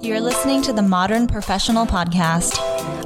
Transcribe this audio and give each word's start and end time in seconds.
You're 0.00 0.20
listening 0.20 0.62
to 0.62 0.72
the 0.72 0.80
Modern 0.80 1.26
Professional 1.26 1.84
Podcast. 1.84 2.54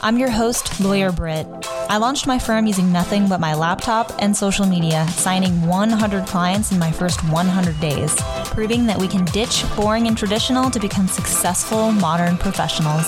I'm 0.02 0.18
your 0.18 0.28
host, 0.28 0.78
Lawyer 0.78 1.10
Britt. 1.10 1.46
I 1.88 1.96
launched 1.96 2.26
my 2.26 2.38
firm 2.38 2.66
using 2.66 2.92
nothing 2.92 3.30
but 3.30 3.40
my 3.40 3.54
laptop 3.54 4.12
and 4.18 4.36
social 4.36 4.66
media, 4.66 5.08
signing 5.08 5.66
100 5.66 6.26
clients 6.26 6.70
in 6.70 6.78
my 6.78 6.92
first 6.92 7.26
100 7.30 7.80
days, 7.80 8.14
proving 8.44 8.84
that 8.84 8.98
we 8.98 9.08
can 9.08 9.24
ditch 9.24 9.64
boring 9.74 10.06
and 10.06 10.18
traditional 10.18 10.70
to 10.70 10.78
become 10.78 11.08
successful 11.08 11.92
modern 11.92 12.36
professionals. 12.36 13.06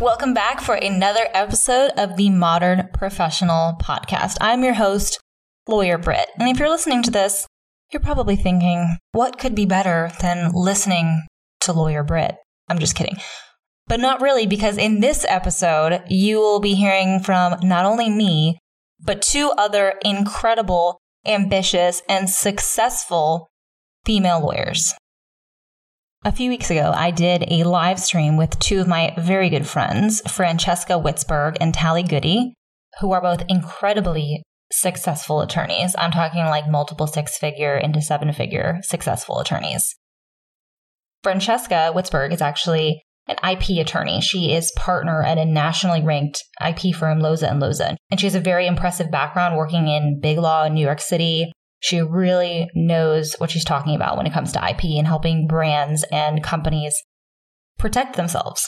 Welcome 0.00 0.34
back 0.34 0.60
for 0.60 0.74
another 0.74 1.28
episode 1.34 1.92
of 1.96 2.16
the 2.16 2.30
Modern 2.30 2.88
Professional 2.92 3.76
Podcast. 3.80 4.38
I'm 4.40 4.64
your 4.64 4.74
host, 4.74 5.20
Lawyer 5.68 5.98
Britt. 5.98 6.26
And 6.36 6.48
if 6.48 6.58
you're 6.58 6.68
listening 6.68 7.04
to 7.04 7.12
this, 7.12 7.46
you're 7.92 8.00
probably 8.00 8.36
thinking, 8.36 8.96
what 9.12 9.38
could 9.38 9.54
be 9.54 9.66
better 9.66 10.12
than 10.20 10.52
listening 10.52 11.22
to 11.60 11.72
Lawyer 11.72 12.02
Britt? 12.04 12.36
I'm 12.68 12.78
just 12.78 12.94
kidding. 12.94 13.16
But 13.86 14.00
not 14.00 14.20
really, 14.20 14.46
because 14.46 14.78
in 14.78 15.00
this 15.00 15.26
episode, 15.28 16.02
you 16.08 16.38
will 16.38 16.60
be 16.60 16.74
hearing 16.74 17.20
from 17.20 17.56
not 17.62 17.84
only 17.84 18.08
me, 18.08 18.58
but 19.00 19.22
two 19.22 19.52
other 19.58 19.94
incredible, 20.04 20.98
ambitious, 21.26 22.02
and 22.08 22.30
successful 22.30 23.48
female 24.04 24.40
lawyers. 24.40 24.94
A 26.24 26.32
few 26.32 26.50
weeks 26.50 26.70
ago, 26.70 26.92
I 26.94 27.10
did 27.10 27.44
a 27.48 27.64
live 27.64 27.98
stream 27.98 28.36
with 28.36 28.58
two 28.58 28.80
of 28.80 28.86
my 28.86 29.14
very 29.18 29.48
good 29.48 29.66
friends, 29.66 30.20
Francesca 30.30 30.92
Witzburg 30.92 31.56
and 31.60 31.74
Taly 31.74 32.06
Goody, 32.06 32.54
who 33.00 33.10
are 33.12 33.22
both 33.22 33.42
incredibly 33.48 34.42
successful 34.72 35.40
attorneys. 35.40 35.94
I'm 35.98 36.10
talking 36.10 36.44
like 36.46 36.68
multiple 36.68 37.06
six 37.06 37.36
figure 37.38 37.76
into 37.76 38.00
seven 38.00 38.32
figure 38.32 38.78
successful 38.82 39.40
attorneys. 39.40 39.96
Francesca 41.22 41.92
Witzburg 41.94 42.32
is 42.32 42.40
actually 42.40 43.02
an 43.28 43.36
IP 43.48 43.78
attorney. 43.78 44.20
She 44.20 44.52
is 44.52 44.72
partner 44.76 45.22
at 45.22 45.38
a 45.38 45.44
nationally 45.44 46.02
ranked 46.02 46.42
IP 46.64 46.94
firm, 46.94 47.20
Loza 47.20 47.50
and 47.50 47.62
Loza. 47.62 47.96
And 48.10 48.18
she 48.18 48.26
has 48.26 48.34
a 48.34 48.40
very 48.40 48.66
impressive 48.66 49.10
background 49.10 49.56
working 49.56 49.88
in 49.88 50.20
big 50.20 50.38
law 50.38 50.64
in 50.64 50.74
New 50.74 50.84
York 50.84 51.00
City. 51.00 51.52
She 51.80 52.00
really 52.00 52.68
knows 52.74 53.34
what 53.38 53.50
she's 53.50 53.64
talking 53.64 53.94
about 53.94 54.16
when 54.16 54.26
it 54.26 54.32
comes 54.32 54.52
to 54.52 54.68
IP 54.68 54.84
and 54.98 55.06
helping 55.06 55.46
brands 55.46 56.04
and 56.10 56.42
companies 56.42 56.94
protect 57.78 58.16
themselves. 58.16 58.66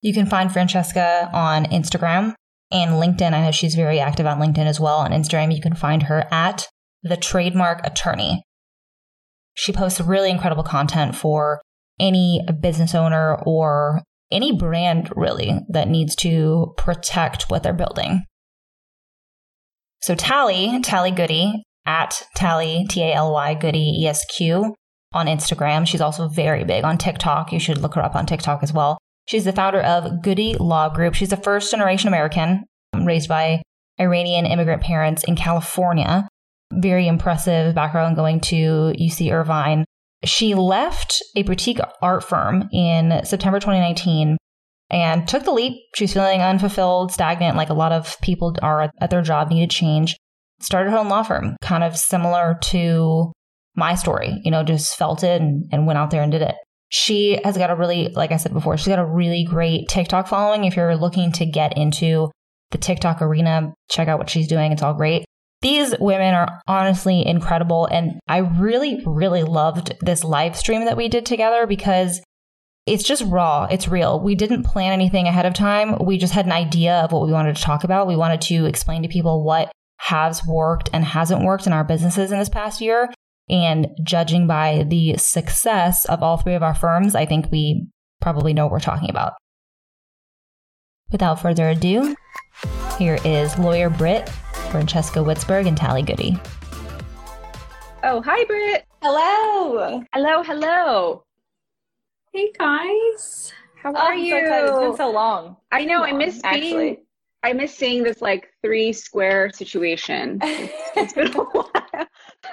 You 0.00 0.14
can 0.14 0.26
find 0.26 0.50
Francesca 0.50 1.28
on 1.32 1.66
Instagram 1.66 2.34
and 2.70 2.92
LinkedIn. 2.92 3.32
I 3.32 3.42
know 3.42 3.50
she's 3.50 3.74
very 3.74 4.00
active 4.00 4.26
on 4.26 4.40
LinkedIn 4.40 4.66
as 4.66 4.80
well. 4.80 4.98
On 4.98 5.10
Instagram, 5.10 5.54
you 5.54 5.60
can 5.60 5.74
find 5.74 6.04
her 6.04 6.26
at 6.30 6.68
the 7.02 7.16
trademark 7.16 7.84
attorney. 7.86 8.42
She 9.54 9.72
posts 9.72 10.00
really 10.00 10.30
incredible 10.30 10.62
content 10.62 11.16
for 11.16 11.60
any 11.98 12.40
business 12.60 12.94
owner 12.94 13.36
or 13.44 14.02
any 14.30 14.56
brand 14.56 15.10
really 15.16 15.58
that 15.68 15.88
needs 15.88 16.14
to 16.16 16.72
protect 16.76 17.50
what 17.50 17.62
they're 17.62 17.72
building. 17.72 18.24
So 20.02 20.14
Taly, 20.14 20.82
Taly 20.82 21.14
Goody 21.14 21.62
at 21.84 22.22
Taly, 22.36 22.88
T 22.88 23.02
A 23.02 23.12
L 23.12 23.32
Y 23.32 23.54
Goody 23.54 24.06
ESQ 24.06 24.40
on 25.12 25.26
Instagram. 25.26 25.86
She's 25.86 26.00
also 26.00 26.28
very 26.28 26.64
big 26.64 26.84
on 26.84 26.96
TikTok. 26.96 27.52
You 27.52 27.58
should 27.58 27.78
look 27.78 27.94
her 27.94 28.02
up 28.02 28.14
on 28.14 28.26
TikTok 28.26 28.62
as 28.62 28.72
well. 28.72 28.98
She's 29.30 29.44
the 29.44 29.52
founder 29.52 29.80
of 29.80 30.22
Goody 30.22 30.56
Law 30.58 30.88
Group. 30.88 31.14
She's 31.14 31.30
a 31.30 31.36
first 31.36 31.70
generation 31.70 32.08
American 32.08 32.64
um, 32.92 33.04
raised 33.04 33.28
by 33.28 33.62
Iranian 34.00 34.44
immigrant 34.44 34.82
parents 34.82 35.22
in 35.22 35.36
California. 35.36 36.26
Very 36.72 37.06
impressive 37.06 37.72
background 37.72 38.16
going 38.16 38.40
to 38.40 38.92
UC 38.98 39.32
Irvine. 39.32 39.84
She 40.24 40.56
left 40.56 41.22
a 41.36 41.44
boutique 41.44 41.78
art 42.02 42.24
firm 42.24 42.68
in 42.72 43.24
September 43.24 43.60
2019 43.60 44.36
and 44.90 45.28
took 45.28 45.44
the 45.44 45.52
leap. 45.52 45.74
She 45.94 46.02
was 46.02 46.12
feeling 46.12 46.40
unfulfilled, 46.40 47.12
stagnant, 47.12 47.56
like 47.56 47.70
a 47.70 47.74
lot 47.74 47.92
of 47.92 48.20
people 48.22 48.56
are 48.62 48.90
at 49.00 49.10
their 49.10 49.22
job, 49.22 49.50
needed 49.50 49.70
change. 49.70 50.16
Started 50.58 50.90
her 50.90 50.98
own 50.98 51.08
law 51.08 51.22
firm, 51.22 51.56
kind 51.62 51.84
of 51.84 51.96
similar 51.96 52.58
to 52.62 53.30
my 53.76 53.94
story, 53.94 54.40
you 54.42 54.50
know, 54.50 54.64
just 54.64 54.96
felt 54.96 55.22
it 55.22 55.40
and, 55.40 55.66
and 55.70 55.86
went 55.86 56.00
out 56.00 56.10
there 56.10 56.24
and 56.24 56.32
did 56.32 56.42
it. 56.42 56.56
She 56.90 57.40
has 57.44 57.56
got 57.56 57.70
a 57.70 57.76
really, 57.76 58.08
like 58.08 58.32
I 58.32 58.36
said 58.36 58.52
before, 58.52 58.76
she's 58.76 58.88
got 58.88 58.98
a 58.98 59.06
really 59.06 59.44
great 59.44 59.88
TikTok 59.88 60.26
following. 60.26 60.64
If 60.64 60.76
you're 60.76 60.96
looking 60.96 61.32
to 61.32 61.46
get 61.46 61.78
into 61.78 62.30
the 62.70 62.78
TikTok 62.78 63.22
arena, 63.22 63.72
check 63.90 64.08
out 64.08 64.18
what 64.18 64.28
she's 64.28 64.48
doing. 64.48 64.72
It's 64.72 64.82
all 64.82 64.94
great. 64.94 65.24
These 65.62 65.94
women 66.00 66.34
are 66.34 66.60
honestly 66.66 67.24
incredible. 67.24 67.86
And 67.86 68.18
I 68.26 68.38
really, 68.38 69.02
really 69.06 69.44
loved 69.44 69.94
this 70.00 70.24
live 70.24 70.56
stream 70.56 70.86
that 70.86 70.96
we 70.96 71.08
did 71.08 71.26
together 71.26 71.66
because 71.66 72.20
it's 72.86 73.04
just 73.04 73.22
raw. 73.26 73.68
It's 73.70 73.86
real. 73.86 74.18
We 74.18 74.34
didn't 74.34 74.64
plan 74.64 74.92
anything 74.92 75.26
ahead 75.26 75.46
of 75.46 75.54
time. 75.54 75.96
We 76.04 76.18
just 76.18 76.32
had 76.32 76.46
an 76.46 76.52
idea 76.52 76.94
of 76.94 77.12
what 77.12 77.26
we 77.26 77.32
wanted 77.32 77.54
to 77.54 77.62
talk 77.62 77.84
about. 77.84 78.08
We 78.08 78.16
wanted 78.16 78.40
to 78.42 78.64
explain 78.64 79.02
to 79.02 79.08
people 79.08 79.44
what 79.44 79.70
has 79.98 80.44
worked 80.46 80.90
and 80.92 81.04
hasn't 81.04 81.44
worked 81.44 81.66
in 81.66 81.72
our 81.72 81.84
businesses 81.84 82.32
in 82.32 82.38
this 82.38 82.48
past 82.48 82.80
year. 82.80 83.10
And 83.50 83.88
judging 84.04 84.46
by 84.46 84.84
the 84.88 85.16
success 85.16 86.04
of 86.04 86.22
all 86.22 86.36
three 86.36 86.54
of 86.54 86.62
our 86.62 86.74
firms, 86.74 87.16
I 87.16 87.26
think 87.26 87.50
we 87.50 87.88
probably 88.20 88.54
know 88.54 88.66
what 88.66 88.72
we're 88.72 88.80
talking 88.80 89.10
about. 89.10 89.32
Without 91.10 91.42
further 91.42 91.68
ado, 91.70 92.14
here 92.96 93.18
is 93.24 93.58
lawyer 93.58 93.90
Britt, 93.90 94.28
Francesca 94.70 95.18
Witzburg, 95.18 95.66
and 95.66 95.76
Taly 95.76 96.06
Goody. 96.06 96.38
Oh, 98.04 98.22
hi, 98.22 98.44
Britt. 98.44 98.84
Hello. 99.02 100.04
Hello, 100.14 100.42
hello. 100.44 101.24
Hey, 102.32 102.52
guys. 102.56 103.52
How 103.82 103.92
oh, 103.92 103.96
are 103.96 104.12
oh, 104.12 104.16
you? 104.16 104.46
So 104.46 104.64
it's 104.64 104.78
been 104.78 104.96
so 104.96 105.10
long. 105.10 105.56
I 105.72 105.84
know. 105.84 106.00
long, 106.00 106.10
I 106.10 106.12
miss 106.12 106.40
actually. 106.44 106.72
being. 106.72 106.96
I 107.42 107.52
miss 107.54 107.74
seeing 107.74 108.04
this 108.04 108.20
like 108.20 108.50
three 108.62 108.92
square 108.92 109.50
situation. 109.50 110.38
it's 110.42 111.14
been 111.14 111.34
a 111.34 111.42
while. 111.42 111.70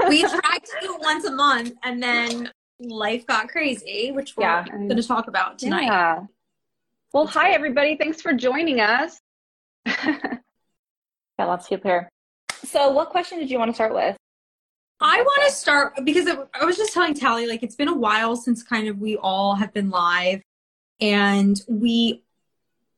We 0.08 0.22
tried 0.22 0.60
to 0.64 0.72
do 0.82 0.94
it 0.96 1.02
once 1.02 1.26
a 1.26 1.32
month, 1.32 1.74
and 1.84 2.02
then 2.02 2.52
life 2.80 3.26
got 3.26 3.50
crazy, 3.50 4.12
which 4.12 4.36
we're 4.38 4.44
Yeah. 4.44 4.66
going 4.68 4.90
to 4.90 5.04
talk 5.04 5.28
about 5.28 5.58
tonight. 5.60 5.86
Yeah. 5.86 6.24
Well, 7.14 7.26
That's 7.26 7.36
hi 7.36 7.44
great. 7.46 7.56
everybody. 7.56 7.96
Thanks 7.98 8.22
for 8.22 8.34
joining 8.34 8.80
us. 8.80 9.20
Yeah, 11.40 11.46
lots 11.46 11.68
to 11.68 11.78
prepare. 11.78 12.10
So, 12.66 12.90
what 12.90 13.10
question 13.10 13.38
did 13.38 13.52
you 13.52 13.60
want 13.60 13.70
to 13.70 13.76
start 13.76 13.94
with? 13.94 14.18
I 15.00 15.22
want 15.22 15.48
to 15.48 15.54
start 15.54 15.94
because 16.04 16.26
it, 16.26 16.40
I 16.60 16.66
was 16.66 16.76
just 16.78 16.94
telling 16.94 17.14
Taly, 17.14 17.48
like, 17.48 17.62
it's 17.62 17.76
been 17.76 17.88
a 17.90 17.96
while 17.96 18.36
since 18.36 18.64
kind 18.64 18.88
of 18.88 18.98
we 18.98 19.18
all 19.18 19.54
have 19.54 19.72
been 19.72 19.92
live, 19.92 20.42
and 21.00 21.62
we, 21.68 22.24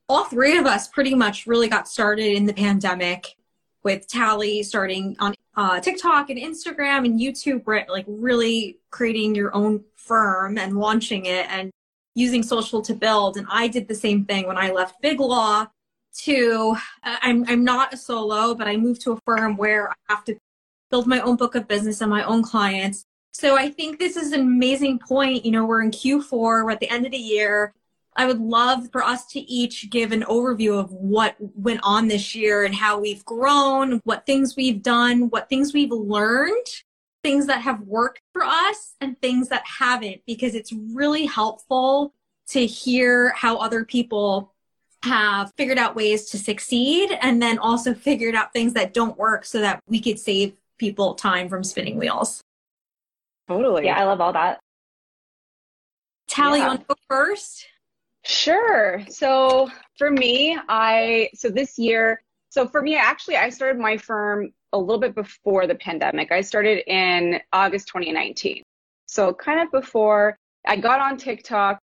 all 0.08 0.24
three 0.24 0.58
of 0.58 0.66
us, 0.66 0.88
pretty 0.88 1.14
much 1.14 1.48
really 1.48 1.68
got 1.68 1.90
started 1.90 2.34
in 2.34 2.46
the 2.46 2.54
pandemic 2.54 3.36
with 3.84 4.08
Taly 4.08 4.64
starting 4.64 5.16
on 5.20 5.34
uh, 5.56 5.80
TikTok 5.80 6.30
and 6.30 6.40
Instagram 6.40 7.06
and 7.06 7.20
YouTube, 7.20 7.64
Britt, 7.64 7.90
like 7.90 8.06
really 8.08 8.80
creating 8.92 9.36
your 9.36 9.54
own 9.56 9.84
firm 9.96 10.58
and 10.58 10.78
launching 10.78 11.26
it 11.26 11.46
and 11.50 11.72
using 12.16 12.44
social 12.44 12.82
to 12.82 12.94
build. 12.94 13.38
And 13.38 13.48
I 13.50 13.68
did 13.68 13.88
the 13.88 13.96
same 13.96 14.26
thing 14.26 14.48
when 14.48 14.58
I 14.58 14.72
left 14.72 15.02
Big 15.02 15.20
Law 15.20 15.68
to, 16.22 16.76
uh, 17.04 17.18
I'm, 17.22 17.46
I'm 17.48 17.64
not 17.64 17.94
a 17.94 17.98
solo, 17.98 18.56
but 18.56 18.68
I 18.68 18.78
moved 18.78 19.02
to 19.02 19.14
a 19.14 19.20
firm 19.26 19.58
where 19.58 19.90
I 19.90 19.96
have 20.10 20.24
to 20.26 20.38
build 20.90 21.08
my 21.08 21.20
own 21.22 21.36
book 21.36 21.56
of 21.56 21.68
business 21.68 22.02
and 22.02 22.10
my 22.10 22.24
own 22.24 22.44
clients. 22.44 23.06
So 23.32 23.58
I 23.58 23.70
think 23.70 24.00
this 24.00 24.18
is 24.18 24.32
an 24.32 24.42
amazing 24.42 25.00
point. 25.00 25.46
You 25.46 25.52
know, 25.52 25.66
we're 25.66 25.84
in 25.84 25.92
Q4, 25.92 26.32
we're 26.32 26.72
at 26.72 26.80
the 26.80 26.90
end 26.90 27.06
of 27.06 27.12
the 27.12 27.18
year. 27.18 27.74
I 28.20 28.26
would 28.26 28.42
love 28.42 28.92
for 28.92 29.02
us 29.02 29.26
to 29.28 29.40
each 29.40 29.90
give 29.90 30.12
an 30.12 30.24
overview 30.24 30.78
of 30.78 30.92
what 30.92 31.38
went 31.40 31.80
on 31.84 32.10
this 32.10 32.36
year 32.36 32.66
and 32.66 32.76
how 32.76 33.00
we've 33.00 33.24
grown, 33.24 34.02
what 34.04 34.26
things 34.26 34.58
we've 34.58 34.84
done, 34.84 35.30
what 35.30 35.48
things 35.48 35.74
we've 35.74 35.90
learned, 35.90 36.68
things 37.24 37.46
that 37.46 37.62
have 37.62 37.80
worked 37.80 38.20
for 38.34 38.44
us 38.44 38.94
and 39.00 39.18
things 39.22 39.48
that 39.48 39.64
haven't, 39.66 40.20
because 40.28 40.54
it's 40.54 40.74
really 40.74 41.28
helpful 41.28 42.14
to 42.50 42.66
hear 42.66 43.30
how 43.38 43.56
other 43.56 43.86
people 43.86 44.54
have 45.04 45.54
figured 45.56 45.78
out 45.78 45.96
ways 45.96 46.30
to 46.32 46.38
succeed 46.38 47.18
and 47.22 47.42
then 47.42 47.58
also 47.58 47.94
figured 47.94 48.36
out 48.36 48.52
things 48.52 48.74
that 48.74 48.94
don't 48.94 49.18
work 49.18 49.46
so 49.46 49.62
that 49.62 49.82
we 49.88 50.02
could 50.02 50.20
save 50.20 50.58
people 50.78 51.16
time 51.16 51.48
from 51.48 51.64
spinning 51.64 51.98
wheels. 51.98 52.42
Totally. 53.48 53.86
Yeah, 53.86 53.98
I 53.98 54.04
love 54.04 54.20
all 54.20 54.34
that. 54.34 54.60
Taly, 56.30 56.58
Yeah. 56.58 56.64
you 56.64 56.68
want 56.68 56.82
to 56.82 56.86
go 56.86 56.96
first? 57.08 57.66
Sure. 58.30 59.04
So 59.10 59.72
for 59.98 60.12
me, 60.12 60.56
I 60.70 61.32
so 61.34 61.50
this 61.50 61.80
year, 61.80 62.22
so 62.50 62.68
for 62.68 62.80
me, 62.80 62.96
actually, 62.96 63.38
I 63.38 63.50
started 63.50 63.82
my 63.82 63.98
firm 63.98 64.52
a 64.72 64.78
little 64.78 65.00
bit 65.00 65.16
before 65.16 65.66
the 65.66 65.74
pandemic. 65.74 66.32
I 66.32 66.42
started 66.42 66.84
in 66.86 67.42
August 67.54 67.88
2019. 67.88 68.62
So 69.08 69.34
kind 69.34 69.60
of 69.60 69.72
before 69.72 70.38
I 70.68 70.76
got 70.76 71.00
on 71.00 71.18
TikTok 71.18 71.80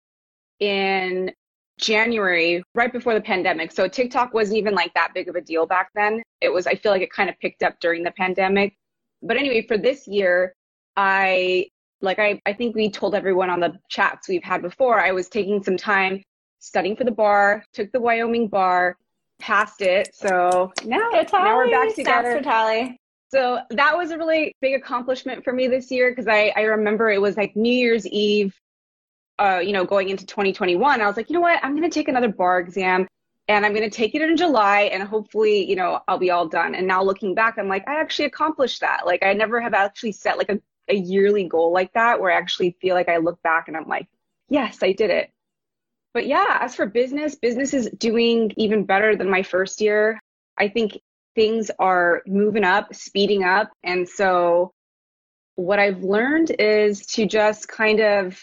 in 0.61 1.33
January, 1.79 2.63
right 2.75 2.93
before 2.93 3.15
the 3.15 3.23
pandemic. 3.23 3.73
So 3.73 3.89
TikTok 3.89 4.35
wasn't 4.35 4.59
even 4.59 4.75
like 4.75 4.93
that 4.93 5.13
big 5.15 5.31
of 5.31 5.37
a 5.37 5.41
deal 5.41 5.65
back 5.65 5.89
then. 5.95 6.23
It 6.43 6.53
was, 6.53 6.67
I 6.67 6.75
feel 6.75 6.93
like 6.93 7.01
it 7.01 7.11
kind 7.11 7.31
of 7.31 7.41
picked 7.41 7.63
up 7.63 7.81
during 7.81 8.03
the 8.03 8.11
pandemic. 8.11 8.75
But 9.23 9.39
anyway, 9.39 9.65
for 9.67 9.79
this 9.79 10.07
year, 10.07 10.53
I 10.95 11.69
like 12.03 12.19
I, 12.19 12.39
I 12.45 12.53
think 12.53 12.77
we 12.77 12.91
told 12.91 13.15
everyone 13.15 13.49
on 13.49 13.61
the 13.61 13.79
chats 13.89 14.29
we've 14.29 14.45
had 14.45 14.61
before, 14.61 15.01
I 15.01 15.13
was 15.13 15.31
taking 15.31 15.63
some 15.63 15.79
time 15.79 16.23
studying 16.65 16.97
for 16.97 17.05
the 17.05 17.11
bar, 17.11 17.65
took 17.73 17.93
the 17.93 18.01
Wyoming 18.01 18.49
bar, 18.49 18.97
passed 19.39 19.83
it. 19.83 20.15
So 20.15 20.73
now, 20.85 21.11
now 21.33 21.57
we're 21.57 21.71
back 21.71 21.95
together. 21.95 22.41
Taly. 22.41 22.97
So 23.31 23.61
that 23.71 23.97
was 23.97 24.11
a 24.11 24.19
really 24.19 24.55
big 24.61 24.75
accomplishment 24.75 25.45
for 25.45 25.53
me 25.53 25.69
this 25.69 25.91
year 25.91 26.11
because 26.11 26.29
I, 26.29 26.53
I 26.57 26.63
remember 26.63 27.11
it 27.11 27.21
was 27.21 27.37
like 27.37 27.57
New 27.57 27.73
Year's 27.73 28.07
Eve, 28.07 28.55
uh, 29.39 29.59
you 29.59 29.73
know, 29.73 29.85
going 29.85 30.09
into 30.09 30.25
2021. 30.25 31.01
I 31.01 31.07
was 31.07 31.17
like, 31.17 31.29
you 31.29 31.35
know 31.35 31.41
what? 31.41 31.59
I'm 31.63 31.77
going 31.77 31.89
to 31.89 31.93
take 31.93 32.09
another 32.09 32.29
bar 32.29 32.61
exam 32.61 33.09
and 33.49 33.67
I'm 33.67 33.75
going 33.75 33.89
to 33.89 33.95
take 33.95 34.15
it 34.15 34.23
in 34.23 34.37
July 34.37 34.83
and 34.83 35.03
hopefully, 35.03 35.69
you 35.69 35.77
know, 35.77 36.01
I'll 36.07 36.19
be 36.19 36.31
all 36.31 36.47
done. 36.47 36.75
And 36.75 36.87
now 36.87 37.03
looking 37.03 37.35
back, 37.35 37.59
I'm 37.59 37.69
like, 37.69 37.87
I 37.89 38.01
actually 38.01 38.27
accomplished 38.27 38.81
that. 38.81 39.05
Like 39.05 39.23
I 39.23 39.33
never 39.33 39.61
have 39.61 39.75
actually 39.75 40.13
set 40.13 40.39
like 40.39 40.51
a, 40.51 40.61
a 40.89 40.95
yearly 40.95 41.49
goal 41.49 41.73
like 41.73 41.93
that 41.95 42.21
where 42.21 42.31
I 42.31 42.37
actually 42.37 42.77
feel 42.81 42.95
like 42.95 43.09
I 43.09 43.17
look 43.17 43.43
back 43.43 43.69
and 43.69 43.77
I'm 43.77 43.89
like, 43.89 44.07
yes, 44.49 44.79
I 44.83 44.93
did 44.93 45.11
it. 45.11 45.31
But 46.15 46.29
yeah, 46.29 46.59
as 46.61 46.77
for 46.77 46.87
business, 46.87 47.35
business 47.35 47.75
is 47.75 47.91
doing 47.99 48.53
even 48.57 48.85
better 48.85 49.17
than 49.17 49.29
my 49.29 49.43
first 49.43 49.81
year. 49.81 50.21
I 50.57 50.69
think 50.69 50.99
things 51.35 51.73
are 51.81 52.23
moving 52.27 52.63
up, 52.65 52.95
speeding 52.95 53.43
up. 53.43 53.73
And 53.83 54.09
so 54.09 54.73
what 55.57 55.81
I've 55.81 56.05
learned 56.05 56.55
is 56.59 57.05
to 57.07 57.27
just 57.27 57.69
kind 57.69 58.01
of 58.01 58.41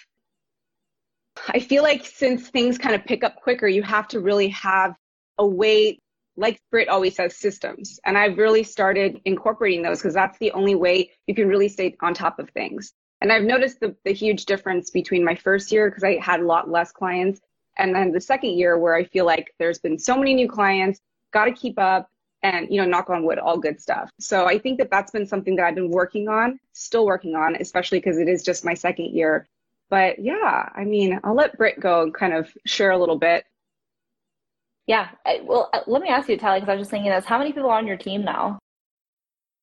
I 1.47 1.59
feel 1.59 1.81
like 1.81 2.05
since 2.05 2.49
things 2.49 2.77
kind 2.77 2.93
of 2.93 3.05
pick 3.05 3.23
up 3.23 3.37
quicker, 3.37 3.67
you 3.67 3.83
have 3.83 4.09
to 4.09 4.19
really 4.19 4.49
have 4.49 4.95
a 5.37 5.47
way, 5.47 5.97
like 6.35 6.59
Britt 6.69 6.89
always 6.89 7.15
says, 7.15 7.37
systems. 7.37 8.01
And 8.05 8.17
I've 8.17 8.37
really 8.37 8.63
started 8.63 9.21
incorporating 9.23 9.81
those 9.81 9.99
because 9.99 10.13
that's 10.13 10.37
the 10.39 10.51
only 10.51 10.75
way 10.75 11.11
you 11.27 11.33
can 11.33 11.47
really 11.47 11.69
stay 11.69 11.95
on 12.01 12.13
top 12.13 12.37
of 12.37 12.49
things. 12.49 12.91
And 13.21 13.31
I've 13.31 13.43
noticed 13.43 13.79
the, 13.79 13.95
the 14.03 14.11
huge 14.11 14.45
difference 14.45 14.89
between 14.89 15.23
my 15.23 15.35
first 15.35 15.71
year 15.71 15.89
because 15.89 16.03
I 16.03 16.17
had 16.17 16.41
a 16.41 16.45
lot 16.45 16.69
less 16.69 16.91
clients 16.91 17.39
and 17.77 17.95
then 17.95 18.11
the 18.11 18.21
second 18.21 18.51
year 18.51 18.77
where 18.77 18.95
I 18.95 19.03
feel 19.03 19.25
like 19.25 19.53
there's 19.59 19.79
been 19.79 19.97
so 19.97 20.17
many 20.17 20.33
new 20.33 20.49
clients, 20.49 20.99
got 21.31 21.45
to 21.45 21.51
keep 21.51 21.79
up 21.79 22.09
and, 22.43 22.67
you 22.69 22.81
know, 22.81 22.87
knock 22.87 23.09
on 23.09 23.23
wood, 23.23 23.39
all 23.39 23.57
good 23.57 23.79
stuff. 23.79 24.09
So 24.19 24.45
I 24.45 24.57
think 24.57 24.77
that 24.79 24.89
that's 24.89 25.11
been 25.11 25.25
something 25.25 25.55
that 25.55 25.65
I've 25.65 25.75
been 25.75 25.91
working 25.91 26.27
on, 26.27 26.59
still 26.73 27.05
working 27.05 27.35
on, 27.35 27.55
especially 27.55 27.99
because 27.99 28.17
it 28.17 28.27
is 28.27 28.43
just 28.43 28.65
my 28.65 28.73
second 28.73 29.15
year. 29.15 29.47
But 29.89 30.19
yeah, 30.19 30.69
I 30.73 30.83
mean, 30.83 31.19
I'll 31.23 31.35
let 31.35 31.57
Britt 31.57 31.79
go 31.79 32.03
and 32.03 32.13
kind 32.13 32.33
of 32.33 32.49
share 32.65 32.91
a 32.91 32.97
little 32.97 33.17
bit. 33.17 33.45
Yeah. 34.87 35.09
Well, 35.43 35.69
uh, 35.73 35.81
let 35.87 36.01
me 36.01 36.09
ask 36.09 36.27
you, 36.27 36.37
Taly, 36.37 36.59
because 36.59 36.69
I 36.69 36.75
was 36.75 36.81
just 36.81 36.91
thinking 36.91 37.11
this. 37.11 37.25
How 37.25 37.37
many 37.37 37.53
people 37.53 37.69
are 37.69 37.77
on 37.77 37.87
your 37.87 37.97
team 37.97 38.23
now? 38.23 38.59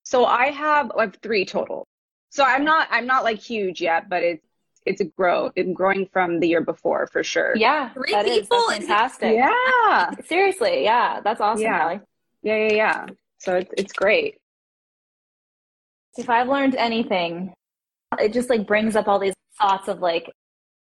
So 0.04 0.24
I 0.24 0.50
have, 0.50 0.92
I 0.96 1.02
have 1.02 1.16
three 1.22 1.44
total. 1.44 1.86
So 2.30 2.44
I'm 2.44 2.64
not, 2.64 2.88
I'm 2.90 3.06
not 3.06 3.24
like 3.24 3.38
huge 3.38 3.80
yet, 3.80 4.08
but 4.08 4.22
it's, 4.22 4.47
it's 4.88 5.00
a 5.00 5.04
grow. 5.04 5.50
It's 5.54 5.70
growing 5.72 6.08
from 6.12 6.40
the 6.40 6.48
year 6.48 6.60
before 6.60 7.06
for 7.06 7.22
sure. 7.22 7.52
Yeah. 7.56 7.90
Three 7.92 8.12
that 8.12 8.26
is, 8.26 8.40
people? 8.40 8.64
that's 8.68 8.86
fantastic. 8.86 9.34
Yeah. 9.34 10.10
Seriously. 10.26 10.82
Yeah. 10.82 11.20
That's 11.22 11.40
awesome, 11.40 11.62
Yeah. 11.62 11.84
Taly. 11.84 12.00
Yeah. 12.42 12.56
Yeah. 12.56 12.72
Yeah. 12.72 13.06
So 13.38 13.56
it's, 13.56 13.70
it's 13.76 13.92
great. 13.92 14.38
If 16.16 16.28
I've 16.28 16.48
learned 16.48 16.74
anything, 16.74 17.54
it 18.18 18.32
just 18.32 18.50
like 18.50 18.66
brings 18.66 18.96
up 18.96 19.06
all 19.06 19.18
these 19.18 19.34
thoughts 19.58 19.88
of 19.88 20.00
like 20.00 20.32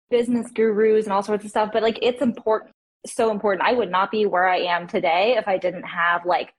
business 0.10 0.52
gurus 0.52 1.06
and 1.06 1.14
all 1.14 1.24
sorts 1.24 1.46
of 1.46 1.50
stuff. 1.50 1.70
But 1.72 1.84
like 1.84 2.00
it's 2.02 2.22
important, 2.22 2.72
so 3.06 3.32
important. 3.32 3.68
I 3.68 3.74
would 3.74 3.92
not 3.92 4.12
be 4.12 4.26
where 4.26 4.48
I 4.48 4.58
am 4.60 4.88
today 4.88 5.36
if 5.38 5.48
I 5.48 5.58
didn't 5.58 5.84
have 5.84 6.26
like 6.26 6.54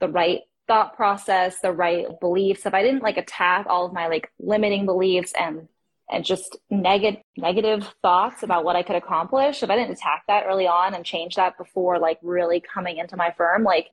the 0.00 0.08
right 0.08 0.40
thought 0.68 0.96
process, 0.96 1.60
the 1.60 1.72
right 1.72 2.06
beliefs. 2.20 2.66
If 2.66 2.74
I 2.74 2.82
didn't 2.82 3.02
like 3.02 3.16
attack 3.16 3.66
all 3.68 3.86
of 3.86 3.92
my 3.92 4.08
like 4.08 4.30
limiting 4.38 4.86
beliefs 4.86 5.32
and 5.38 5.68
and 6.10 6.24
just 6.24 6.56
negative 6.70 7.20
negative 7.36 7.92
thoughts 8.02 8.42
about 8.42 8.64
what 8.64 8.76
I 8.76 8.82
could 8.82 8.96
accomplish, 8.96 9.62
if 9.62 9.70
I 9.70 9.76
didn't 9.76 9.92
attack 9.92 10.22
that 10.28 10.44
early 10.46 10.66
on 10.66 10.94
and 10.94 11.04
change 11.04 11.34
that 11.36 11.58
before 11.58 11.98
like 11.98 12.18
really 12.22 12.60
coming 12.72 12.98
into 12.98 13.16
my 13.16 13.32
firm, 13.36 13.64
like 13.64 13.88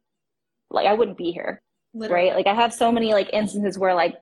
like 0.70 0.88
I 0.88 0.94
wouldn't 0.94 1.18
be 1.18 1.32
here 1.32 1.62
Literally. 1.94 2.30
right? 2.30 2.36
Like 2.36 2.48
I 2.48 2.54
have 2.54 2.74
so 2.74 2.92
many 2.92 3.14
like 3.14 3.30
instances 3.34 3.78
where 3.78 3.96
like 3.96 4.16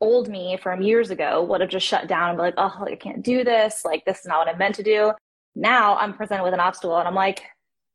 old 0.00 0.28
me 0.28 0.58
from 0.60 0.82
years 0.82 1.10
ago 1.10 1.42
would 1.44 1.60
have 1.60 1.70
just 1.70 1.86
shut 1.86 2.08
down 2.08 2.30
and 2.30 2.38
be 2.38 2.42
like, 2.42 2.54
oh, 2.58 2.84
I 2.86 2.96
can't 2.96 3.22
do 3.22 3.44
this. 3.44 3.82
Like 3.84 4.04
this 4.04 4.20
is 4.20 4.26
not 4.26 4.38
what 4.38 4.48
I'm 4.48 4.58
meant 4.58 4.74
to 4.76 4.82
do. 4.82 5.12
Now 5.54 5.96
I'm 5.96 6.14
presented 6.14 6.42
with 6.44 6.54
an 6.54 6.60
obstacle 6.60 6.98
and 6.98 7.06
I'm 7.08 7.14
like, 7.14 7.42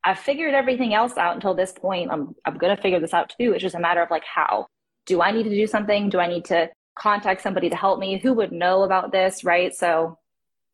I've 0.03 0.19
figured 0.19 0.53
everything 0.53 0.93
else 0.93 1.17
out 1.17 1.35
until 1.35 1.53
this 1.53 1.73
point. 1.73 2.11
I'm 2.11 2.33
I'm 2.45 2.57
gonna 2.57 2.77
figure 2.77 2.99
this 2.99 3.13
out 3.13 3.33
too. 3.39 3.53
It's 3.53 3.61
just 3.61 3.75
a 3.75 3.79
matter 3.79 4.01
of 4.01 4.09
like 4.09 4.23
how. 4.23 4.67
Do 5.05 5.21
I 5.21 5.31
need 5.31 5.43
to 5.43 5.49
do 5.49 5.67
something? 5.67 6.09
Do 6.09 6.19
I 6.19 6.27
need 6.27 6.45
to 6.45 6.69
contact 6.97 7.41
somebody 7.41 7.69
to 7.69 7.75
help 7.75 7.99
me? 7.99 8.19
Who 8.19 8.33
would 8.33 8.51
know 8.51 8.83
about 8.83 9.11
this? 9.11 9.43
Right. 9.43 9.73
So 9.73 10.17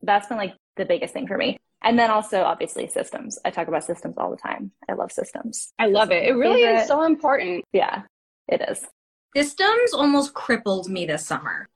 that's 0.02 0.28
been 0.28 0.38
like 0.38 0.54
the 0.76 0.86
biggest 0.86 1.14
thing 1.14 1.28
for 1.28 1.38
me. 1.38 1.60
And 1.82 2.00
then 2.00 2.10
also 2.10 2.44
obviously 2.44 2.88
systems. 2.88 3.38
I 3.44 3.50
talk 3.50 3.68
about 3.68 3.84
systems 3.84 4.16
all 4.18 4.32
the 4.32 4.38
time. 4.38 4.72
I 4.90 4.94
love 4.94 5.12
systems. 5.12 5.74
I 5.78 5.88
love 5.88 6.12
it. 6.12 6.24
It 6.26 6.34
really 6.34 6.62
Favorite- 6.64 6.82
is 6.82 6.88
so 6.88 7.04
important. 7.04 7.66
Yeah, 7.74 8.04
it 8.48 8.62
is. 8.70 8.86
Systems 9.36 9.94
almost 9.94 10.34
crippled 10.34 10.88
me 10.90 11.06
this 11.06 11.26
summer. 11.26 11.68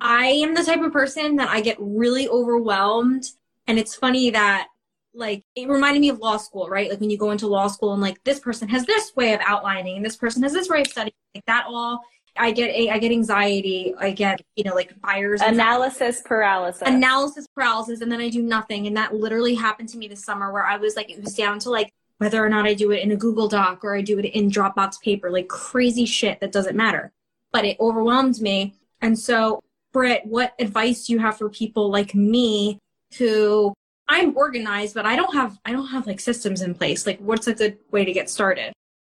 I 0.00 0.26
am 0.26 0.54
the 0.54 0.62
type 0.62 0.80
of 0.80 0.92
person 0.92 1.36
that 1.36 1.48
I 1.50 1.60
get 1.60 1.76
really 1.80 2.28
overwhelmed. 2.28 3.24
And 3.66 3.78
it's 3.78 3.94
funny 3.94 4.30
that, 4.30 4.68
like, 5.12 5.42
it 5.54 5.68
reminded 5.68 6.00
me 6.00 6.10
of 6.10 6.18
law 6.18 6.36
school, 6.36 6.68
right? 6.68 6.88
Like, 6.88 7.00
when 7.00 7.10
you 7.10 7.18
go 7.18 7.30
into 7.32 7.46
law 7.46 7.66
school 7.66 7.92
and, 7.92 8.00
like, 8.00 8.22
this 8.24 8.38
person 8.38 8.68
has 8.68 8.86
this 8.86 9.12
way 9.16 9.34
of 9.34 9.40
outlining 9.44 9.96
and 9.96 10.04
this 10.04 10.16
person 10.16 10.42
has 10.44 10.52
this 10.52 10.68
way 10.68 10.82
of 10.82 10.86
studying, 10.86 11.14
like, 11.34 11.44
that 11.46 11.64
all, 11.68 12.00
I 12.38 12.50
get, 12.52 12.74
I 12.92 12.98
get 12.98 13.12
anxiety. 13.12 13.94
I 13.98 14.10
get, 14.10 14.40
you 14.56 14.64
know, 14.64 14.74
like, 14.74 15.00
buyers 15.00 15.40
Analysis 15.40 16.22
paralysis. 16.24 16.82
analysis 16.86 17.46
paralysis 17.54 18.00
and 18.00 18.10
then 18.10 18.20
I 18.20 18.28
do 18.28 18.42
nothing. 18.42 18.86
And 18.86 18.96
that 18.96 19.14
literally 19.14 19.54
happened 19.54 19.88
to 19.90 19.98
me 19.98 20.08
this 20.08 20.24
summer 20.24 20.52
where 20.52 20.64
I 20.64 20.76
was 20.76 20.96
like, 20.96 21.10
it 21.10 21.22
was 21.22 21.34
down 21.34 21.58
to 21.60 21.70
like 21.70 21.92
whether 22.18 22.44
or 22.44 22.48
not 22.48 22.66
I 22.66 22.74
do 22.74 22.90
it 22.92 23.02
in 23.02 23.12
a 23.12 23.16
Google 23.16 23.48
Doc 23.48 23.84
or 23.84 23.94
I 23.94 24.00
do 24.00 24.18
it 24.18 24.24
in 24.24 24.50
Dropbox 24.50 25.00
paper, 25.00 25.30
like 25.30 25.48
crazy 25.48 26.06
shit 26.06 26.40
that 26.40 26.52
doesn't 26.52 26.76
matter. 26.76 27.12
But 27.52 27.64
it 27.64 27.76
overwhelmed 27.80 28.40
me. 28.40 28.74
And 29.00 29.18
so, 29.18 29.60
Britt, 29.92 30.22
what 30.24 30.54
advice 30.58 31.06
do 31.06 31.12
you 31.12 31.18
have 31.18 31.38
for 31.38 31.48
people 31.48 31.90
like 31.90 32.14
me 32.14 32.78
who 33.18 33.74
I'm 34.08 34.36
organized, 34.36 34.94
but 34.94 35.06
I 35.06 35.16
don't 35.16 35.34
have 35.34 35.58
I 35.64 35.72
don't 35.72 35.88
have 35.88 36.06
like 36.06 36.20
systems 36.20 36.62
in 36.62 36.74
place. 36.74 37.06
Like 37.06 37.18
what's 37.18 37.46
a 37.46 37.54
good 37.54 37.78
way 37.90 38.04
to 38.04 38.12
get 38.12 38.30
started? 38.30 38.72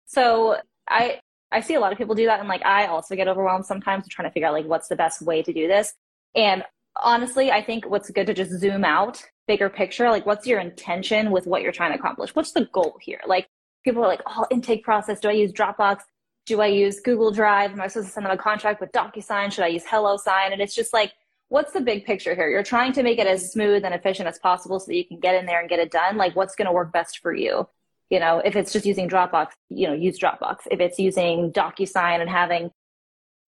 So 0.07 0.59
I 0.89 1.21
I 1.51 1.61
see 1.61 1.75
a 1.75 1.81
lot 1.81 1.93
of 1.93 1.99
people 1.99 2.15
do 2.15 2.27
that, 2.27 2.41
and 2.41 2.49
like 2.49 2.65
I 2.65 2.87
also 2.87 3.17
get 3.17 3.29
overwhelmed 3.29 3.67
sometimes 3.67 4.07
trying 4.09 4.29
to 4.29 4.33
figure 4.33 4.49
out 4.49 4.55
like 4.55 4.67
what's 4.67 4.89
the 4.89 4.97
best 4.97 5.23
way 5.23 5.43
to 5.43 5.53
do 5.53 5.67
this. 5.67 5.95
And 6.35 6.63
honestly, 7.01 7.51
I 7.51 7.63
think 7.63 7.89
what's 7.89 8.11
good 8.11 8.27
to 8.27 8.35
just 8.35 8.53
zoom 8.53 8.85
out, 8.85 9.23
bigger 9.47 9.71
picture. 9.71 10.11
Like, 10.11 10.27
what's 10.27 10.47
your 10.47 10.61
intention 10.61 11.31
with 11.31 11.47
what 11.47 11.63
you're 11.63 11.73
trying 11.73 11.93
to 11.93 11.99
accomplish? 11.99 12.35
What's 12.35 12.53
the 12.53 12.69
goal 12.73 12.99
here? 13.01 13.21
Like, 13.27 13.49
people 13.85 14.05
are 14.05 14.09
like, 14.09 14.23
oh, 14.27 14.47
intake 14.51 14.85
process. 14.85 15.21
Do 15.21 15.29
I 15.29 15.33
use 15.33 15.53
Dropbox? 15.53 16.01
Do 16.47 16.61
I 16.61 16.67
use 16.67 17.01
Google 17.01 17.31
Drive? 17.31 17.73
Am 17.73 17.81
I 17.81 17.89
supposed 17.89 18.09
to 18.09 18.13
send 18.13 18.27
them 18.27 18.33
a 18.33 18.39
contract 18.39 18.81
with 18.81 18.93
DocuSign? 18.93 19.53
Should 19.53 19.65
I 19.65 19.69
use 19.69 19.85
HelloSign? 19.85 20.53
And 20.53 20.61
it's 20.61 20.75
just 20.75 20.93
like, 20.93 21.13
what's 21.49 21.73
the 21.73 21.81
big 21.81 22.05
picture 22.05 22.35
here? 22.35 22.49
You're 22.49 22.63
trying 22.63 22.93
to 22.95 23.03
make 23.03 23.19
it 23.19 23.27
as 23.27 23.53
smooth 23.53 23.85
and 23.85 23.95
efficient 23.95 24.29
as 24.29 24.39
possible 24.39 24.81
so 24.81 24.87
that 24.87 24.97
you 24.97 25.07
can 25.07 25.19
get 25.19 25.35
in 25.35 25.47
there 25.47 25.61
and 25.61 25.69
get 25.69 25.79
it 25.79 25.91
done. 25.91 26.17
Like, 26.17 26.37
what's 26.37 26.55
going 26.55 26.67
to 26.67 26.73
work 26.73 26.93
best 26.93 27.19
for 27.19 27.35
you? 27.35 27.69
You 28.11 28.21
know, 28.21 28.39
if 28.45 28.57
it's 28.57 28.73
just 28.73 28.87
using 28.87 29.09
Dropbox, 29.09 29.49
you 29.69 29.87
know, 29.87 29.93
use 29.93 30.19
Dropbox. 30.19 30.59
If 30.71 30.81
it's 30.81 30.99
using 30.99 31.53
DocuSign 31.53 32.21
and 32.21 32.31
having 32.31 32.71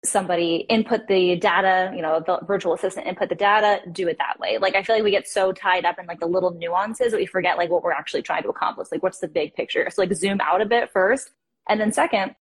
somebody 0.05 0.67
input 0.71 1.07
the 1.09 1.37
data, 1.37 1.93
you 1.95 2.01
know, 2.03 2.23
a 2.27 2.45
virtual 2.47 2.73
assistant 2.75 3.07
input 3.07 3.29
the 3.29 3.35
data, 3.35 3.81
do 3.93 4.09
it 4.09 4.17
that 4.19 4.39
way. 4.39 4.57
Like 4.59 4.75
I 4.75 4.83
feel 4.83 4.97
like 4.97 5.05
we 5.05 5.11
get 5.11 5.29
so 5.29 5.53
tied 5.53 5.85
up 5.85 5.99
in 5.99 6.07
like 6.07 6.21
the 6.21 6.27
little 6.27 6.53
nuances 6.53 7.13
that 7.13 7.19
we 7.19 7.27
forget 7.27 7.59
like 7.59 7.71
what 7.71 7.83
we're 7.83 7.93
actually 7.93 8.23
trying 8.23 8.43
to 8.45 8.49
accomplish. 8.49 8.89
Like 8.91 9.03
what's 9.03 9.19
the 9.19 9.29
big 9.29 9.55
picture? 9.55 9.89
So 9.91 10.01
like 10.03 10.13
zoom 10.15 10.41
out 10.41 10.63
a 10.63 10.67
bit 10.67 10.91
first. 10.91 11.31
And 11.69 11.79
then 11.81 11.93
second, 11.93 12.35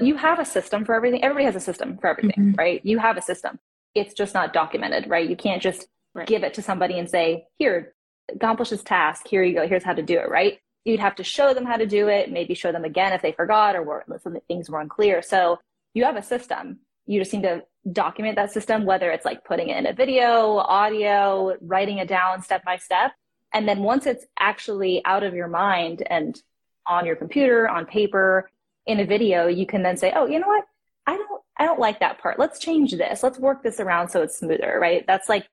you 0.00 0.16
have 0.16 0.38
a 0.38 0.44
system 0.44 0.84
for 0.84 0.94
everything. 0.94 1.22
Everybody 1.24 1.44
has 1.44 1.56
a 1.56 1.60
system 1.60 1.98
for 1.98 2.08
everything, 2.08 2.52
Mhm. 2.54 2.58
right? 2.58 2.80
You 2.84 2.98
have 2.98 3.16
a 3.16 3.22
system. 3.22 3.58
It's 3.94 4.14
just 4.14 4.32
not 4.32 4.52
documented, 4.52 5.08
right? 5.10 5.28
You 5.28 5.36
can't 5.36 5.62
just 5.62 5.88
Right. 6.14 6.26
give 6.26 6.44
it 6.44 6.54
to 6.54 6.62
somebody 6.62 6.98
and 6.98 7.08
say, 7.10 7.46
here, 7.58 7.94
accomplish 8.32 8.70
this 8.70 8.82
task. 8.82 9.26
Here 9.28 9.42
you 9.42 9.54
go. 9.54 9.66
Here's 9.66 9.82
how 9.84 9.94
to 9.94 10.02
do 10.02 10.18
it, 10.18 10.28
right? 10.28 10.60
You'd 10.84 11.00
have 11.00 11.14
to 11.16 11.24
show 11.24 11.54
them 11.54 11.64
how 11.64 11.76
to 11.76 11.86
do 11.86 12.08
it, 12.08 12.32
maybe 12.32 12.54
show 12.54 12.72
them 12.72 12.84
again 12.84 13.12
if 13.12 13.22
they 13.22 13.32
forgot 13.32 13.76
or 13.76 13.82
were, 13.82 14.04
some 14.22 14.36
things 14.48 14.68
were 14.68 14.80
unclear. 14.80 15.22
So 15.22 15.58
you 15.94 16.04
have 16.04 16.16
a 16.16 16.22
system. 16.22 16.80
You 17.06 17.20
just 17.20 17.32
need 17.32 17.42
to 17.42 17.62
document 17.90 18.36
that 18.36 18.52
system, 18.52 18.84
whether 18.84 19.10
it's 19.10 19.24
like 19.24 19.44
putting 19.44 19.68
it 19.68 19.76
in 19.76 19.86
a 19.86 19.92
video, 19.92 20.56
audio, 20.56 21.56
writing 21.60 21.98
it 21.98 22.08
down 22.08 22.42
step 22.42 22.64
by 22.64 22.76
step. 22.76 23.12
And 23.52 23.68
then 23.68 23.82
once 23.82 24.06
it's 24.06 24.24
actually 24.38 25.04
out 25.04 25.22
of 25.22 25.34
your 25.34 25.48
mind 25.48 26.02
and 26.08 26.40
on 26.86 27.06
your 27.06 27.16
computer, 27.16 27.68
on 27.68 27.86
paper, 27.86 28.50
in 28.86 29.00
a 29.00 29.04
video, 29.04 29.46
you 29.46 29.66
can 29.66 29.82
then 29.82 29.96
say, 29.96 30.12
oh, 30.14 30.26
you 30.26 30.38
know 30.38 30.48
what? 30.48 30.64
I 31.06 31.16
don't, 31.16 31.42
I 31.56 31.66
don't 31.66 31.78
like 31.78 32.00
that 32.00 32.18
part. 32.18 32.38
Let's 32.38 32.58
change 32.58 32.92
this. 32.92 33.22
Let's 33.22 33.38
work 33.38 33.62
this 33.62 33.78
around 33.78 34.08
so 34.08 34.22
it's 34.22 34.38
smoother, 34.38 34.78
right? 34.80 35.04
That's 35.06 35.28
like, 35.28 35.46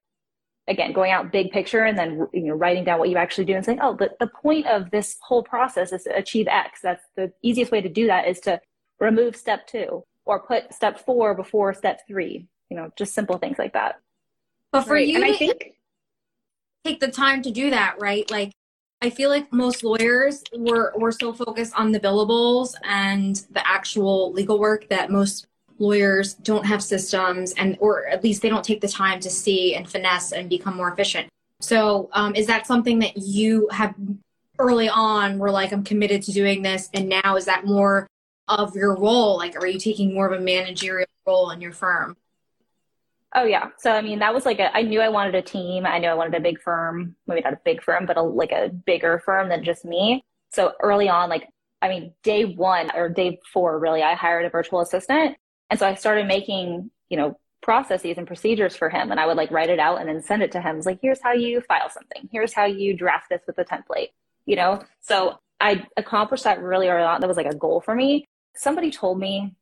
again, 0.70 0.94
going 0.94 1.12
out 1.12 1.32
big 1.32 1.52
picture 1.52 1.84
and 1.84 1.98
then, 1.98 2.28
you 2.34 2.44
know, 2.44 2.54
writing 2.54 2.86
down 2.86 3.00
what 3.00 3.10
you 3.10 3.18
actually 3.18 3.46
do 3.46 3.56
and 3.56 3.66
saying, 3.66 3.80
oh, 3.82 3.96
the, 3.96 4.12
the 4.20 4.28
point 4.28 4.68
of 4.68 4.92
this 4.92 5.18
whole 5.22 5.44
process 5.44 5.92
is 5.92 6.04
to 6.04 6.16
achieve 6.16 6.48
X. 6.48 6.80
That's 6.82 7.04
the 7.18 7.34
easiest 7.42 7.72
way 7.72 7.82
to 7.82 7.90
do 7.90 8.08
that 8.08 8.28
is 8.28 8.40
to 8.42 8.62
remove 9.00 9.36
step 9.36 9.68
two 9.68 10.04
or 10.26 10.40
put 10.40 10.74
step 10.74 11.04
four 11.06 11.34
before 11.34 11.74
step 11.74 12.02
three 12.08 12.48
you 12.70 12.78
know, 12.78 12.92
just 12.96 13.14
simple 13.14 13.38
things 13.38 13.58
like 13.58 13.74
that. 13.74 14.00
But 14.72 14.84
for 14.84 14.94
Right. 14.94 15.08
you 15.08 15.16
and 15.16 15.26
I 15.26 15.34
think 15.34 15.74
take 16.86 17.00
the 17.00 17.12
time 17.12 17.42
to 17.42 17.52
do 17.52 17.72
that, 17.72 17.96
right? 18.00 18.30
Like 18.30 18.52
I 19.02 19.10
feel 19.10 19.30
like 19.30 19.52
most 19.52 19.84
lawyers 19.84 20.44
were 20.56 20.94
were 20.96 21.12
so 21.12 21.34
focused 21.34 21.74
on 21.76 21.92
the 21.92 22.00
billables 22.00 22.76
and 22.84 23.36
the 23.52 23.68
actual 23.68 24.32
legal 24.32 24.60
work 24.60 24.88
that 24.90 25.10
most 25.10 25.48
lawyers 25.80 26.34
don't 26.36 26.66
have 26.66 26.84
systems 26.84 27.54
and 27.54 27.78
or 27.80 28.08
at 28.08 28.24
least 28.24 28.42
they 28.42 28.50
don't 28.50 28.64
take 28.64 28.82
the 28.82 28.88
time 28.88 29.20
to 29.22 29.30
see 29.30 29.76
and 29.76 29.90
finesse 29.90 30.32
and 30.32 30.50
become 30.50 30.76
more 30.76 30.92
efficient. 30.92 31.28
So 31.62 32.10
um, 32.14 32.36
is 32.36 32.48
that 32.48 32.68
something 32.68 33.00
that 33.00 33.18
you 33.18 33.68
have 33.72 33.96
early 34.60 34.90
on 34.90 35.40
were 35.40 35.52
like 35.52 35.72
I'm 35.72 35.84
committed 35.84 36.22
to 36.24 36.32
doing 36.32 36.62
this 36.62 36.90
and 36.94 37.10
now 37.10 37.36
is 37.36 37.46
that 37.46 37.66
more 37.66 38.08
of 38.48 38.76
your 38.76 38.96
role? 38.96 39.38
Like 39.38 39.56
are 39.56 39.68
you 39.68 39.80
taking 39.80 40.14
more 40.14 40.28
of 40.28 40.40
a 40.40 40.44
managerial 40.44 41.08
role 41.26 41.52
in 41.52 41.62
your 41.62 41.72
firm? 41.72 42.16
Oh 43.36 43.44
yeah. 43.44 43.70
So 43.78 43.92
I 43.92 44.02
mean, 44.02 44.20
that 44.20 44.34
was 44.34 44.46
like 44.46 44.60
a. 44.60 44.76
I 44.76 44.82
knew 44.82 45.02
I 45.02 45.10
wanted 45.10 45.36
a 45.36 45.42
team. 45.42 45.86
I 45.86 46.00
knew 46.00 46.08
I 46.08 46.16
wanted 46.16 46.34
a 46.34 46.40
big 46.40 46.60
firm. 46.60 47.16
Maybe 47.28 47.42
not 47.42 47.54
a 47.54 47.60
big 47.64 47.84
firm, 47.84 48.08
but 48.08 48.18
a, 48.18 48.22
like 48.22 48.52
a 48.52 48.70
bigger 48.70 49.22
firm 49.24 49.50
than 49.50 49.64
just 49.64 49.86
me. 49.86 50.24
So 50.52 50.74
early 50.82 51.10
on, 51.10 51.30
like 51.30 51.48
I 51.82 51.90
mean, 51.90 52.14
day 52.24 52.44
one 52.46 52.90
or 52.96 53.08
day 53.08 53.40
four, 53.54 53.80
really, 53.80 54.02
I 54.02 54.16
hired 54.16 54.46
a 54.46 54.50
virtual 54.50 54.82
assistant, 54.82 55.38
and 55.70 55.80
so 55.80 55.88
I 55.88 55.96
started 55.96 56.28
making 56.28 56.92
you 57.10 57.18
know 57.18 57.40
processes 57.62 58.18
and 58.18 58.28
procedures 58.28 58.76
for 58.76 58.90
him, 58.90 59.12
and 59.12 59.20
I 59.20 59.26
would 59.26 59.38
like 59.38 59.52
write 59.52 59.70
it 59.70 59.80
out 59.80 60.00
and 60.00 60.10
then 60.10 60.22
send 60.22 60.42
it 60.42 60.52
to 60.54 60.62
him. 60.62 60.78
It's 60.78 60.86
like, 60.86 61.00
here's 61.02 61.22
how 61.22 61.34
you 61.34 61.62
file 61.62 61.90
something. 61.90 62.30
Here's 62.32 62.54
how 62.54 62.66
you 62.66 62.96
draft 62.96 63.30
this 63.30 63.42
with 63.48 63.58
a 63.58 63.66
template. 63.66 64.10
You 64.46 64.56
know. 64.56 64.82
So 65.02 65.40
I 65.60 65.86
accomplished 65.98 66.46
that 66.46 66.62
really 66.62 66.88
early 66.88 67.04
on. 67.04 67.22
That 67.22 67.28
was 67.28 67.38
like 67.38 67.46
a 67.46 67.56
goal 67.56 67.82
for 67.82 67.96
me. 67.96 68.26
Somebody 68.56 68.92
told 68.92 69.20
me, 69.20 69.56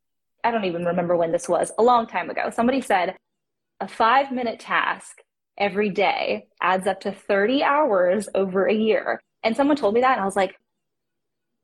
I 0.43 0.51
don't 0.51 0.65
even 0.65 0.85
remember 0.85 1.15
when 1.15 1.31
this 1.31 1.49
was, 1.49 1.71
a 1.77 1.83
long 1.83 2.07
time 2.07 2.29
ago. 2.29 2.49
Somebody 2.49 2.81
said 2.81 3.15
a 3.79 3.87
five 3.87 4.31
minute 4.31 4.59
task 4.59 5.21
every 5.57 5.89
day 5.89 6.47
adds 6.61 6.87
up 6.87 6.99
to 7.01 7.11
30 7.11 7.63
hours 7.63 8.29
over 8.35 8.65
a 8.65 8.73
year. 8.73 9.19
And 9.43 9.55
someone 9.55 9.77
told 9.77 9.93
me 9.93 10.01
that, 10.01 10.13
and 10.13 10.21
I 10.21 10.25
was 10.25 10.35
like, 10.35 10.55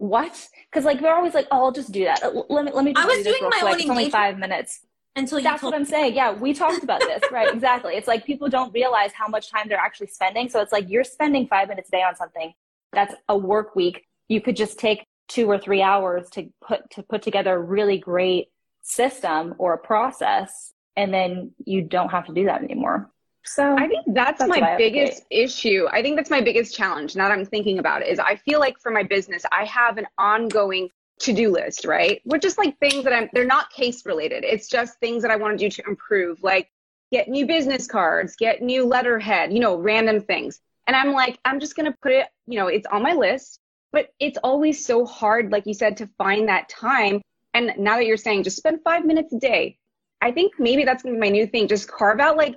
what? 0.04 0.50
Because 0.70 0.84
like 0.84 1.00
they're 1.00 1.16
always 1.16 1.34
like, 1.34 1.48
oh, 1.50 1.66
I'll 1.66 1.72
just 1.72 1.94
do 1.94 2.04
that. 2.04 2.22
Let 2.50 2.66
me 2.66 2.72
let 2.74 2.84
me. 2.84 2.94
Just 2.94 3.06
I 3.06 3.08
was 3.08 3.18
do 3.20 3.24
doing 3.24 3.44
my 3.44 3.60
quick. 3.62 3.74
own 3.74 3.80
It's 3.80 3.90
only 3.90 4.10
five 4.10 4.38
minutes. 4.38 4.82
Until 5.16 5.38
you 5.40 5.44
That's 5.44 5.62
told 5.62 5.74
what 5.74 5.80
I'm 5.80 5.86
saying. 5.86 6.16
Yeah, 6.16 6.34
we 6.34 6.54
talked 6.54 6.84
about 6.84 7.00
this, 7.00 7.22
right? 7.32 7.54
Exactly. 7.54 7.94
It's 7.94 8.08
like 8.08 8.26
people 8.26 8.50
don't 8.50 8.74
realize 8.74 9.12
how 9.14 9.28
much 9.28 9.50
time 9.52 9.70
they're 9.70 9.78
actually 9.78 10.08
spending. 10.08 10.50
So 10.50 10.60
it's 10.60 10.72
like 10.72 10.90
you're 10.90 11.04
spending 11.04 11.48
five 11.48 11.70
minutes 11.70 11.88
a 11.90 11.92
day 11.92 12.02
on 12.02 12.16
something 12.16 12.52
that's 12.92 13.14
a 13.30 13.38
work 13.38 13.76
week. 13.76 14.06
You 14.28 14.42
could 14.42 14.56
just 14.56 14.80
take 14.80 15.06
two 15.30 15.50
or 15.50 15.58
three 15.58 15.82
hours 15.82 16.30
to 16.32 16.50
put 16.68 16.90
to 16.92 17.04
put 17.04 17.22
together 17.22 17.54
a 17.54 17.60
really 17.62 17.98
great 17.98 18.48
system 18.82 19.56
or 19.58 19.74
a 19.74 19.78
process, 19.78 20.74
and 20.98 21.14
then 21.14 21.52
you 21.64 21.82
don't 21.82 22.10
have 22.10 22.26
to 22.26 22.34
do 22.34 22.46
that 22.46 22.62
anymore. 22.62 23.10
So 23.46 23.76
I 23.78 23.88
think 23.88 24.06
that's, 24.08 24.40
That's 24.40 24.50
my 24.50 24.78
biggest 24.78 25.24
issue. 25.30 25.88
I 25.92 26.02
think 26.02 26.16
that's 26.16 26.30
my 26.30 26.42
biggest 26.42 26.76
challenge. 26.76 27.16
Now 27.16 27.28
that 27.28 27.38
I'm 27.38 27.46
thinking 27.46 27.80
about 27.80 28.02
it, 28.02 28.08
is 28.08 28.20
I 28.20 28.38
feel 28.38 28.60
like 28.60 28.80
for 28.80 28.92
my 28.92 29.04
business, 29.04 29.44
I 29.52 29.66
have 29.66 29.98
an 29.98 30.08
ongoing 30.18 30.90
to-do 31.20 31.52
list, 31.52 31.86
right? 31.86 32.22
Which 32.24 32.42
just 32.42 32.58
like 32.58 32.78
things 32.80 33.04
that 33.04 33.14
I'm. 33.14 33.30
They're 33.34 33.46
not 33.46 33.70
case 33.70 34.06
related. 34.06 34.44
It's 34.44 34.68
just 34.68 35.00
things 35.00 35.22
that 35.24 35.32
I 35.32 35.36
want 35.36 35.58
to 35.58 35.66
do 35.66 35.70
to 35.70 35.84
improve, 35.88 36.42
like 36.42 36.70
get 37.12 37.28
new 37.28 37.46
business 37.46 37.86
cards, 37.86 38.36
get 38.36 38.62
new 38.62 38.86
letterhead, 38.86 39.54
you 39.54 39.60
know, 39.60 39.76
random 39.76 40.22
things. 40.22 40.60
And 40.88 40.96
I'm 40.96 41.14
like, 41.14 41.38
I'm 41.46 41.60
just 41.60 41.76
gonna 41.76 41.96
put 42.02 42.12
it. 42.12 42.28
You 42.48 42.60
know, 42.60 42.68
it's 42.68 42.88
on 42.88 43.04
my 43.04 43.14
list, 43.14 43.60
but 43.92 44.08
it's 44.20 44.38
always 44.44 44.86
so 44.86 45.06
hard, 45.06 45.52
like 45.52 45.66
you 45.66 45.74
said, 45.74 45.98
to 45.98 46.10
find 46.18 46.48
that 46.48 46.70
time. 46.70 47.22
And 47.54 47.74
now 47.78 47.98
that 47.98 48.06
you're 48.06 48.18
saying, 48.18 48.44
just 48.44 48.58
spend 48.58 48.82
five 48.84 49.06
minutes 49.06 49.34
a 49.34 49.40
day. 49.40 49.78
I 50.22 50.32
think 50.32 50.54
maybe 50.60 50.86
that's 50.86 51.04
gonna 51.04 51.16
be 51.16 51.22
my 51.22 51.30
new 51.30 51.46
thing. 51.46 51.68
Just 51.68 51.90
carve 51.90 52.20
out 52.20 52.38
like 52.38 52.56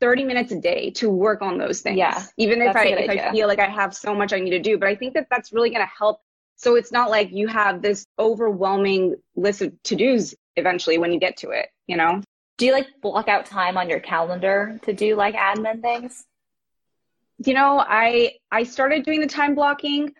30 0.00 0.24
minutes 0.24 0.52
a 0.52 0.60
day 0.60 0.90
to 0.92 1.08
work 1.08 1.42
on 1.42 1.58
those 1.58 1.80
things. 1.80 1.98
Yeah, 1.98 2.24
Even 2.36 2.60
if 2.62 2.76
I 2.76 2.86
if 2.86 3.10
I 3.10 3.32
feel 3.32 3.48
like 3.48 3.58
I 3.58 3.68
have 3.68 3.94
so 3.94 4.14
much 4.14 4.32
I 4.32 4.40
need 4.40 4.50
to 4.50 4.60
do, 4.60 4.78
but 4.78 4.88
I 4.88 4.94
think 4.94 5.14
that 5.14 5.28
that's 5.30 5.52
really 5.52 5.70
going 5.70 5.82
to 5.82 5.92
help. 5.98 6.20
So 6.56 6.76
it's 6.76 6.92
not 6.92 7.10
like 7.10 7.32
you 7.32 7.48
have 7.48 7.82
this 7.82 8.06
overwhelming 8.18 9.16
list 9.34 9.62
of 9.62 9.72
to-dos 9.82 10.34
eventually 10.56 10.98
when 10.98 11.12
you 11.12 11.18
get 11.18 11.38
to 11.38 11.50
it, 11.50 11.68
you 11.86 11.96
know? 11.96 12.22
do 12.56 12.66
you 12.66 12.72
like 12.72 12.88
block 13.00 13.28
out 13.28 13.46
time 13.46 13.76
on 13.76 13.88
your 13.88 14.00
calendar 14.00 14.78
to 14.82 14.92
do 14.92 15.16
like 15.16 15.34
admin 15.34 15.82
things? 15.82 16.24
You 17.38 17.54
know, 17.54 17.80
I 17.80 18.34
I 18.50 18.64
started 18.64 19.04
doing 19.04 19.20
the 19.20 19.26
time 19.26 19.54
blocking. 19.54 20.14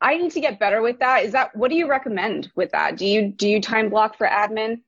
I 0.00 0.16
need 0.16 0.32
to 0.32 0.40
get 0.40 0.58
better 0.58 0.82
with 0.82 0.98
that. 0.98 1.24
Is 1.24 1.32
that 1.32 1.54
what 1.54 1.70
do 1.70 1.76
you 1.76 1.88
recommend 1.88 2.50
with 2.56 2.72
that? 2.72 2.96
Do 2.96 3.06
you 3.06 3.28
do 3.28 3.48
you 3.48 3.60
time 3.60 3.90
block 3.90 4.18
for 4.18 4.26
admin 4.26 4.80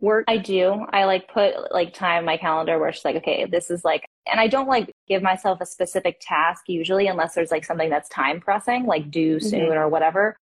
work? 0.00 0.24
I 0.28 0.38
do. 0.38 0.86
I 0.92 1.04
like 1.04 1.28
put 1.32 1.72
like 1.72 1.94
time 1.94 2.20
in 2.20 2.24
my 2.24 2.36
calendar 2.36 2.78
where 2.78 2.88
it's 2.88 3.04
like, 3.04 3.16
okay, 3.16 3.46
this 3.50 3.70
is 3.70 3.84
like, 3.84 4.06
and 4.30 4.40
I 4.40 4.48
don't 4.48 4.68
like 4.68 4.92
give 5.08 5.22
myself 5.22 5.60
a 5.60 5.66
specific 5.66 6.20
task 6.20 6.64
usually 6.68 7.06
unless 7.06 7.34
there's 7.34 7.50
like 7.50 7.64
something 7.64 7.90
that's 7.90 8.08
time 8.08 8.40
pressing, 8.40 8.86
like 8.86 9.10
due 9.10 9.36
mm-hmm. 9.36 9.48
soon 9.48 9.72
or 9.72 9.88
whatever. 9.88 10.36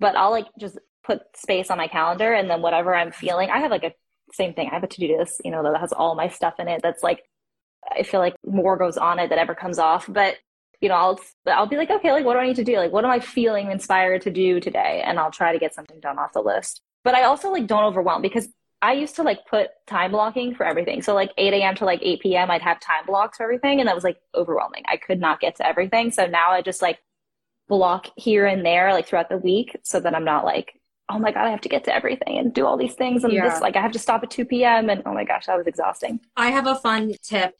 But 0.00 0.16
I'll 0.16 0.30
like 0.30 0.46
just 0.58 0.78
put 1.04 1.22
space 1.36 1.70
on 1.70 1.78
my 1.78 1.88
calendar 1.88 2.32
and 2.32 2.48
then 2.48 2.62
whatever 2.62 2.94
I'm 2.94 3.12
feeling, 3.12 3.50
I 3.50 3.58
have 3.58 3.70
like 3.70 3.84
a 3.84 3.92
same 4.32 4.54
thing. 4.54 4.68
I 4.70 4.74
have 4.74 4.84
a 4.84 4.86
to 4.86 5.00
do 5.00 5.18
list, 5.18 5.42
you 5.44 5.50
know, 5.50 5.62
that 5.62 5.80
has 5.80 5.92
all 5.92 6.14
my 6.14 6.28
stuff 6.28 6.54
in 6.58 6.68
it. 6.68 6.80
That's 6.82 7.02
like, 7.02 7.22
I 7.90 8.02
feel 8.02 8.20
like 8.20 8.34
more 8.46 8.76
goes 8.76 8.96
on 8.96 9.18
it 9.18 9.28
that 9.28 9.38
ever 9.38 9.54
comes 9.54 9.78
off. 9.78 10.06
But 10.08 10.36
you 10.80 10.88
know, 10.88 10.96
I'll 10.96 11.20
I'll 11.46 11.66
be 11.66 11.76
like, 11.76 11.90
okay, 11.90 12.12
like 12.12 12.24
what 12.24 12.34
do 12.34 12.40
I 12.40 12.46
need 12.46 12.56
to 12.56 12.64
do? 12.64 12.76
Like, 12.76 12.92
what 12.92 13.04
am 13.04 13.10
I 13.10 13.20
feeling 13.20 13.70
inspired 13.70 14.22
to 14.22 14.30
do 14.30 14.58
today? 14.58 15.02
And 15.04 15.18
I'll 15.18 15.30
try 15.30 15.52
to 15.52 15.58
get 15.58 15.74
something 15.74 16.00
done 16.00 16.18
off 16.18 16.32
the 16.32 16.40
list. 16.40 16.82
But 17.04 17.14
I 17.14 17.22
also 17.24 17.50
like 17.50 17.66
don't 17.66 17.84
overwhelm 17.84 18.20
because 18.20 18.48
I 18.82 18.92
used 18.94 19.14
to 19.16 19.22
like 19.22 19.46
put 19.46 19.68
time 19.86 20.10
blocking 20.10 20.54
for 20.56 20.66
everything. 20.66 21.02
So 21.02 21.14
like 21.14 21.30
8 21.38 21.54
a.m. 21.54 21.74
to 21.76 21.84
like 21.84 22.00
8 22.02 22.20
p.m. 22.20 22.50
I'd 22.50 22.62
have 22.62 22.80
time 22.80 23.06
blocks 23.06 23.36
for 23.38 23.44
everything, 23.44 23.78
and 23.80 23.86
that 23.88 23.94
was 23.94 24.02
like 24.04 24.18
overwhelming. 24.34 24.82
I 24.88 24.96
could 24.96 25.20
not 25.20 25.40
get 25.40 25.54
to 25.56 25.66
everything. 25.66 26.10
So 26.10 26.26
now 26.26 26.50
I 26.50 26.62
just 26.62 26.82
like 26.82 26.98
block 27.68 28.08
here 28.16 28.44
and 28.44 28.66
there, 28.66 28.92
like 28.92 29.06
throughout 29.06 29.28
the 29.28 29.38
week, 29.38 29.76
so 29.84 30.00
that 30.00 30.14
I'm 30.16 30.24
not 30.24 30.44
like, 30.44 30.78
oh 31.08 31.18
my 31.18 31.30
god, 31.30 31.46
I 31.46 31.50
have 31.50 31.60
to 31.62 31.68
get 31.68 31.84
to 31.84 31.94
everything 31.94 32.38
and 32.38 32.52
do 32.52 32.66
all 32.66 32.76
these 32.76 32.94
things, 32.94 33.22
and 33.22 33.32
Yeah. 33.32 33.48
this 33.48 33.60
like 33.60 33.76
I 33.76 33.80
have 33.80 33.92
to 33.92 33.98
stop 34.00 34.22
at 34.24 34.30
2 34.30 34.44
p.m. 34.46 34.90
and 34.90 35.02
oh 35.06 35.14
my 35.14 35.24
gosh, 35.24 35.46
that 35.46 35.56
was 35.56 35.68
exhausting. 35.68 36.18
I 36.36 36.50
have 36.50 36.66
a 36.66 36.74
fun 36.74 37.12
tip. 37.22 37.54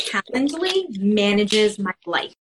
Calendly 0.00 0.98
manages 0.98 1.78
my 1.78 1.92
life. 2.06 2.32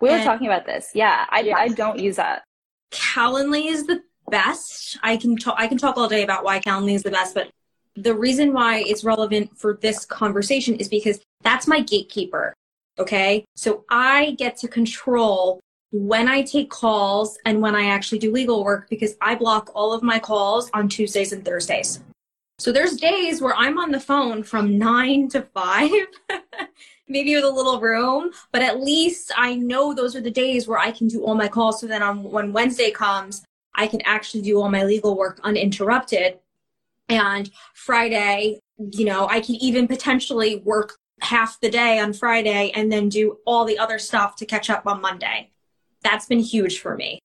We 0.00 0.08
were 0.08 0.16
And- 0.16 0.24
talking 0.24 0.48
about 0.48 0.66
this. 0.66 0.90
Yeah, 0.94 1.24
I 1.30 1.40
Yes. 1.40 1.56
I 1.58 1.68
don't 1.68 1.98
use 2.00 2.16
that. 2.16 2.42
Calendly 2.90 3.66
is 3.66 3.86
the 3.86 4.02
best. 4.28 4.98
I 5.02 5.16
can 5.16 5.36
talk. 5.36 5.56
I 5.58 5.66
can 5.66 5.78
talk 5.78 5.96
all 5.96 6.08
day 6.08 6.22
about 6.22 6.44
why 6.44 6.60
Calendly 6.60 6.94
is 6.94 7.02
the 7.02 7.10
best, 7.10 7.34
but 7.34 7.50
the 7.94 8.14
reason 8.14 8.52
why 8.52 8.78
it's 8.78 9.04
relevant 9.04 9.56
for 9.58 9.78
this 9.80 10.04
conversation 10.06 10.76
is 10.76 10.88
because 10.88 11.20
that's 11.42 11.66
my 11.66 11.80
gatekeeper. 11.80 12.54
Okay, 12.98 13.44
so 13.56 13.84
I 13.90 14.32
get 14.32 14.56
to 14.58 14.68
control 14.68 15.60
when 15.92 16.26
I 16.26 16.42
take 16.42 16.70
calls 16.70 17.38
and 17.44 17.60
when 17.60 17.74
I 17.74 17.86
actually 17.86 18.18
do 18.18 18.32
legal 18.32 18.64
work 18.64 18.88
because 18.88 19.14
I 19.20 19.34
block 19.34 19.70
all 19.74 19.92
of 19.92 20.02
my 20.02 20.18
calls 20.18 20.70
on 20.72 20.88
Tuesdays 20.88 21.32
and 21.32 21.44
Thursdays. 21.44 22.00
So 22.58 22.72
there's 22.72 22.96
days 22.96 23.40
where 23.40 23.54
I'm 23.54 23.78
on 23.78 23.90
the 23.90 24.00
phone 24.00 24.42
from 24.42 24.78
nine 24.78 25.28
to 25.30 25.42
five, 25.42 25.90
maybe 27.08 27.34
with 27.34 27.44
a 27.44 27.50
little 27.50 27.80
room, 27.80 28.30
but 28.52 28.62
at 28.62 28.80
least 28.80 29.32
I 29.36 29.56
know 29.56 29.92
those 29.92 30.14
are 30.16 30.20
the 30.20 30.30
days 30.30 30.68
where 30.68 30.78
I 30.78 30.92
can 30.92 31.08
do 31.08 31.24
all 31.24 31.34
my 31.34 31.48
calls. 31.48 31.80
So 31.80 31.86
then 31.86 32.02
on 32.02 32.22
when 32.22 32.52
Wednesday 32.52 32.90
comes, 32.90 33.42
I 33.74 33.86
can 33.86 34.00
actually 34.04 34.42
do 34.42 34.60
all 34.60 34.70
my 34.70 34.84
legal 34.84 35.16
work 35.16 35.40
uninterrupted. 35.42 36.38
And 37.08 37.50
Friday, 37.74 38.60
you 38.78 39.04
know, 39.04 39.26
I 39.28 39.40
can 39.40 39.56
even 39.56 39.88
potentially 39.88 40.56
work 40.56 40.96
half 41.20 41.60
the 41.60 41.70
day 41.70 41.98
on 41.98 42.12
Friday 42.12 42.72
and 42.74 42.90
then 42.90 43.08
do 43.08 43.38
all 43.46 43.64
the 43.64 43.78
other 43.78 43.98
stuff 43.98 44.36
to 44.36 44.46
catch 44.46 44.70
up 44.70 44.86
on 44.86 45.00
Monday. 45.00 45.50
That's 46.02 46.26
been 46.26 46.40
huge 46.40 46.80
for 46.80 46.96
me. 46.96 47.20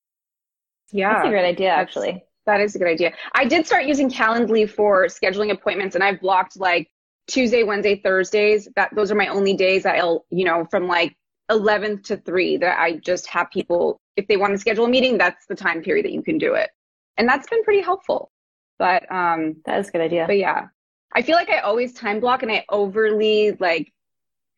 yeah. 0.91 1.13
That's 1.13 1.27
a 1.27 1.29
great 1.29 1.45
idea, 1.45 1.69
actually. 1.69 2.23
That 2.45 2.61
is 2.61 2.75
a 2.75 2.79
good 2.79 2.87
idea. 2.87 3.13
I 3.33 3.45
did 3.45 3.65
start 3.65 3.85
using 3.85 4.09
Calendly 4.09 4.69
for 4.69 5.07
scheduling 5.07 5.51
appointments, 5.51 5.95
and 5.95 6.03
I've 6.03 6.21
blocked 6.21 6.57
like 6.57 6.89
Tuesday, 7.27 7.63
Wednesday, 7.63 7.97
Thursdays. 7.97 8.69
That 8.75 8.95
those 8.95 9.11
are 9.11 9.15
my 9.15 9.27
only 9.27 9.53
days. 9.53 9.85
I'll 9.85 10.25
you 10.29 10.45
know 10.45 10.65
from 10.71 10.87
like 10.87 11.15
11 11.49 12.03
to 12.03 12.17
3 12.17 12.57
that 12.57 12.79
I 12.79 12.97
just 12.97 13.27
have 13.27 13.51
people 13.51 13.99
if 14.17 14.27
they 14.27 14.35
want 14.37 14.51
to 14.53 14.57
schedule 14.57 14.85
a 14.85 14.89
meeting. 14.89 15.17
That's 15.17 15.45
the 15.45 15.55
time 15.55 15.81
period 15.81 16.05
that 16.05 16.11
you 16.11 16.21
can 16.21 16.37
do 16.37 16.55
it, 16.55 16.69
and 17.17 17.27
that's 17.29 17.47
been 17.47 17.63
pretty 17.63 17.81
helpful. 17.81 18.31
But 18.77 19.09
um, 19.11 19.55
That 19.65 19.79
is 19.79 19.87
a 19.89 19.91
good 19.91 20.01
idea. 20.01 20.25
but 20.27 20.37
yeah, 20.37 20.67
I 21.13 21.21
feel 21.21 21.35
like 21.35 21.49
I 21.49 21.59
always 21.59 21.93
time 21.93 22.19
block, 22.19 22.43
and 22.43 22.51
I 22.51 22.65
overly 22.69 23.51
like 23.59 23.93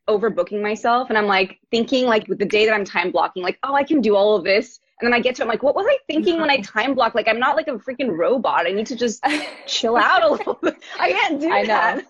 overbooking 0.10 0.62
myself, 0.62 1.10
and 1.10 1.18
I'm 1.18 1.28
like 1.28 1.60
thinking 1.70 2.08
like 2.08 2.28
with 2.28 2.40
the 2.40 2.46
day 2.46 2.66
that 2.66 2.74
I'm 2.74 2.86
time 2.86 3.12
blocking, 3.12 3.44
like 3.44 3.60
oh 3.64 3.76
I 3.76 3.84
can 3.84 4.02
do 4.02 4.16
all 4.16 4.36
of 4.36 4.44
this. 4.44 4.80
And 5.02 5.08
then 5.08 5.14
I 5.18 5.22
get 5.22 5.36
to 5.36 5.42
it, 5.42 5.46
I'm 5.46 5.50
like, 5.50 5.64
what 5.64 5.76
was 5.76 5.86
I 5.88 5.98
thinking 6.08 6.42
when 6.42 6.50
I 6.50 6.58
time 6.62 6.94
block? 6.94 7.16
Like, 7.16 7.30
I'm 7.30 7.40
not 7.40 7.56
like 7.56 7.70
a 7.70 7.76
freaking 7.76 8.18
robot. 8.18 8.68
I 8.68 8.72
need 8.72 8.86
to 8.88 8.98
just 8.98 9.24
chill 9.66 9.96
out 9.96 10.24
a 10.24 10.28
little 10.34 10.60
bit. 10.62 10.76
I 11.00 11.14
can't 11.14 11.40
do 11.40 11.50
I 11.50 11.62
know. 11.62 11.68
that. 11.68 12.04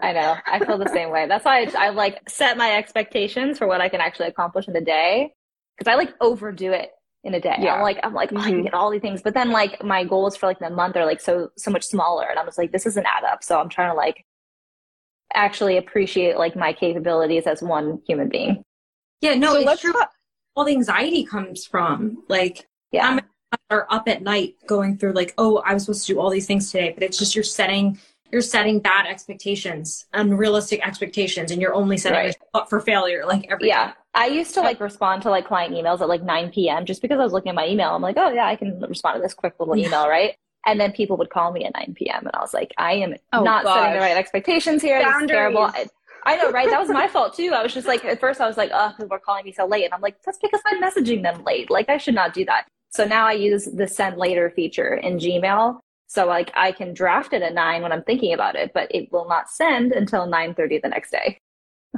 I 0.00 0.12
know. 0.14 0.36
I 0.46 0.58
feel 0.64 0.78
the 0.78 0.88
same 0.88 1.10
way. 1.10 1.26
That's 1.26 1.44
why 1.44 1.64
I, 1.64 1.88
I 1.88 1.88
like 1.90 2.26
set 2.30 2.56
my 2.56 2.78
expectations 2.78 3.58
for 3.58 3.66
what 3.66 3.82
I 3.82 3.90
can 3.90 4.00
actually 4.00 4.28
accomplish 4.28 4.68
in 4.68 4.74
a 4.74 4.80
day 4.80 5.34
because 5.80 5.90
I 5.90 5.96
like 5.96 6.14
overdo 6.20 6.72
it 6.72 6.90
in 7.24 7.34
a 7.34 7.40
day. 7.40 7.56
Yeah. 7.58 7.74
I'm 7.74 7.82
like, 7.82 7.98
I'm 8.02 8.12
like, 8.14 8.30
oh, 8.32 8.36
I 8.38 8.50
can 8.50 8.60
Mhm. 8.60 8.64
get 8.64 8.74
all 8.74 8.90
these 8.90 9.00
things. 9.00 9.22
But 9.22 9.34
then 9.34 9.50
like 9.50 9.82
my 9.82 10.04
goals 10.04 10.36
for 10.36 10.46
like 10.46 10.58
the 10.58 10.68
month 10.70 10.96
are 10.96 11.06
like 11.06 11.20
so 11.20 11.50
so 11.56 11.70
much 11.70 11.84
smaller. 11.84 12.26
And 12.28 12.38
I'm 12.38 12.46
just 12.46 12.58
like, 12.58 12.70
this 12.70 12.84
doesn't 12.84 13.06
add 13.06 13.24
up. 13.24 13.42
So 13.42 13.58
I'm 13.58 13.68
trying 13.70 13.90
to 13.90 13.96
like 13.96 14.24
actually 15.34 15.76
appreciate 15.78 16.36
like 16.36 16.54
my 16.56 16.72
capabilities 16.72 17.46
as 17.46 17.62
one 17.62 18.00
human 18.06 18.28
being. 18.28 18.62
Yeah, 19.20 19.34
no, 19.34 19.52
so 19.54 19.70
it's 19.70 19.80
true. 19.80 19.94
All 20.56 20.64
the 20.64 20.72
anxiety 20.72 21.24
comes 21.24 21.64
from 21.66 22.24
like 22.28 22.66
Yeah. 22.92 23.06
I'm- 23.08 23.20
are 23.68 23.84
up 23.90 24.08
at 24.08 24.22
night 24.22 24.54
going 24.68 24.96
through 24.96 25.12
like, 25.12 25.34
oh, 25.36 25.58
I 25.66 25.74
was 25.74 25.84
supposed 25.84 26.06
to 26.06 26.12
do 26.14 26.20
all 26.20 26.30
these 26.30 26.46
things 26.46 26.70
today, 26.70 26.92
but 26.92 27.02
it's 27.02 27.18
just 27.18 27.34
you're 27.34 27.42
setting 27.42 27.98
you're 28.30 28.42
setting 28.42 28.78
bad 28.78 29.06
expectations, 29.06 30.06
unrealistic 30.12 30.86
expectations, 30.86 31.50
and 31.50 31.60
you're 31.60 31.74
only 31.74 31.96
setting 31.96 32.16
Right. 32.18 32.26
yourself 32.26 32.48
up 32.54 32.70
for 32.70 32.78
failure 32.80 33.26
like 33.26 33.46
every 33.50 33.66
yeah. 33.66 33.86
time. 33.86 33.94
I 34.14 34.26
used 34.26 34.54
to 34.54 34.60
like 34.60 34.80
respond 34.80 35.22
to 35.22 35.30
like 35.30 35.46
client 35.46 35.74
emails 35.74 36.00
at 36.00 36.08
like 36.08 36.22
9 36.22 36.50
p.m. 36.50 36.84
just 36.84 37.00
because 37.00 37.20
I 37.20 37.22
was 37.24 37.32
looking 37.32 37.50
at 37.50 37.54
my 37.54 37.66
email. 37.68 37.90
I'm 37.90 38.02
like, 38.02 38.16
oh 38.18 38.30
yeah, 38.30 38.46
I 38.46 38.56
can 38.56 38.80
respond 38.80 39.16
to 39.16 39.22
this 39.22 39.34
quick 39.34 39.54
little 39.58 39.76
email, 39.76 40.08
right? 40.08 40.34
And 40.66 40.78
then 40.80 40.92
people 40.92 41.16
would 41.16 41.30
call 41.30 41.52
me 41.52 41.64
at 41.64 41.72
9 41.74 41.94
p.m. 41.96 42.26
and 42.26 42.34
I 42.34 42.40
was 42.40 42.52
like, 42.52 42.72
I 42.76 42.94
am 42.94 43.14
Oh, 43.32 43.42
not 43.42 43.64
setting 43.64 43.94
the 43.94 44.00
right 44.00 44.16
expectations 44.16 44.82
here. 44.82 45.02
This 45.02 45.22
is 45.22 45.28
terrible. 45.28 45.62
I, 45.62 45.86
I 46.26 46.36
know, 46.36 46.50
right? 46.50 46.68
That 46.68 46.80
was 46.80 46.90
my 46.90 47.08
fault 47.12 47.34
too. 47.34 47.52
I 47.54 47.62
was 47.62 47.72
just 47.72 47.86
like, 47.86 48.04
at 48.04 48.20
first 48.20 48.40
I 48.40 48.46
was 48.46 48.56
like, 48.56 48.70
oh, 48.74 48.92
people 48.96 49.14
are 49.14 49.20
calling 49.20 49.44
me 49.44 49.52
so 49.52 49.64
late. 49.66 49.84
And 49.84 49.94
I'm 49.94 50.02
like, 50.02 50.16
that's 50.22 50.38
because 50.38 50.60
I'm 50.66 50.82
messaging 50.82 51.22
them 51.22 51.42
late. 51.44 51.70
Like 51.70 51.88
I 51.88 51.96
should 51.96 52.14
not 52.14 52.34
do 52.34 52.44
that. 52.46 52.66
So 52.90 53.04
now 53.04 53.26
I 53.26 53.32
use 53.32 53.66
the 53.66 53.86
send 53.86 54.18
later 54.18 54.50
feature 54.50 54.94
in 54.94 55.18
Gmail. 55.18 55.78
So 56.08 56.26
like 56.26 56.50
I 56.54 56.72
can 56.72 56.92
draft 56.92 57.32
it 57.32 57.40
at 57.42 57.54
nine 57.54 57.82
when 57.82 57.92
I'm 57.92 58.02
thinking 58.02 58.34
about 58.34 58.56
it, 58.56 58.72
but 58.74 58.92
it 58.94 59.10
will 59.12 59.28
not 59.28 59.48
send 59.48 59.92
until 59.92 60.26
9.30 60.26 60.82
the 60.82 60.88
next 60.88 61.10
day. 61.12 61.38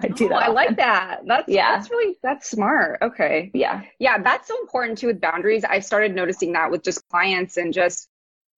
I 0.01 0.09
do 0.09 0.27
Oh, 0.27 0.29
that. 0.31 0.43
I 0.45 0.49
like 0.49 0.77
that. 0.77 1.21
That's 1.27 1.49
Yeah. 1.49 1.77
that's 1.77 1.91
really 1.91 2.17
that's 2.23 2.51
smart. 2.51 2.99
Okay. 3.03 3.51
Yeah. 3.53 3.83
Yeah, 3.99 4.23
that's 4.23 4.49
so 4.49 4.59
important 4.61 4.99
too 4.99 5.09
with 5.09 5.21
boundaries. 5.21 5.65
I 5.65 5.81
started 5.81 6.15
noticing 6.15 6.53
that 6.53 6.71
with 6.71 6.83
just 6.83 7.07
clients 7.09 7.57
and 7.57 7.73
just, 7.75 8.09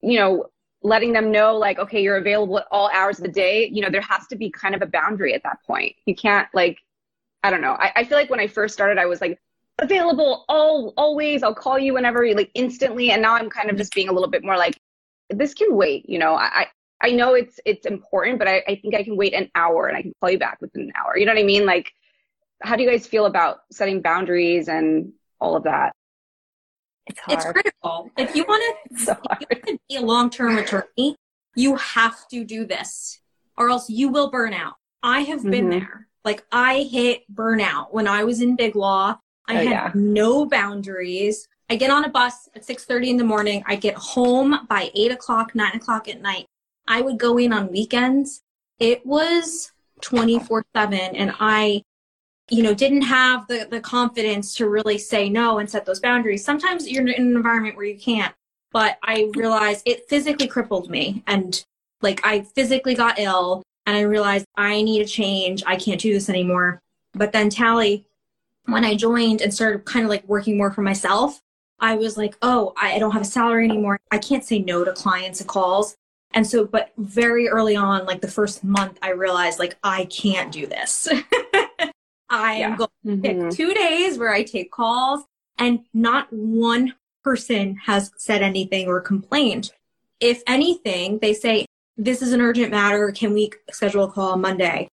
you 0.00 0.18
know, 0.18 0.46
letting 0.82 1.12
them 1.12 1.32
know 1.32 1.56
like, 1.56 1.78
okay, 1.78 2.02
you're 2.02 2.18
available 2.18 2.58
at 2.58 2.66
all 2.70 2.90
hours 2.92 3.18
of 3.18 3.24
the 3.24 3.30
day. 3.30 3.68
You 3.72 3.82
know, 3.82 3.90
there 3.90 4.02
has 4.02 4.26
to 4.28 4.36
be 4.36 4.50
kind 4.50 4.74
of 4.74 4.82
a 4.82 4.86
boundary 4.86 5.34
at 5.34 5.42
that 5.42 5.58
point. 5.66 5.96
You 6.06 6.14
can't 6.14 6.46
like, 6.54 6.78
I 7.42 7.50
don't 7.50 7.62
know. 7.62 7.72
I, 7.72 7.92
I 7.96 8.04
feel 8.04 8.16
like 8.18 8.30
when 8.30 8.40
I 8.40 8.46
first 8.46 8.74
started, 8.74 8.98
I 8.98 9.06
was 9.06 9.20
like 9.20 9.38
available 9.80 10.44
all 10.48 10.94
always. 10.96 11.42
I'll 11.42 11.54
call 11.54 11.78
you 11.78 11.94
whenever, 11.94 12.32
like 12.34 12.50
instantly. 12.54 13.10
And 13.10 13.22
now 13.22 13.34
I'm 13.34 13.50
kind 13.50 13.70
of 13.70 13.76
just 13.76 13.92
being 13.92 14.08
a 14.08 14.12
little 14.12 14.30
bit 14.30 14.44
more 14.44 14.56
like, 14.56 14.78
this 15.30 15.54
can 15.54 15.74
wait. 15.74 16.08
You 16.08 16.18
know, 16.18 16.34
I 16.34 16.68
I 17.04 17.08
I 17.08 17.10
know 17.12 17.34
it's 17.34 17.60
it's 17.64 17.86
important, 17.86 18.38
but 18.38 18.48
I, 18.48 18.62
I 18.66 18.74
think 18.76 18.94
I 18.94 19.02
can 19.04 19.16
wait 19.16 19.34
an 19.34 19.50
hour 19.54 19.86
and 19.88 19.96
I 19.96 20.02
can 20.02 20.12
call 20.20 20.30
you 20.30 20.38
back 20.38 20.58
within 20.60 20.82
an 20.82 20.92
hour. 20.98 21.16
You 21.18 21.26
know 21.26 21.32
what 21.32 21.40
I 21.40 21.44
mean? 21.44 21.66
Like, 21.66 21.92
how 22.62 22.76
do 22.76 22.82
you 22.82 22.90
guys 22.90 23.06
feel 23.06 23.26
about 23.26 23.58
setting 23.70 24.00
boundaries 24.00 24.68
and 24.68 25.12
all 25.40 25.54
of 25.56 25.64
that? 25.64 25.92
It's 27.06 27.20
hard. 27.20 27.38
It's 27.38 27.52
critical. 27.52 28.10
If 28.16 28.34
you 28.34 28.44
want 28.44 28.62
to 28.90 28.98
so 29.04 29.16
you 29.40 29.46
want 29.50 29.64
to 29.66 29.78
be 29.88 29.96
a 29.96 30.00
long-term 30.00 30.56
attorney, 30.58 31.16
you 31.54 31.76
have 31.76 32.26
to 32.28 32.44
do 32.44 32.64
this 32.64 33.20
or 33.58 33.68
else 33.70 33.88
you 33.90 34.08
will 34.08 34.30
burn 34.30 34.54
out. 34.54 34.74
I 35.02 35.20
have 35.20 35.42
been 35.44 35.66
Mhm. 35.66 35.70
there. 35.80 36.08
Like 36.24 36.44
I 36.50 36.82
hit 36.90 37.22
burnout 37.32 37.92
when 37.92 38.08
I 38.08 38.24
was 38.24 38.40
in 38.40 38.56
big 38.56 38.74
law. 38.74 39.18
I 39.46 39.52
Oh, 39.54 39.58
had 39.58 39.64
yeah. 39.70 39.90
no 39.94 40.46
boundaries. 40.46 41.46
I 41.68 41.76
get 41.76 41.90
on 41.90 42.04
a 42.04 42.08
bus 42.08 42.48
at 42.54 42.64
6.30 42.64 43.10
in 43.10 43.16
the 43.18 43.24
morning. 43.24 43.62
I 43.66 43.76
get 43.76 43.94
home 43.96 44.66
by 44.68 44.90
8 44.94 45.12
o'clock, 45.12 45.54
9 45.54 45.72
o'clock 45.74 46.08
at 46.08 46.20
night. 46.22 46.46
I 46.86 47.00
would 47.00 47.18
go 47.18 47.38
in 47.38 47.52
on 47.52 47.70
weekends. 47.70 48.42
It 48.78 49.04
was 49.06 49.72
24-7 50.02 50.64
and 51.14 51.34
I 51.40 51.82
you 52.50 52.62
know 52.62 52.74
didn't 52.74 53.02
have 53.02 53.46
the 53.46 53.66
the 53.70 53.80
confidence 53.80 54.54
to 54.54 54.68
really 54.68 54.98
say 54.98 55.30
no 55.30 55.58
and 55.58 55.70
set 55.70 55.86
those 55.86 56.00
boundaries. 56.00 56.44
Sometimes 56.44 56.88
you're 56.88 57.06
in 57.06 57.08
an 57.08 57.36
environment 57.36 57.76
where 57.76 57.86
you 57.86 57.98
can't 57.98 58.34
but 58.74 58.98
i 59.04 59.30
realized 59.36 59.82
it 59.86 60.06
physically 60.08 60.46
crippled 60.48 60.90
me. 60.90 61.22
And 61.26 61.64
like 62.02 62.20
i 62.26 62.42
physically 62.42 62.94
got 62.94 63.18
ill 63.18 63.62
and 63.86 63.96
i 63.96 64.02
realized 64.02 64.44
i 64.56 64.82
need 64.82 65.00
a 65.00 65.06
change. 65.06 65.62
I 65.66 65.76
can't 65.76 66.00
do 66.00 66.12
this 66.12 66.28
anymore. 66.28 66.82
But 67.14 67.32
then 67.32 67.48
tally 67.48 68.04
when 68.66 68.84
i 68.84 68.94
joined 68.94 69.40
and 69.40 69.54
started 69.54 69.86
kind 69.86 70.04
of 70.04 70.10
like 70.10 70.28
working 70.28 70.56
more 70.56 70.70
for 70.70 70.80
myself 70.82 71.38
i 71.80 71.94
was 71.94 72.16
like 72.16 72.34
oh 72.40 72.72
i 72.80 72.98
don't 72.98 73.12
have 73.12 73.22
a 73.22 73.24
salary 73.24 73.64
anymore. 73.64 73.98
I 74.10 74.18
can't 74.18 74.44
say 74.44 74.58
no 74.58 74.84
to 74.84 74.92
clients 74.92 75.40
and 75.40 75.48
calls 75.48 75.96
and 76.34 76.46
so 76.46 76.64
but 76.66 76.92
very 76.98 77.48
early 77.48 77.76
on 77.76 78.04
like 78.06 78.20
the 78.20 78.28
first 78.28 78.62
month 78.64 78.98
i 79.02 79.10
realized 79.10 79.58
like 79.58 79.76
i 79.82 80.04
can't 80.06 80.52
do 80.52 80.66
this 80.66 81.08
i 82.30 82.52
am 82.54 82.72
Yeah. 82.72 82.76
going 82.76 82.88
Mm-hmm. 83.06 83.20
pick 83.48 83.50
two 83.56 83.74
days 83.74 84.16
where 84.18 84.32
I 84.32 84.42
take 84.44 84.70
calls, 84.72 85.24
and 85.58 85.80
not 85.92 86.26
one 86.32 86.94
person 87.22 87.76
has 87.84 88.10
said 88.16 88.40
anything 88.42 88.88
or 88.88 88.98
complained. 88.98 89.70
If 90.20 90.42
anything, 90.46 91.18
they 91.18 91.34
say, 91.34 91.66
This 91.98 92.22
is 92.22 92.32
an 92.32 92.40
urgent 92.40 92.70
matter. 92.70 93.12
Can 93.12 93.34
we 93.34 93.50
schedule 93.70 94.04
a 94.04 94.10
call 94.10 94.32
on 94.32 94.40
Monday? 94.40 94.88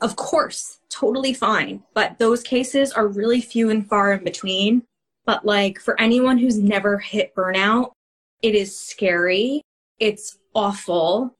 Of 0.00 0.14
course, 0.14 0.78
totally 0.90 1.34
fine. 1.34 1.82
But 1.92 2.18
those 2.20 2.44
cases 2.44 2.92
are 2.92 3.08
really 3.08 3.40
few 3.40 3.68
and 3.68 3.84
far 3.88 4.12
in 4.12 4.22
between. 4.22 4.84
But 5.26 5.44
like 5.44 5.80
for 5.80 6.00
anyone 6.00 6.38
who's 6.38 6.56
never 6.56 6.98
hit 6.98 7.34
burnout, 7.34 7.90
it 8.42 8.54
is 8.54 8.78
scary. 8.78 9.60
It's 9.98 10.38
awful. 10.54 11.36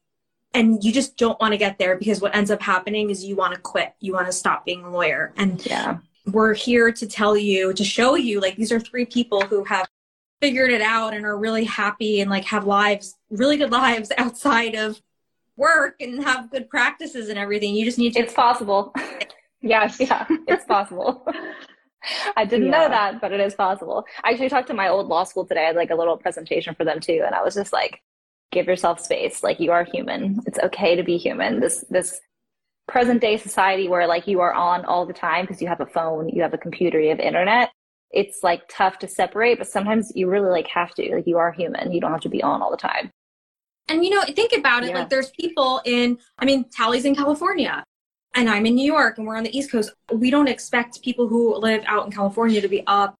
And 0.52 0.82
you 0.84 0.92
just 0.92 1.16
don't 1.16 1.38
want 1.40 1.52
to 1.52 1.58
get 1.58 1.78
there 1.78 1.96
because 1.96 2.20
what 2.20 2.34
ends 2.34 2.50
up 2.50 2.62
happening 2.62 3.10
is 3.10 3.24
you 3.24 3.34
want 3.34 3.54
to 3.54 3.60
quit. 3.60 3.92
You 4.00 4.12
want 4.12 4.26
to 4.26 4.32
stop 4.32 4.64
being 4.64 4.84
a 4.84 4.90
lawyer. 4.90 5.32
And 5.36 5.64
Yeah. 5.66 5.98
we're 6.30 6.54
here 6.54 6.92
to 6.92 7.06
tell 7.08 7.36
you, 7.36 7.72
to 7.72 7.82
show 7.84 8.14
you, 8.14 8.40
like, 8.40 8.54
these 8.56 8.70
are 8.70 8.78
three 8.78 9.04
people 9.04 9.40
who 9.42 9.64
have 9.64 9.88
figured 10.40 10.70
it 10.70 10.80
out 10.82 11.12
and 11.14 11.24
are 11.24 11.36
really 11.36 11.64
happy 11.64 12.20
and 12.20 12.30
like 12.30 12.44
have 12.44 12.66
lives, 12.66 13.16
really 13.30 13.56
good 13.56 13.72
lives 13.72 14.12
outside 14.18 14.74
of 14.74 15.00
work 15.56 15.96
and 16.00 16.22
have 16.22 16.50
good 16.50 16.68
practices 16.68 17.28
and 17.30 17.38
everything. 17.38 17.74
You 17.74 17.84
just 17.84 17.98
need 17.98 18.12
to. 18.14 18.20
It's 18.20 18.34
possible. 18.34 18.94
Yes. 19.66 19.98
yeah, 19.98 20.26
it's 20.46 20.66
possible. 20.66 21.26
I 22.36 22.44
didn't 22.44 22.66
Yeah. 22.66 22.70
know 22.82 22.88
that, 22.90 23.18
but 23.22 23.32
it 23.32 23.40
is 23.40 23.54
possible. 23.54 24.04
I 24.22 24.32
actually 24.32 24.50
talked 24.50 24.66
to 24.66 24.74
my 24.74 24.88
old 24.88 25.06
law 25.08 25.24
school 25.24 25.46
today. 25.46 25.62
I 25.62 25.66
had 25.68 25.76
like 25.76 25.88
a 25.88 25.94
little 25.94 26.18
presentation 26.18 26.74
for 26.74 26.84
them 26.84 27.00
too, 27.00 27.22
and 27.24 27.34
I 27.34 27.42
was 27.42 27.54
just 27.54 27.72
like, 27.72 28.02
give 28.54 28.66
yourself 28.66 29.00
space. 29.00 29.42
Like 29.42 29.60
you 29.60 29.72
are 29.72 29.84
human. 29.84 30.40
It's 30.46 30.58
okay 30.60 30.96
to 30.96 31.02
be 31.02 31.18
human. 31.18 31.60
This 31.60 31.84
this 31.90 32.20
present 32.86 33.20
day 33.20 33.36
society 33.36 33.88
where 33.88 34.06
like 34.06 34.26
you 34.26 34.40
are 34.40 34.52
on 34.52 34.84
all 34.84 35.06
the 35.06 35.12
time 35.12 35.44
because 35.44 35.60
you 35.60 35.68
have 35.68 35.80
a 35.80 35.86
phone, 35.86 36.28
you 36.28 36.42
have 36.42 36.54
a 36.54 36.58
computer, 36.58 37.00
you 37.00 37.10
have 37.10 37.20
internet. 37.20 37.70
It's 38.10 38.42
like 38.42 38.62
tough 38.68 38.98
to 39.00 39.08
separate, 39.08 39.58
but 39.58 39.66
sometimes 39.66 40.12
you 40.14 40.28
really 40.28 40.50
like 40.50 40.68
have 40.68 40.94
to. 40.94 41.14
Like 41.14 41.26
you 41.26 41.36
are 41.38 41.52
human. 41.52 41.92
You 41.92 42.00
don't 42.00 42.12
have 42.12 42.20
to 42.22 42.28
be 42.28 42.42
on 42.42 42.62
all 42.62 42.70
the 42.70 42.76
time. 42.76 43.10
And 43.88 44.04
you 44.04 44.10
know, 44.10 44.22
think 44.22 44.52
about 44.52 44.84
it. 44.84 44.90
Yeah. 44.90 45.00
Like, 45.00 45.10
there's 45.10 45.30
people 45.30 45.82
in, 45.84 46.18
I 46.38 46.44
mean, 46.44 46.64
Taly's 46.70 47.04
in 47.04 47.14
California 47.14 47.84
and 48.34 48.48
I'm 48.48 48.66
in 48.66 48.74
New 48.74 48.86
York 48.86 49.18
and 49.18 49.26
we're 49.26 49.36
on 49.36 49.44
the 49.44 49.56
East 49.56 49.70
Coast. 49.70 49.92
We 50.12 50.30
don't 50.30 50.48
expect 50.48 51.02
people 51.02 51.28
who 51.28 51.56
live 51.56 51.82
out 51.86 52.06
in 52.06 52.12
California 52.12 52.60
to 52.60 52.68
be 52.68 52.82
up 52.86 53.14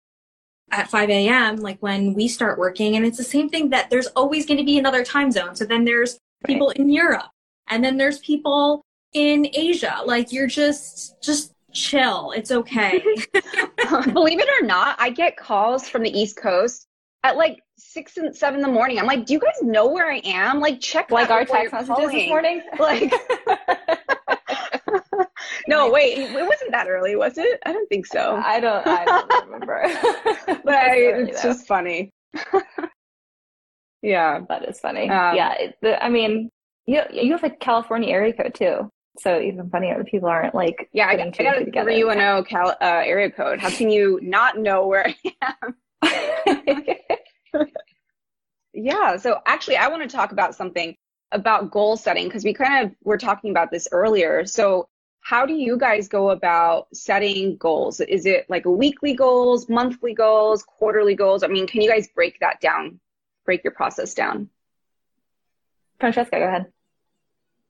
at 0.70 0.90
5 0.90 1.10
a.m. 1.10 1.56
like 1.56 1.78
when 1.80 2.14
we 2.14 2.28
start 2.28 2.58
working. 2.58 2.96
And 2.96 3.04
it's 3.04 3.18
the 3.18 3.24
same 3.24 3.48
thing 3.48 3.70
that 3.70 3.90
there's 3.90 4.06
always 4.08 4.46
going 4.46 4.58
to 4.58 4.64
be 4.64 4.78
another 4.78 5.04
time 5.04 5.30
zone. 5.30 5.54
So 5.54 5.64
then 5.64 5.84
there's 5.84 6.18
people 6.46 6.70
in 6.70 6.90
Europe 6.90 7.30
and 7.68 7.84
then 7.84 7.96
there's 7.96 8.18
people 8.18 8.84
in 9.12 9.48
Asia. 9.52 10.00
Like, 10.04 10.32
you're 10.32 10.46
just, 10.46 11.20
just 11.22 11.54
chill. 11.72 12.32
It's 12.32 12.50
okay. 12.50 13.00
Believe 14.12 14.40
it 14.40 14.62
or 14.62 14.66
not, 14.66 14.96
I 14.98 15.10
get 15.10 15.36
calls 15.36 15.88
from 15.88 16.02
the 16.02 16.10
East 16.10 16.36
Coast 16.36 16.86
at 17.22 17.36
like 17.36 17.60
six 17.76 18.16
and 18.16 18.36
seven 18.36 18.60
in 18.60 18.62
the 18.62 18.72
morning. 18.72 18.98
I'm 18.98 19.06
like, 19.06 19.26
do 19.26 19.32
you 19.32 19.40
guys 19.40 19.62
know 19.62 19.88
where 19.88 20.10
I 20.10 20.20
am? 20.24 20.60
Like, 20.60 20.80
check 20.80 21.10
Like 21.10 21.30
our 21.30 21.44
text 21.44 21.72
messages 21.72 22.10
this 22.10 22.28
morning. 22.28 22.62
Like, 22.78 23.12
no, 25.68 25.90
wait, 25.90 26.18
it 26.18 26.32
wasn't 26.32 26.70
that 26.72 26.88
early, 26.88 27.16
was 27.16 27.38
it? 27.38 27.60
I 27.66 27.72
don't 27.72 27.88
think 27.88 28.06
so. 28.06 28.36
I 28.36 28.60
don't. 28.60 28.86
I 28.86 29.04
don't 29.04 29.44
remember. 29.50 29.84
But 30.64 30.74
I, 30.74 30.96
it's 30.96 31.42
though. 31.42 31.48
just 31.50 31.66
funny. 31.66 32.10
yeah. 34.02 34.40
That 34.48 34.68
is 34.68 34.80
funny. 34.80 35.02
Um, 35.08 35.36
yeah, 35.36 35.52
it, 35.54 35.76
the, 35.82 36.02
I 36.02 36.08
mean, 36.08 36.50
you 36.86 37.02
you 37.12 37.32
have 37.32 37.44
a 37.44 37.50
California 37.50 38.10
area 38.10 38.32
code 38.32 38.54
too, 38.54 38.90
so 39.18 39.40
even 39.40 39.68
funnier 39.70 39.96
that 39.98 40.06
people 40.06 40.28
aren't 40.28 40.54
like 40.54 40.88
Yeah, 40.92 41.08
I 41.08 41.16
putting 41.16 41.30
got, 41.30 41.34
two 41.34 41.42
I 41.44 41.44
got 41.46 41.58
and 41.58 41.68
a 41.68 41.72
310 41.72 42.44
Cal, 42.44 42.68
uh, 42.70 43.02
area 43.04 43.30
code. 43.30 43.60
How 43.60 43.70
can 43.70 43.90
you 43.90 44.18
not 44.22 44.58
know 44.58 44.86
where 44.86 45.06
I 45.08 45.16
am? 46.42 47.68
Yeah. 48.72 49.16
So 49.16 49.38
actually, 49.46 49.76
I 49.76 49.88
want 49.88 50.02
to 50.08 50.14
talk 50.14 50.32
about 50.32 50.54
something 50.54 50.96
about 51.32 51.70
goal 51.70 51.96
setting 51.96 52.26
because 52.26 52.44
we 52.44 52.52
kind 52.54 52.84
of 52.86 52.92
were 53.02 53.18
talking 53.18 53.50
about 53.50 53.70
this 53.70 53.88
earlier. 53.92 54.44
So 54.46 54.88
how 55.24 55.46
do 55.46 55.54
you 55.54 55.78
guys 55.78 56.06
go 56.06 56.30
about 56.30 56.86
setting 56.92 57.56
goals? 57.56 57.98
Is 57.98 58.26
it 58.26 58.44
like 58.50 58.66
weekly 58.66 59.14
goals, 59.14 59.70
monthly 59.70 60.12
goals, 60.12 60.62
quarterly 60.62 61.14
goals? 61.14 61.42
I 61.42 61.46
mean, 61.46 61.66
can 61.66 61.80
you 61.80 61.90
guys 61.90 62.06
break 62.14 62.38
that 62.40 62.60
down? 62.60 63.00
Break 63.46 63.64
your 63.64 63.72
process 63.72 64.12
down. 64.12 64.50
Francesca, 65.98 66.38
go 66.38 66.46
ahead. 66.46 66.66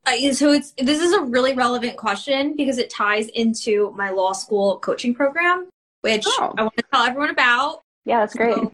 Uh, 0.04 0.32
so 0.32 0.50
it's 0.50 0.72
this 0.78 1.00
is 1.00 1.12
a 1.12 1.22
really 1.22 1.54
relevant 1.54 1.96
question 1.96 2.56
because 2.56 2.78
it 2.78 2.90
ties 2.90 3.28
into 3.28 3.92
my 3.96 4.10
law 4.10 4.32
school 4.32 4.80
coaching 4.80 5.14
program, 5.14 5.68
which 6.00 6.24
Oh. 6.26 6.52
I 6.58 6.62
want 6.62 6.76
to 6.76 6.84
tell 6.92 7.04
everyone 7.04 7.30
about. 7.30 7.82
Yeah, 8.04 8.18
that's 8.18 8.34
great. 8.34 8.56
So, 8.56 8.72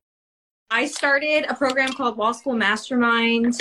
I 0.70 0.86
started 0.86 1.44
a 1.50 1.54
program 1.54 1.92
called 1.92 2.16
Law 2.16 2.32
School 2.32 2.54
Mastermind. 2.54 3.60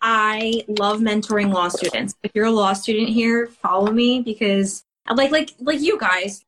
I 0.00 0.64
love 0.68 1.00
mentoring 1.00 1.52
law 1.52 1.68
students. 1.68 2.14
If 2.22 2.32
you're 2.34 2.46
a 2.46 2.52
law 2.52 2.72
student 2.72 3.08
here, 3.08 3.46
follow 3.46 3.90
me 3.90 4.20
because 4.20 4.84
like 5.12 5.30
like 5.30 5.54
like 5.58 5.80
you 5.80 5.98
guys, 5.98 6.44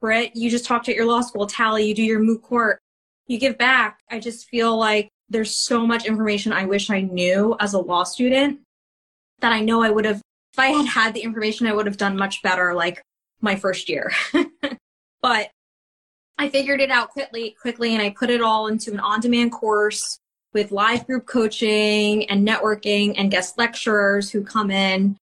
Britt, 0.00 0.36
you 0.36 0.50
just 0.50 0.64
talked 0.64 0.88
at 0.88 0.94
your 0.94 1.06
law 1.06 1.20
school. 1.20 1.46
Taly, 1.46 1.86
you 1.86 1.94
do 1.94 2.02
your 2.02 2.20
moot 2.20 2.42
court. 2.42 2.80
You 3.26 3.38
give 3.38 3.58
back. 3.58 4.00
I 4.10 4.20
just 4.20 4.48
feel 4.48 4.76
like 4.76 5.08
there's 5.28 5.54
so 5.54 5.86
much 5.86 6.06
information 6.06 6.52
I 6.52 6.66
wish 6.66 6.90
I 6.90 7.00
knew 7.00 7.56
as 7.58 7.74
a 7.74 7.80
law 7.80 8.04
student 8.04 8.60
that 9.40 9.52
I 9.52 9.60
know 9.60 9.82
I 9.82 9.90
would 9.90 10.04
have 10.04 10.22
if 10.52 10.58
I 10.58 10.68
had 10.68 10.86
had 10.86 11.14
the 11.14 11.20
information 11.20 11.66
I 11.66 11.74
would 11.74 11.86
have 11.86 11.96
done 11.96 12.16
much 12.16 12.42
better 12.42 12.72
like 12.72 13.02
my 13.40 13.56
first 13.56 13.88
year. 13.88 14.12
but 15.20 15.50
I 16.38 16.48
figured 16.48 16.80
it 16.80 16.90
out 16.90 17.10
quickly 17.10 17.56
quickly 17.60 17.94
and 17.94 18.02
I 18.02 18.10
put 18.10 18.30
it 18.30 18.42
all 18.42 18.68
into 18.68 18.92
an 18.92 19.00
on-demand 19.00 19.52
course 19.52 20.20
with 20.56 20.72
live 20.72 21.06
group 21.06 21.26
coaching 21.26 22.24
and 22.30 22.48
networking 22.48 23.12
and 23.18 23.30
guest 23.30 23.58
lecturers 23.58 24.30
who 24.30 24.42
come 24.42 24.70
in 24.70 25.14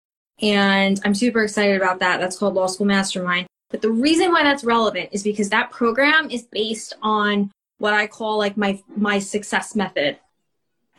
and 0.43 1.01
I'm 1.03 1.15
super 1.15 1.43
excited 1.43 1.75
about 1.75 1.97
that. 2.01 2.19
That's 2.19 2.37
called 2.37 2.53
Law 2.53 2.67
School 2.67 2.85
Mastermind. 2.85 3.47
But 3.71 3.81
the 3.81 3.89
reason 3.89 4.31
why 4.31 4.43
that's 4.43 4.63
relevant 4.63 5.09
is 5.11 5.23
because 5.23 5.49
that 5.49 5.71
program 5.71 6.29
is 6.29 6.43
based 6.43 6.93
on 7.01 7.49
what 7.79 7.95
I 7.95 8.05
call 8.05 8.37
like 8.37 8.57
my 8.57 8.79
my 8.95 9.17
success 9.17 9.75
method. 9.75 10.19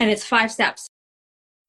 And 0.01 0.11
it's 0.11 0.25
five 0.25 0.51
steps. 0.51 0.89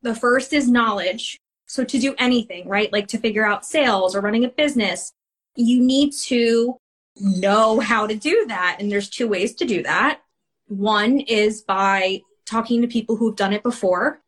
The 0.02 0.16
first 0.16 0.52
is 0.52 0.68
knowledge. 0.68 1.38
So 1.68 1.84
to 1.84 2.00
do 2.00 2.16
anything, 2.18 2.68
right? 2.68 2.92
Like 2.92 3.08
to 3.10 3.20
figure 3.20 3.46
out 3.46 3.64
sales 3.64 4.16
or 4.16 4.22
running 4.22 4.44
a 4.44 4.50
business, 4.50 5.12
you 5.56 5.84
need 5.84 6.14
to 6.24 6.78
know 7.16 7.80
how 7.80 8.08
to 8.08 8.16
do 8.16 8.46
that. 8.48 8.78
And 8.80 8.92
there's 8.92 9.08
two 9.08 9.28
ways 9.28 9.54
to 9.58 9.66
do 9.66 9.84
that. 9.84 10.22
One 10.68 11.20
is 11.20 11.62
by 11.62 12.22
talking 12.46 12.82
to 12.82 12.88
people 12.88 13.16
who've 13.16 13.36
done 13.36 13.54
it 13.54 13.64
before 13.64 14.22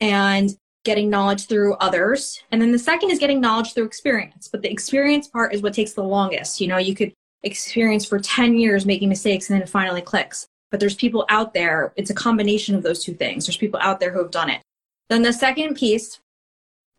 and 0.00 0.56
getting 0.84 1.08
knowledge 1.08 1.46
through 1.46 1.74
others. 1.74 2.42
And 2.50 2.60
then 2.60 2.72
the 2.72 2.78
second 2.78 3.10
is 3.10 3.18
getting 3.18 3.40
knowledge 3.40 3.72
through 3.72 3.84
experience. 3.84 4.48
But 4.48 4.62
the 4.62 4.70
experience 4.70 5.28
part 5.28 5.54
is 5.54 5.62
what 5.62 5.74
takes 5.74 5.92
the 5.92 6.02
longest. 6.02 6.60
You 6.60 6.68
know, 6.68 6.78
you 6.78 6.94
could 6.94 7.12
experience 7.44 8.04
for 8.04 8.18
10 8.18 8.56
years 8.56 8.86
making 8.86 9.08
mistakes 9.08 9.48
and 9.48 9.54
then 9.54 9.62
it 9.62 9.68
finally 9.68 10.02
clicks. 10.02 10.46
But 10.70 10.80
there's 10.80 10.94
people 10.94 11.24
out 11.28 11.54
there, 11.54 11.92
it's 11.96 12.10
a 12.10 12.14
combination 12.14 12.74
of 12.74 12.82
those 12.82 13.04
two 13.04 13.14
things. 13.14 13.46
There's 13.46 13.56
people 13.56 13.78
out 13.82 14.00
there 14.00 14.10
who 14.10 14.20
have 14.20 14.30
done 14.30 14.50
it. 14.50 14.62
Then 15.08 15.22
the 15.22 15.32
second 15.32 15.76
piece 15.76 16.18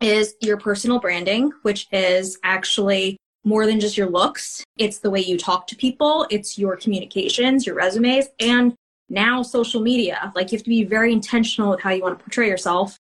is 0.00 0.34
your 0.40 0.56
personal 0.56 1.00
branding, 1.00 1.50
which 1.62 1.88
is 1.90 2.38
actually 2.44 3.16
more 3.44 3.66
than 3.66 3.80
just 3.80 3.96
your 3.96 4.08
looks. 4.08 4.64
It's 4.78 4.98
the 4.98 5.10
way 5.10 5.20
you 5.20 5.36
talk 5.36 5.66
to 5.68 5.76
people, 5.76 6.26
it's 6.30 6.58
your 6.58 6.76
communications, 6.76 7.66
your 7.66 7.74
resumes, 7.74 8.26
and 8.38 8.74
now 9.08 9.42
social 9.42 9.80
media. 9.80 10.32
Like 10.34 10.52
you 10.52 10.56
have 10.56 10.64
to 10.64 10.70
be 10.70 10.84
very 10.84 11.12
intentional 11.12 11.70
with 11.70 11.80
how 11.80 11.90
you 11.90 12.02
want 12.02 12.18
to 12.18 12.22
portray 12.22 12.48
yourself. 12.48 12.98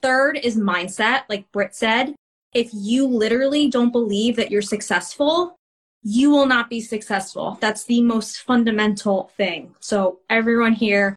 Third 0.00 0.38
is 0.42 0.56
mindset, 0.56 1.22
like 1.28 1.50
Britt 1.52 1.74
said. 1.74 2.14
If 2.54 2.70
you 2.72 3.06
literally 3.06 3.68
don't 3.68 3.92
believe 3.92 4.36
that 4.36 4.50
you're 4.50 4.62
successful, 4.62 5.58
you 6.02 6.30
will 6.30 6.46
not 6.46 6.70
be 6.70 6.80
successful. 6.80 7.58
That's 7.60 7.84
the 7.84 8.02
most 8.02 8.38
fundamental 8.42 9.30
thing. 9.36 9.74
So, 9.80 10.20
everyone 10.30 10.72
here, 10.72 11.16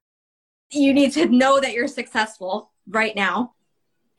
you 0.71 0.93
need 0.93 1.13
to 1.13 1.27
know 1.27 1.59
that 1.59 1.73
you're 1.73 1.87
successful 1.87 2.71
right 2.87 3.15
now. 3.15 3.53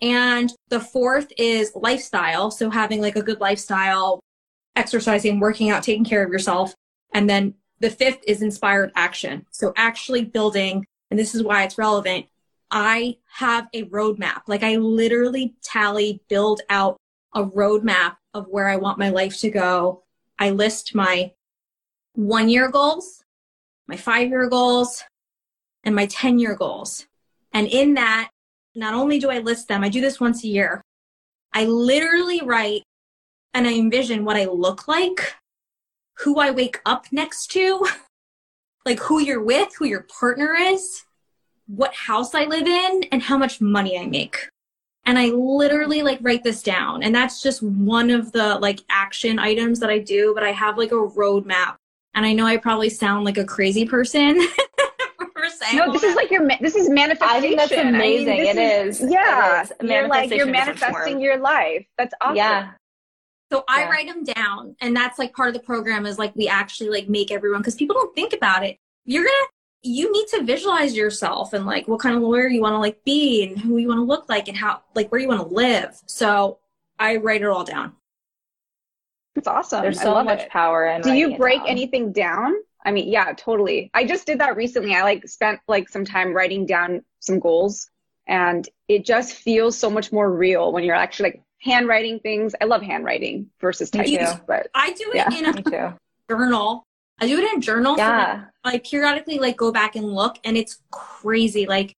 And 0.00 0.52
the 0.68 0.80
fourth 0.80 1.32
is 1.36 1.72
lifestyle. 1.74 2.50
So, 2.50 2.70
having 2.70 3.00
like 3.00 3.16
a 3.16 3.22
good 3.22 3.40
lifestyle, 3.40 4.20
exercising, 4.76 5.40
working 5.40 5.70
out, 5.70 5.82
taking 5.82 6.04
care 6.04 6.24
of 6.24 6.30
yourself. 6.30 6.74
And 7.12 7.28
then 7.28 7.54
the 7.82 7.90
fifth 7.90 8.20
is 8.28 8.42
inspired 8.42 8.92
action. 8.94 9.44
So 9.50 9.72
actually 9.76 10.24
building, 10.24 10.86
and 11.10 11.18
this 11.18 11.34
is 11.34 11.42
why 11.42 11.64
it's 11.64 11.76
relevant. 11.76 12.26
I 12.70 13.18
have 13.34 13.66
a 13.74 13.84
roadmap. 13.86 14.42
Like 14.46 14.62
I 14.62 14.76
literally 14.76 15.56
tally, 15.62 16.22
build 16.28 16.62
out 16.70 16.96
a 17.34 17.44
roadmap 17.44 18.16
of 18.32 18.46
where 18.48 18.68
I 18.68 18.76
want 18.76 19.00
my 19.00 19.10
life 19.10 19.38
to 19.40 19.50
go. 19.50 20.04
I 20.38 20.50
list 20.50 20.94
my 20.94 21.32
one 22.14 22.48
year 22.48 22.70
goals, 22.70 23.24
my 23.88 23.96
five 23.96 24.28
year 24.28 24.48
goals, 24.48 25.02
and 25.82 25.94
my 25.94 26.06
10 26.06 26.38
year 26.38 26.54
goals. 26.54 27.06
And 27.52 27.66
in 27.66 27.94
that, 27.94 28.30
not 28.76 28.94
only 28.94 29.18
do 29.18 29.28
I 29.28 29.38
list 29.38 29.66
them, 29.66 29.82
I 29.82 29.88
do 29.88 30.00
this 30.00 30.20
once 30.20 30.44
a 30.44 30.48
year. 30.48 30.82
I 31.52 31.64
literally 31.64 32.42
write 32.42 32.84
and 33.52 33.66
I 33.66 33.74
envision 33.74 34.24
what 34.24 34.36
I 34.36 34.44
look 34.44 34.86
like, 34.86 35.34
who 36.18 36.38
I 36.38 36.50
wake 36.50 36.80
up 36.86 37.06
next 37.12 37.50
to, 37.52 37.86
like 38.86 39.00
who 39.00 39.20
you're 39.20 39.42
with, 39.42 39.74
who 39.78 39.86
your 39.86 40.06
partner 40.18 40.54
is, 40.54 41.04
what 41.66 41.94
house 41.94 42.34
I 42.34 42.44
live 42.44 42.66
in, 42.66 43.04
and 43.12 43.22
how 43.22 43.38
much 43.38 43.60
money 43.60 43.98
I 43.98 44.06
make. 44.06 44.48
And 45.04 45.18
I 45.18 45.26
literally 45.26 46.02
like 46.02 46.18
write 46.22 46.44
this 46.44 46.62
down. 46.62 47.02
And 47.02 47.14
that's 47.14 47.42
just 47.42 47.62
one 47.62 48.10
of 48.10 48.30
the 48.32 48.56
like 48.60 48.80
action 48.88 49.38
items 49.38 49.80
that 49.80 49.90
I 49.90 49.98
do, 49.98 50.32
but 50.34 50.44
I 50.44 50.52
have 50.52 50.78
like 50.78 50.92
a 50.92 50.94
roadmap. 50.94 51.76
And 52.14 52.24
I 52.26 52.34
know 52.34 52.46
I 52.46 52.56
probably 52.58 52.90
sound 52.90 53.24
like 53.24 53.38
a 53.38 53.44
crazy 53.44 53.84
person. 53.84 54.38
no, 55.74 55.92
this 55.92 56.02
is 56.02 56.14
like 56.14 56.30
your 56.30 56.46
this 56.60 56.76
is 56.76 56.88
manifestation. 56.88 57.36
I 57.36 57.40
think 57.40 57.56
that's 57.56 57.72
amazing. 57.72 58.28
I 58.28 58.36
mean, 58.36 58.46
it 58.46 58.58
is, 58.58 59.00
is. 59.00 59.10
Yeah, 59.10 59.62
it 59.62 59.70
is. 59.80 59.90
you're 59.90 60.08
like 60.08 60.30
you're 60.30 60.46
manifesting 60.46 61.20
your 61.20 61.38
life. 61.38 61.86
That's 61.98 62.14
awesome. 62.20 62.36
Yeah, 62.36 62.72
so 63.52 63.64
I 63.68 63.86
write 63.86 64.06
them 64.06 64.24
down 64.24 64.76
and 64.80 64.96
that's 64.96 65.18
like 65.18 65.34
part 65.34 65.48
of 65.48 65.54
the 65.54 65.60
program 65.60 66.06
is 66.06 66.18
like 66.18 66.34
we 66.34 66.48
actually 66.48 66.88
like 66.88 67.06
make 67.06 67.30
everyone 67.30 67.60
because 67.60 67.74
people 67.74 67.94
don't 67.94 68.14
think 68.14 68.32
about 68.32 68.64
it. 68.64 68.78
You're 69.04 69.24
gonna 69.24 69.46
you 69.82 70.10
need 70.10 70.26
to 70.28 70.42
visualize 70.42 70.96
yourself 70.96 71.52
and 71.52 71.66
like 71.66 71.86
what 71.86 72.00
kind 72.00 72.16
of 72.16 72.22
lawyer 72.22 72.48
you 72.48 72.62
want 72.62 72.72
to 72.72 72.78
like 72.78 73.04
be 73.04 73.42
and 73.42 73.58
who 73.58 73.76
you 73.76 73.88
want 73.88 73.98
to 73.98 74.04
look 74.04 74.26
like 74.28 74.48
and 74.48 74.56
how 74.56 74.80
like 74.94 75.12
where 75.12 75.20
you 75.20 75.28
want 75.28 75.46
to 75.46 75.54
live. 75.54 76.00
So 76.06 76.60
I 76.98 77.16
write 77.16 77.42
it 77.42 77.46
all 77.46 77.64
down. 77.64 77.92
It's 79.34 79.48
awesome. 79.48 79.82
There's 79.82 80.00
so 80.00 80.24
much 80.24 80.42
it. 80.42 80.50
power 80.50 80.86
in. 80.86 81.02
Do 81.02 81.12
you 81.12 81.36
break 81.36 81.58
down. 81.58 81.68
anything 81.68 82.12
down? 82.12 82.54
I 82.86 82.90
mean, 82.90 83.08
yeah, 83.08 83.32
totally. 83.36 83.90
I 83.92 84.04
just 84.06 84.26
did 84.26 84.40
that 84.40 84.56
recently. 84.56 84.94
I 84.94 85.02
like 85.02 85.28
spent 85.28 85.60
like 85.68 85.90
some 85.90 86.06
time 86.06 86.32
writing 86.32 86.64
down 86.64 87.04
some 87.20 87.38
goals 87.38 87.90
and 88.26 88.66
it 88.88 89.04
just 89.04 89.34
feels 89.34 89.76
so 89.76 89.90
much 89.90 90.10
more 90.10 90.30
real 90.30 90.72
when 90.72 90.84
you're 90.84 90.94
actually 90.94 91.30
like 91.30 91.42
handwriting 91.62 92.18
things. 92.18 92.54
I 92.60 92.64
love 92.64 92.82
handwriting 92.82 93.50
versus 93.60 93.90
typing, 93.90 94.18
but 94.46 94.68
I 94.74 94.92
do 94.92 95.12
it 95.12 95.16
yeah. 95.16 95.38
in 95.38 95.46
a 95.46 95.96
journal. 96.28 96.84
I 97.20 97.26
do 97.26 97.38
it 97.38 97.52
in 97.52 97.60
journal. 97.60 97.96
Yeah. 97.96 98.44
So 98.44 98.50
I 98.64 98.78
periodically 98.78 99.38
like 99.38 99.56
go 99.56 99.70
back 99.70 99.96
and 99.96 100.12
look 100.12 100.38
and 100.44 100.56
it's 100.56 100.80
crazy. 100.90 101.66
Like 101.66 101.94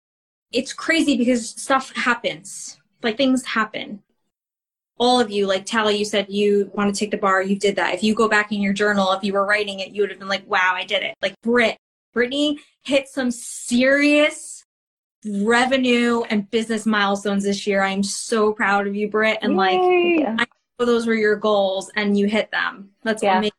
it's 0.52 0.72
crazy 0.72 1.16
because 1.16 1.48
stuff 1.48 1.92
happens. 1.96 2.78
Like 3.02 3.16
things 3.16 3.44
happen. 3.44 4.02
All 4.96 5.18
of 5.18 5.30
you, 5.30 5.46
like 5.46 5.66
Taly, 5.66 5.98
you 5.98 6.04
said 6.04 6.26
you 6.28 6.70
want 6.74 6.94
to 6.94 6.98
take 6.98 7.10
the 7.10 7.16
bar, 7.16 7.42
you 7.42 7.58
did 7.58 7.76
that. 7.76 7.94
If 7.94 8.02
you 8.02 8.14
go 8.14 8.28
back 8.28 8.52
in 8.52 8.60
your 8.60 8.72
journal, 8.72 9.12
if 9.12 9.24
you 9.24 9.32
were 9.32 9.44
writing 9.44 9.80
it, 9.80 9.90
you 9.90 10.02
would 10.02 10.10
have 10.10 10.20
been 10.20 10.28
like, 10.28 10.46
wow, 10.46 10.72
I 10.74 10.84
did 10.84 11.02
it. 11.02 11.16
Like 11.20 11.34
Britt, 11.42 11.78
Brittany 12.12 12.60
hit 12.84 13.08
some 13.08 13.30
serious 13.30 14.63
revenue 15.24 16.22
and 16.22 16.50
business 16.50 16.86
milestones 16.86 17.44
this 17.44 17.66
year. 17.66 17.82
I'm 17.82 18.02
so 18.02 18.52
proud 18.52 18.86
of 18.86 18.94
you, 18.94 19.08
Britt. 19.08 19.38
And 19.42 19.56
like, 19.56 19.78
I 19.80 20.46
know 20.78 20.86
those 20.86 21.06
were 21.06 21.14
your 21.14 21.36
goals 21.36 21.90
and 21.96 22.18
you 22.18 22.26
hit 22.26 22.50
them. 22.50 22.90
That's 23.02 23.22
yeah. 23.22 23.38
amazing. 23.38 23.52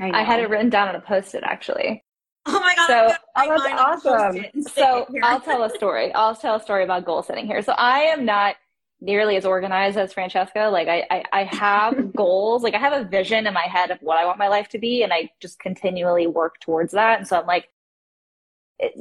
I, 0.00 0.20
I, 0.20 0.22
had 0.22 0.40
it 0.40 0.48
written 0.48 0.70
down 0.70 0.88
on 0.88 0.94
a 0.94 1.00
post-it 1.00 1.42
actually. 1.44 2.04
Oh 2.46 2.60
my 2.60 2.74
god! 2.76 2.86
So 2.86 3.16
oh, 3.36 3.58
that's 3.62 4.06
awesome. 4.06 4.62
So 4.62 5.06
I'll 5.22 5.40
tell 5.40 5.64
a 5.64 5.70
story. 5.70 6.12
I'll 6.14 6.36
tell 6.36 6.54
a 6.54 6.62
story 6.62 6.84
about 6.84 7.04
goal 7.04 7.22
setting 7.22 7.46
here. 7.46 7.62
So 7.62 7.72
I 7.72 8.00
am 8.00 8.24
not 8.24 8.56
nearly 9.00 9.36
as 9.36 9.44
organized 9.44 9.96
as 9.96 10.12
Francesca. 10.12 10.70
Like 10.72 10.88
I, 10.88 11.04
I, 11.10 11.24
I 11.32 11.44
have 11.44 12.12
goals. 12.16 12.62
Like 12.62 12.74
I 12.74 12.78
have 12.78 12.92
a 12.92 13.04
vision 13.04 13.46
in 13.46 13.54
my 13.54 13.66
head 13.66 13.90
of 13.90 13.98
what 14.00 14.18
I 14.18 14.24
want 14.24 14.38
my 14.38 14.48
life 14.48 14.68
to 14.70 14.78
be, 14.78 15.02
and 15.02 15.12
I 15.12 15.30
just 15.40 15.58
continually 15.58 16.26
work 16.26 16.58
towards 16.60 16.92
that. 16.92 17.18
And 17.18 17.28
so 17.28 17.38
I'm 17.38 17.46
like, 17.46 17.68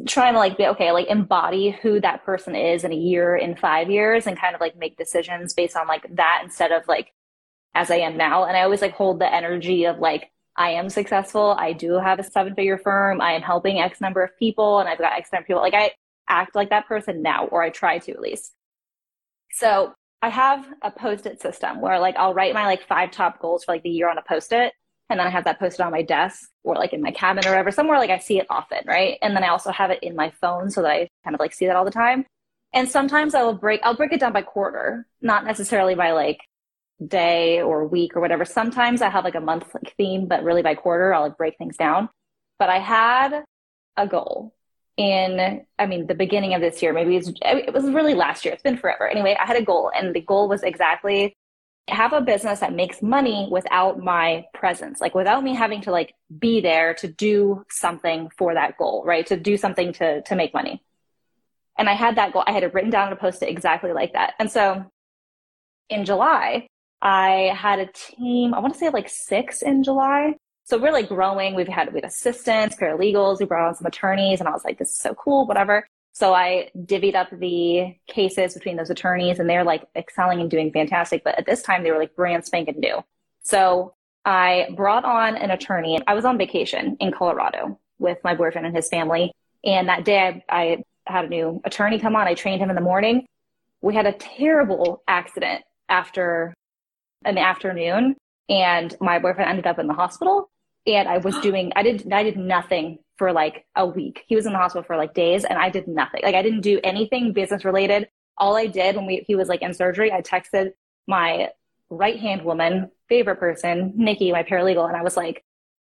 trying 0.08 0.34
to 0.34 0.40
like 0.40 0.58
be 0.58 0.66
okay 0.66 0.92
like 0.92 1.08
embody 1.08 1.70
who 1.82 2.02
that 2.02 2.24
person 2.26 2.56
is 2.56 2.84
in 2.84 2.92
a 2.92 2.96
year 2.96 3.36
in 3.36 3.56
five 3.56 3.92
years 3.92 4.26
and 4.26 4.40
kind 4.40 4.56
of 4.56 4.62
like 4.62 4.76
make 4.76 4.98
decisions 4.98 5.54
based 5.54 5.76
on 5.76 5.88
like 5.88 6.06
that 6.16 6.42
instead 6.44 6.72
of 6.72 6.88
like 6.88 7.14
as 7.76 7.92
i 7.92 7.98
am 7.98 8.18
now. 8.18 8.46
And 8.46 8.58
i 8.58 8.64
always 8.64 8.82
like 8.82 8.94
hold 8.94 9.20
the 9.20 9.32
energy 9.32 9.86
of 9.86 10.00
like 10.00 10.32
i 10.56 10.72
am 10.72 10.90
successful. 10.90 11.56
I 11.60 11.74
do 11.74 11.94
have 11.94 12.20
a 12.20 12.24
seven 12.24 12.56
figure 12.56 12.78
firm. 12.78 13.22
I 13.22 13.34
am 13.34 13.42
helping 13.42 13.80
x 13.80 14.02
number 14.02 14.24
of 14.24 14.38
people 14.40 14.80
and 14.80 14.90
i've 14.90 14.98
got 14.98 15.14
x 15.14 15.30
number 15.32 15.44
of 15.44 15.48
people. 15.48 15.62
Like 15.62 15.76
i 15.76 15.92
act 16.28 16.56
like 16.56 16.72
that 16.72 16.88
person 16.88 17.22
now 17.22 17.46
or 17.46 17.62
i 17.62 17.70
try 17.70 18.00
to 18.00 18.12
at 18.12 18.20
least. 18.20 18.56
So 19.52 19.94
i 20.24 20.30
have 20.30 20.68
a 20.82 20.90
post-it 20.90 21.40
system 21.40 21.82
where 21.82 22.00
like 22.00 22.16
i'll 22.16 22.34
write 22.34 22.56
my 22.56 22.66
like 22.66 22.88
five 22.88 23.12
top 23.12 23.40
goals 23.40 23.64
for 23.64 23.74
like 23.74 23.84
the 23.84 23.90
year 23.90 24.10
on 24.10 24.18
a 24.18 24.24
post-it 24.28 24.74
and 25.10 25.20
then 25.20 25.28
I 25.28 25.30
have 25.30 25.46
that 25.46 25.60
posted 25.60 25.82
on 25.82 25.92
my 25.92 26.02
desk 26.02 26.50
or 26.64 26.76
like 26.76 26.94
in 26.94 27.02
my 27.02 27.12
cabinet 27.12 27.46
or 27.46 27.52
whatever, 27.52 27.72
somewhere 27.72 27.98
like 27.98 28.10
I 28.10 28.20
see 28.20 28.40
it 28.40 28.48
often, 28.50 28.80
right? 28.86 29.18
And 29.22 29.36
then 29.36 29.44
I 29.44 29.50
also 29.50 29.72
have 29.72 29.90
it 29.90 30.04
in 30.04 30.16
my 30.16 30.32
phone 30.42 30.70
so 30.70 30.82
that 30.82 30.92
I 30.92 31.10
kind 31.24 31.34
of 31.34 31.40
like 31.40 31.54
see 31.54 31.66
that 31.68 31.76
all 31.76 31.86
the 31.86 31.92
time. 31.92 32.26
And 32.74 32.90
sometimes 32.90 33.34
I 33.34 33.44
will 33.44 33.54
break, 33.54 33.80
I'll 33.84 33.96
break 33.96 34.12
it 34.12 34.20
down 34.20 34.34
by 34.34 34.42
quarter, 34.42 35.08
not 35.22 35.46
necessarily 35.46 35.96
by 35.96 36.12
like 36.12 36.42
day 37.06 37.62
or 37.62 37.88
week 37.88 38.16
or 38.16 38.20
whatever. 38.20 38.44
Sometimes 38.44 39.02
I 39.02 39.10
have 39.10 39.24
like 39.24 39.36
a 39.36 39.42
month 39.42 39.66
like 39.74 39.96
theme, 39.96 40.28
but 40.28 40.44
really 40.44 40.62
by 40.62 40.76
quarter, 40.76 41.14
I'll 41.14 41.24
like 41.24 41.38
break 41.38 41.58
things 41.58 41.78
down. 41.78 42.10
But 42.60 42.70
I 42.70 42.80
had 42.80 43.44
a 43.96 44.08
goal 44.08 44.54
in, 44.98 45.66
I 45.80 45.86
mean, 45.86 46.08
the 46.08 46.16
beginning 46.16 46.54
of 46.54 46.62
this 46.62 46.82
year, 46.82 46.92
maybe 46.92 47.16
it 47.16 47.26
was, 47.26 47.34
it 47.42 47.74
was 47.74 47.86
really 47.86 48.16
last 48.16 48.44
year. 48.44 48.54
It's 48.54 48.64
been 48.64 48.78
forever. 48.78 49.08
Anyway, 49.08 49.38
I 49.40 49.46
had 49.46 49.58
a 49.58 49.64
goal 49.64 49.92
and 49.96 50.14
the 50.14 50.22
goal 50.22 50.50
was 50.50 50.64
exactly 50.64 51.38
have 51.88 52.14
a 52.14 52.22
business 52.22 52.60
that 52.60 52.74
makes 52.74 53.02
money 53.02 53.48
without 53.50 54.00
my 54.00 54.46
presence, 54.54 55.00
like 55.00 55.16
without 55.16 55.44
me 55.44 55.56
having 55.56 55.82
to 55.82 55.92
like 55.92 56.14
be 56.38 56.60
there 56.60 56.94
to 56.96 57.08
do 57.08 57.66
something 57.70 58.30
for 58.38 58.54
that 58.54 58.78
goal, 58.78 59.04
right? 59.06 59.26
To 59.28 59.38
do 59.38 59.56
something 59.56 59.94
to, 59.94 60.22
to 60.24 60.36
make 60.36 60.54
money. 60.54 60.84
And 61.78 61.90
I 61.90 61.94
had 61.94 62.18
that 62.18 62.34
goal. 62.34 62.44
I 62.46 62.52
had 62.52 62.64
it 62.64 62.74
written 62.74 62.90
down 62.90 63.10
and 63.10 63.20
posted 63.20 63.50
exactly 63.50 63.94
like 63.94 64.14
that. 64.14 64.34
And 64.40 64.52
so 64.52 64.92
in 65.90 66.04
July, 66.04 66.68
I 67.02 67.54
had 67.56 67.80
a 67.80 67.90
team, 67.94 68.54
I 68.54 68.60
want 68.60 68.74
to 68.74 68.80
say 68.80 68.90
like 68.90 69.08
six 69.08 69.62
in 69.62 69.84
July. 69.84 70.34
So 70.66 70.78
we're 70.78 70.92
like 70.92 71.08
growing. 71.08 71.56
We've 71.56 71.68
had, 71.68 71.94
we 71.94 72.00
had 72.02 72.10
assistants, 72.10 72.76
paralegals, 72.76 73.40
we 73.40 73.46
brought 73.46 73.70
on 73.70 73.76
some 73.76 73.86
attorneys 73.86 74.40
and 74.42 74.50
I 74.50 74.52
was 74.52 74.66
like, 74.66 74.78
this 74.78 74.90
is 74.90 74.98
so 74.98 75.14
cool, 75.14 75.48
whatever. 75.48 75.88
So 76.18 76.34
I 76.34 76.72
divvied 76.76 77.14
up 77.14 77.28
the 77.30 77.96
cases 78.08 78.56
between 78.56 78.76
those 78.76 78.90
attorneys 78.90 79.38
and 79.38 79.48
they're 79.48 79.64
like 79.64 79.86
excelling 79.96 80.42
and 80.42 80.50
doing 80.50 80.72
fantastic. 80.72 81.24
But 81.24 81.38
at 81.38 81.46
this 81.46 81.62
time 81.62 81.84
they 81.84 81.92
were 81.92 82.00
like 82.00 82.16
brand 82.16 82.44
spanking 82.44 82.80
new. 82.80 83.04
So 83.44 83.94
I 84.26 84.70
brought 84.76 85.06
on 85.06 85.36
an 85.36 85.52
attorney. 85.52 86.00
I 86.08 86.16
was 86.16 86.26
on 86.26 86.40
vacation 86.40 86.98
in 87.00 87.12
Colorado 87.12 87.80
with 88.00 88.18
my 88.24 88.34
boyfriend 88.34 88.66
and 88.66 88.76
his 88.76 88.90
family. 88.90 89.32
And 89.64 89.90
that 89.90 90.06
day 90.06 90.44
I, 90.50 90.84
I 91.06 91.14
had 91.14 91.26
a 91.26 91.30
new 91.30 91.62
attorney 91.66 92.00
come 92.00 92.16
on. 92.16 92.28
I 92.28 92.34
trained 92.34 92.64
him 92.64 92.72
in 92.72 92.76
the 92.76 92.82
morning. 92.82 93.28
We 93.82 93.94
had 93.94 94.08
a 94.08 94.14
terrible 94.14 95.04
accident 95.08 95.66
after 95.88 96.56
an 97.26 97.38
afternoon 97.38 98.16
and 98.50 98.98
my 99.00 99.20
boyfriend 99.20 99.52
ended 99.52 99.68
up 99.68 99.78
in 99.78 99.86
the 99.86 99.94
hospital 99.94 100.50
and 100.88 101.08
I 101.08 101.20
was 101.20 101.38
doing 101.42 101.74
I 101.76 101.84
did 101.84 102.12
I 102.12 102.24
did 102.24 102.38
nothing 102.38 102.98
for 103.18 103.32
like 103.32 103.66
a 103.76 103.86
week. 103.86 104.24
He 104.28 104.36
was 104.36 104.46
in 104.46 104.54
the 104.54 104.60
hospital 104.60 104.84
for 104.84 104.98
like 104.98 105.14
days 105.14 105.44
and 105.44 105.58
I 105.58 105.70
did 105.70 105.88
nothing. 105.88 106.22
Like 106.24 106.36
I 106.36 106.42
didn't 106.42 106.62
do 106.62 106.80
anything 106.84 107.34
business 107.34 107.66
related. 107.66 108.10
All 108.38 108.56
I 108.56 108.68
did 108.68 108.96
when 108.96 109.06
we 109.06 109.24
he 109.28 109.36
was 109.36 109.50
like 109.50 109.62
in 109.62 109.74
surgery, 109.74 110.12
I 110.12 110.22
texted 110.22 110.72
my 111.08 111.50
right 111.90 112.20
hand 112.20 112.44
woman, 112.44 112.92
favorite 113.10 113.40
person, 113.40 113.94
Nikki, 113.96 114.32
my 114.32 114.44
paralegal, 114.44 114.88
and 114.88 114.98
I 114.98 115.02
was 115.02 115.18
like, 115.18 115.44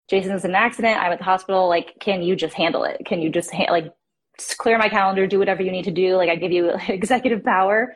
Jason's 0.08 0.44
in 0.44 0.52
an 0.52 0.56
accident. 0.56 0.98
I'm 0.98 1.12
at 1.12 1.18
the 1.18 1.24
hospital. 1.24 1.68
Like, 1.68 1.96
can 2.00 2.22
you 2.22 2.34
just 2.34 2.54
handle 2.54 2.84
it? 2.84 3.02
Can 3.04 3.20
you 3.20 3.30
just 3.30 3.52
ha- 3.52 3.70
like 3.70 3.92
just 4.38 4.56
clear 4.56 4.78
my 4.78 4.88
calendar, 4.88 5.26
do 5.26 5.38
whatever 5.38 5.62
you 5.62 5.70
need 5.70 5.84
to 5.84 5.90
do? 5.90 6.16
Like 6.16 6.30
I 6.30 6.36
give 6.36 6.52
you 6.52 6.70
executive 6.88 7.44
power 7.44 7.94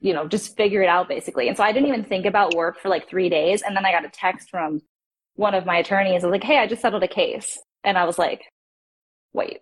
you 0.00 0.12
know, 0.12 0.28
just 0.28 0.56
figure 0.56 0.82
it 0.82 0.88
out 0.88 1.08
basically. 1.08 1.48
And 1.48 1.56
so 1.56 1.62
I 1.62 1.72
didn't 1.72 1.88
even 1.88 2.04
think 2.04 2.26
about 2.26 2.54
work 2.54 2.78
for 2.78 2.88
like 2.88 3.08
three 3.08 3.28
days. 3.28 3.62
And 3.62 3.76
then 3.76 3.84
I 3.84 3.92
got 3.92 4.04
a 4.04 4.10
text 4.10 4.50
from 4.50 4.80
one 5.34 5.54
of 5.54 5.66
my 5.66 5.78
attorneys. 5.78 6.22
I 6.22 6.26
was 6.26 6.32
like, 6.32 6.44
Hey, 6.44 6.58
I 6.58 6.66
just 6.66 6.82
settled 6.82 7.02
a 7.02 7.08
case. 7.08 7.58
And 7.84 7.96
I 7.96 8.04
was 8.04 8.18
like, 8.18 8.42
wait, 9.36 9.60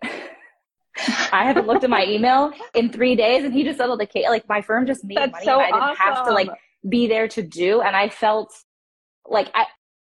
I 1.32 1.44
haven't 1.44 1.66
looked 1.66 1.84
at 1.84 1.90
my 1.90 2.04
email 2.06 2.52
in 2.74 2.90
three 2.90 3.16
days 3.16 3.44
and 3.44 3.52
he 3.52 3.64
just 3.64 3.78
settled 3.78 4.00
a 4.00 4.06
case. 4.06 4.26
Like 4.28 4.48
my 4.48 4.62
firm 4.62 4.86
just 4.86 5.04
made 5.04 5.18
That's 5.18 5.32
money 5.32 5.44
so 5.44 5.58
I 5.58 5.66
didn't 5.66 5.82
awesome. 5.82 5.96
have 5.96 6.26
to 6.26 6.32
like 6.32 6.48
be 6.88 7.06
there 7.06 7.28
to 7.28 7.42
do. 7.42 7.82
And 7.82 7.94
I 7.94 8.08
felt 8.08 8.54
like 9.26 9.50
I, 9.54 9.66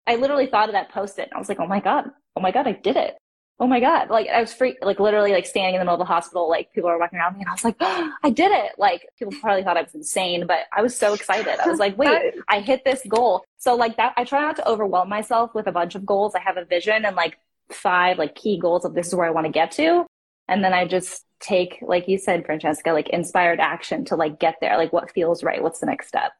I 0.06 0.15
literally 0.15 0.47
thought 0.47 0.69
of 0.69 0.73
that 0.73 0.91
post 0.91 1.17
it. 1.17 1.30
I 1.34 1.39
was 1.39 1.49
like, 1.49 1.60
oh 1.60 1.67
my 1.67 1.80
God, 1.80 2.06
oh 2.36 2.41
my 2.41 2.52
God, 2.52 2.67
I 2.67 2.73
did 2.73 2.97
it 2.97 3.15
oh 3.60 3.67
my 3.67 3.80
god 3.80 4.10
like 4.10 4.28
i 4.30 4.41
was 4.41 4.54
free 4.54 4.76
like 4.82 4.99
literally 4.99 5.32
like 5.32 5.45
standing 5.45 5.76
in 5.76 5.80
the 5.80 5.86
middle 5.86 5.93
of 5.93 5.99
the 5.99 6.06
hospital 6.06 6.49
like 6.49 6.71
people 6.73 6.89
are 6.89 6.97
walking 6.97 7.19
around 7.19 7.36
me 7.36 7.41
and 7.41 7.49
i 7.49 7.52
was 7.54 7.63
like 7.63 7.76
oh, 7.80 8.12
i 8.23 8.30
did 8.30 8.52
it 8.52 8.71
like 8.78 9.08
people 9.17 9.34
probably 9.39 9.63
thought 9.63 9.78
i 9.78 9.82
was 9.82 9.93
insane 9.93 10.45
but 10.47 10.62
i 10.76 10.82
was 10.82 10.95
so 10.95 11.13
excited 11.13 11.60
i 11.60 11.67
was 11.67 11.80
like 11.80 11.97
wait 11.97 12.34
i 12.49 12.60
hit 12.60 12.84
this 12.84 13.02
goal 13.08 13.45
so 13.58 13.76
like 13.76 13.95
that 13.97 14.13
i 14.17 14.23
try 14.23 14.41
not 14.41 14.56
to 14.56 14.67
overwhelm 14.67 15.08
myself 15.08 15.54
with 15.54 15.67
a 15.67 15.71
bunch 15.71 15.95
of 15.95 16.06
goals 16.06 16.34
i 16.36 16.39
have 16.39 16.58
a 16.58 16.65
vision 16.65 17.06
and 17.06 17.15
like 17.15 17.38
five 17.74 18.18
like 18.18 18.36
key 18.36 18.58
goals 18.60 18.86
of 18.86 18.94
this 18.94 19.08
is 19.08 19.16
where 19.16 19.28
i 19.28 19.32
want 19.32 19.46
to 19.46 19.52
get 19.52 19.72
to 19.72 20.06
and 20.48 20.64
then 20.64 20.74
i 20.74 20.86
just 20.86 21.26
take 21.40 21.80
like 21.82 22.08
you 22.08 22.18
said 22.18 22.46
francesca 22.46 22.92
like 22.92 23.10
inspired 23.10 23.60
action 23.60 24.06
to 24.06 24.16
like 24.16 24.40
get 24.40 24.56
there 24.62 24.78
like 24.78 24.94
what 24.94 25.12
feels 25.12 25.44
right 25.44 25.62
what's 25.64 25.80
the 25.80 25.86
next 25.86 26.08
step 26.08 26.32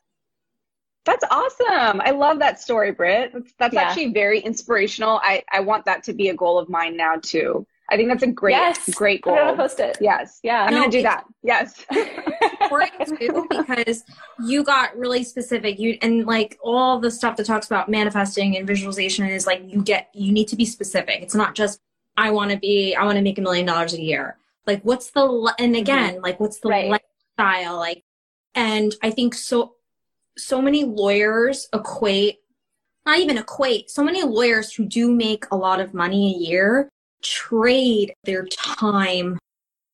That's 1.06 1.26
awesome. 1.30 2.00
I 2.00 2.12
love 2.12 2.40
that 2.40 2.62
story, 2.62 2.92
Britt. 2.94 3.34
That's, 3.34 3.54
that's 3.60 3.74
Yeah. 3.74 3.82
actually 3.82 4.14
very 4.14 4.40
inspirational. 4.40 5.20
I, 5.22 5.44
I 5.52 5.60
want 5.60 5.84
that 5.84 6.04
to 6.06 6.14
be 6.14 6.30
a 6.30 6.34
goal 6.34 6.58
of 6.58 6.70
mine 6.70 6.96
now 6.96 7.16
too. 7.22 7.68
I 7.90 7.98
think 7.98 8.10
that's 8.10 8.24
a 8.24 8.28
great, 8.28 8.52
yes 8.54 8.90
great 8.96 9.22
Put 9.24 9.34
it 9.34 9.40
on 9.42 9.48
a 9.48 9.52
goal. 9.52 9.58
post-it 9.58 9.98
Yes. 10.02 10.40
yeah 10.44 10.64
I'm 10.64 10.74
No, 10.74 10.80
going 10.80 10.92
to 10.92 10.98
do 10.98 11.04
that. 11.04 11.26
Yes. 11.44 11.86
important 12.62 13.20
too 13.20 13.46
because 13.50 14.04
you 14.46 14.64
got 14.64 14.96
really 14.98 15.24
specific 15.24 15.80
you 15.80 15.98
and 16.02 16.26
like 16.26 16.58
all 16.64 17.00
the 17.00 17.12
stuff 17.12 17.36
that 17.38 17.46
talks 17.46 17.66
about 17.68 17.90
manifesting 17.90 18.56
and 18.58 18.66
visualization 18.66 19.26
is 19.28 19.46
like 19.46 19.62
you 19.68 19.82
get 19.84 20.10
you 20.14 20.32
need 20.32 20.48
to 20.48 20.56
be 20.56 20.66
specific 20.66 21.22
it's 21.22 21.36
not 21.36 21.56
just 21.56 21.80
i 22.18 22.32
want 22.32 22.52
to 22.52 22.58
be 22.58 22.96
i 22.96 23.04
want 23.04 23.16
to 23.18 23.22
make 23.22 23.38
a 23.38 23.42
million 23.42 23.66
dollars 23.66 23.94
a 23.94 24.02
year 24.02 24.38
like 24.66 24.82
what's 24.84 25.12
the 25.12 25.22
and 25.60 25.74
mm-hmm. 25.74 25.82
again 25.82 26.22
like 26.22 26.40
what's 26.40 26.60
the 26.60 26.70
Right. 26.70 26.90
lifestyle 27.38 27.78
like 27.78 28.04
and 28.56 28.96
i 29.04 29.10
think 29.12 29.34
so 29.36 29.76
so 30.38 30.62
many 30.62 30.84
lawyers 30.86 31.68
equate 31.74 32.40
not 33.06 33.20
even 33.20 33.38
equate 33.38 33.90
so 33.90 34.04
many 34.04 34.24
lawyers 34.24 34.74
who 34.74 34.86
do 34.86 35.12
make 35.12 35.46
a 35.52 35.56
lot 35.58 35.80
of 35.82 35.94
money 35.94 36.34
a 36.34 36.38
year 36.50 36.90
trade 37.24 38.14
their 38.24 38.46
time 38.46 39.40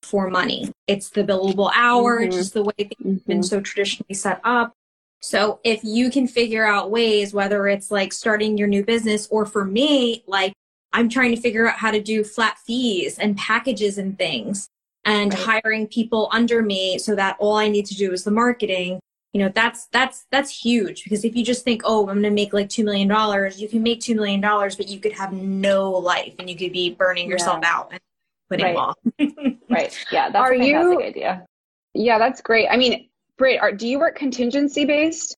for 0.04 0.30
money. 0.30 0.72
It's 0.88 1.10
the 1.10 1.24
billable 1.24 1.72
hour, 1.76 2.20
it's 2.20 2.36
Mhm. 2.36 2.40
just 2.40 2.54
the 2.54 2.64
way 2.64 2.74
things 2.78 3.20
have 3.20 3.26
been 3.26 3.44
so 3.44 3.62
traditionally 3.62 4.14
set 4.14 4.40
up. 4.44 4.74
So 5.22 5.60
if 5.64 5.84
you 5.84 6.10
can 6.10 6.28
figure 6.28 6.66
out 6.66 6.92
ways, 6.92 7.34
whether 7.34 7.68
it's 7.68 7.92
like 7.92 8.14
starting 8.14 8.58
your 8.58 8.68
new 8.68 8.84
business 8.84 9.28
or 9.30 9.46
for 9.46 9.66
me, 9.66 10.24
like 10.28 10.54
I'm 10.94 11.10
trying 11.10 11.36
to 11.36 11.42
figure 11.42 11.68
out 11.68 11.78
how 11.78 11.92
to 11.92 12.02
do 12.02 12.24
flat 12.24 12.58
fees 12.66 13.20
and 13.20 13.38
packages 13.38 13.98
and 13.98 14.18
things 14.18 14.68
and 15.06 15.34
Right. 15.34 15.62
hiring 15.64 15.88
people 15.88 16.30
under 16.32 16.62
me 16.62 16.98
so 16.98 17.16
that 17.16 17.36
all 17.40 17.58
I 17.58 17.68
need 17.68 17.86
to 17.88 17.96
do 17.96 18.12
is 18.12 18.24
the 18.24 18.32
marketing. 18.32 19.00
You 19.34 19.42
know, 19.42 19.52
that's 19.54 19.86
that's 19.88 20.26
that's 20.32 20.50
huge 20.64 21.04
because 21.04 21.24
if 21.24 21.36
you 21.36 21.44
just 21.46 21.64
think, 21.64 21.84
oh, 21.86 22.10
I'm 22.10 22.16
gonna 22.16 22.32
make 22.32 22.52
like 22.52 22.68
two 22.70 22.84
million 22.84 23.08
dollars, 23.08 23.62
you 23.62 23.68
can 23.68 23.84
make 23.84 24.02
two 24.02 24.16
million 24.16 24.42
dollars, 24.42 24.76
but 24.76 24.88
you 24.88 25.00
could 25.00 25.14
have 25.14 25.32
no 25.32 25.92
life 25.92 26.34
and 26.40 26.50
you 26.50 26.56
could 26.56 26.74
be 26.74 26.96
burning 26.96 27.30
yourself 27.30 27.64
out 27.64 27.90
and 27.92 28.00
quitting 28.48 28.66
Right. 28.66 28.76
law. 28.76 28.94
right 29.70 29.96
yeah 30.12 30.30
that's 30.30 30.42
Are 30.50 30.54
a 30.54 30.58
fantastic 30.58 31.00
you- 31.00 31.02
idea 31.04 31.46
Yeah, 31.94 32.18
that's 32.18 32.42
great. 32.42 32.68
I 32.70 32.78
mean, 32.78 33.08
Britt, 33.38 33.62
are, 33.62 33.72
do 33.72 33.88
you 33.88 34.00
work 34.00 34.16
contingency 34.16 34.86
based 34.86 35.36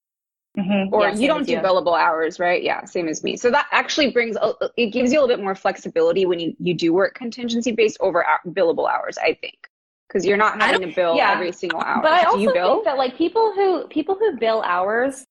Mhm. 0.57 0.89
or 0.91 1.03
Yeah, 1.07 1.13
you 1.15 1.27
don't 1.27 1.41
as 1.41 1.47
do 1.47 1.57
billable 1.57 1.97
hours, 1.99 2.39
right? 2.39 2.61
Yeah, 2.63 2.83
same 2.85 3.07
as 3.07 3.23
me. 3.23 3.37
So 3.37 3.49
that 3.51 3.67
actually 3.71 4.11
brings, 4.11 4.35
a- 4.37 4.53
it 4.75 4.87
gives 4.87 5.11
you 5.13 5.19
a 5.19 5.21
little 5.21 5.35
bit 5.37 5.41
more 5.43 5.55
flexibility 5.55 6.25
when 6.25 6.39
you, 6.41 6.53
you 6.59 6.73
do 6.73 6.93
work 6.93 7.13
contingency 7.15 7.71
based 7.71 7.97
over 8.01 8.25
billable 8.47 8.89
hours, 8.89 9.17
I 9.17 9.33
think. 9.39 9.67
Because 10.11 10.25
you're 10.25 10.37
not 10.37 10.61
having 10.61 10.89
to 10.89 10.93
bill 10.93 11.15
yeah. 11.15 11.31
every 11.31 11.53
single 11.53 11.79
hour. 11.81 12.01
But 12.01 12.11
I 12.11 12.21
do 12.21 12.27
also 12.27 12.39
you 12.39 12.53
bill? 12.53 12.73
think 12.75 12.85
that 12.85 12.97
like 12.97 13.17
people 13.17 13.53
who 13.53 13.87
people 13.87 14.15
who 14.15 14.37
bill 14.37 14.61
hours, 14.63 15.23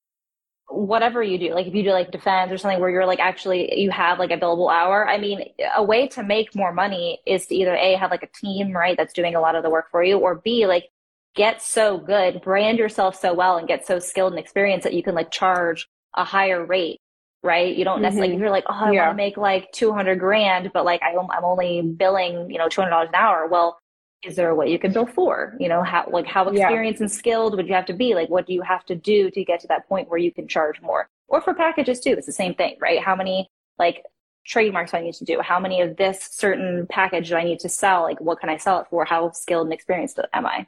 whatever 0.69 1.23
you 1.23 1.37
do, 1.37 1.53
like 1.53 1.67
if 1.67 1.75
you 1.75 1.83
do 1.83 1.91
like 1.91 2.11
defense 2.11 2.51
or 2.51 2.57
something 2.57 2.81
where 2.81 2.89
you're 2.89 3.05
like 3.05 3.19
actually 3.21 3.79
you 3.79 3.91
have 3.91 4.19
like 4.19 4.31
a 4.31 4.39
billable 4.39 4.73
hour. 4.73 5.07
I 5.07 5.19
mean, 5.19 5.45
a 5.77 5.83
way 5.83 6.07
to 6.09 6.23
make 6.23 6.55
more 6.57 6.73
money 6.73 7.21
is 7.27 7.47
to 7.49 7.55
either 7.55 7.75
a 7.75 7.95
have 7.97 8.11
like 8.11 8.23
a 8.23 8.29
team 8.29 8.73
right 8.73 8.97
that's 8.97 9.13
doing 9.13 9.35
a 9.35 9.41
lot 9.41 9.55
of 9.55 9.63
the 9.63 9.71
work 9.71 9.91
for 9.91 10.03
you, 10.03 10.17
or 10.19 10.37
b 10.37 10.67
like 10.67 10.89
get 11.35 11.61
so 11.63 11.99
good, 11.99 12.41
brand 12.43 12.79
yourself 12.79 13.15
so 13.21 13.35
well, 13.35 13.57
and 13.59 13.69
get 13.69 13.87
so 13.87 13.99
skilled 13.99 14.33
and 14.33 14.41
experienced 14.41 14.85
that 14.85 14.95
you 14.95 15.03
can 15.03 15.15
like 15.15 15.31
charge 15.31 15.89
a 16.17 16.25
higher 16.25 16.65
rate. 16.65 16.99
Right, 17.43 17.75
you 17.75 17.85
don't 17.85 18.03
necessarily. 18.03 18.37
Mhm. 18.37 18.41
You're 18.41 18.51
like, 18.51 18.65
oh, 18.69 18.75
I 18.75 18.91
Yeah. 18.93 19.07
want 19.07 19.13
to 19.13 19.23
make 19.25 19.39
like 19.39 19.73
two 19.73 19.93
hundred 19.93 20.19
grand, 20.21 20.71
but 20.75 20.85
like 20.85 21.03
I, 21.03 21.17
I'm 21.17 21.45
only 21.45 21.81
billing, 21.81 22.51
you 22.51 22.59
know, 22.59 22.69
two 22.69 22.83
hundred 22.83 22.91
dollars 22.91 23.09
an 23.09 23.15
hour. 23.15 23.49
Well, 23.51 23.79
is 24.23 24.37
there 24.37 24.51
a 24.51 24.55
way 24.55 24.71
you 24.71 24.79
can 24.79 24.93
bill 24.93 25.07
for? 25.07 25.57
You 25.59 25.69
know, 25.69 25.83
how 25.83 26.07
like 26.11 26.27
how 26.27 26.45
Yeah. 26.51 26.65
experienced 26.67 27.01
and 27.01 27.11
skilled 27.11 27.57
would 27.57 27.67
you 27.69 27.75
have 27.75 27.87
to 27.87 27.93
be? 27.95 28.15
Like 28.15 28.29
what 28.29 28.47
do 28.47 28.53
you 28.53 28.63
have 28.63 28.85
to 28.87 28.95
do 28.95 29.31
to 29.31 29.45
get 29.45 29.61
to 29.61 29.69
that 29.69 29.89
point 29.89 30.09
where 30.09 30.19
you 30.19 30.33
can 30.33 30.47
charge 30.47 30.81
more? 30.83 31.09
Or 31.29 31.41
for 31.41 31.55
packages 31.55 32.01
too, 32.01 32.11
it's 32.11 32.27
the 32.27 32.33
same 32.33 32.55
thing, 32.55 32.77
right? 32.81 33.01
How 33.03 33.15
many 33.17 33.49
like 33.79 34.05
trademarks 34.47 34.91
do 34.91 34.99
I 34.99 35.03
need 35.03 35.15
to 35.15 35.25
do? 35.25 35.41
How 35.41 35.59
many 35.59 35.81
of 35.81 35.97
this 35.97 36.29
certain 36.33 36.87
package 36.91 37.29
do 37.31 37.37
I 37.37 37.45
need 37.45 37.61
to 37.61 37.69
sell? 37.69 38.03
Like 38.03 38.21
what 38.21 38.41
can 38.41 38.51
I 38.51 38.59
sell 38.59 38.81
it 38.81 38.87
for? 38.91 39.05
How 39.05 39.31
skilled 39.31 39.67
and 39.67 39.73
experienced 39.73 40.19
am 40.35 40.47
I? 40.47 40.67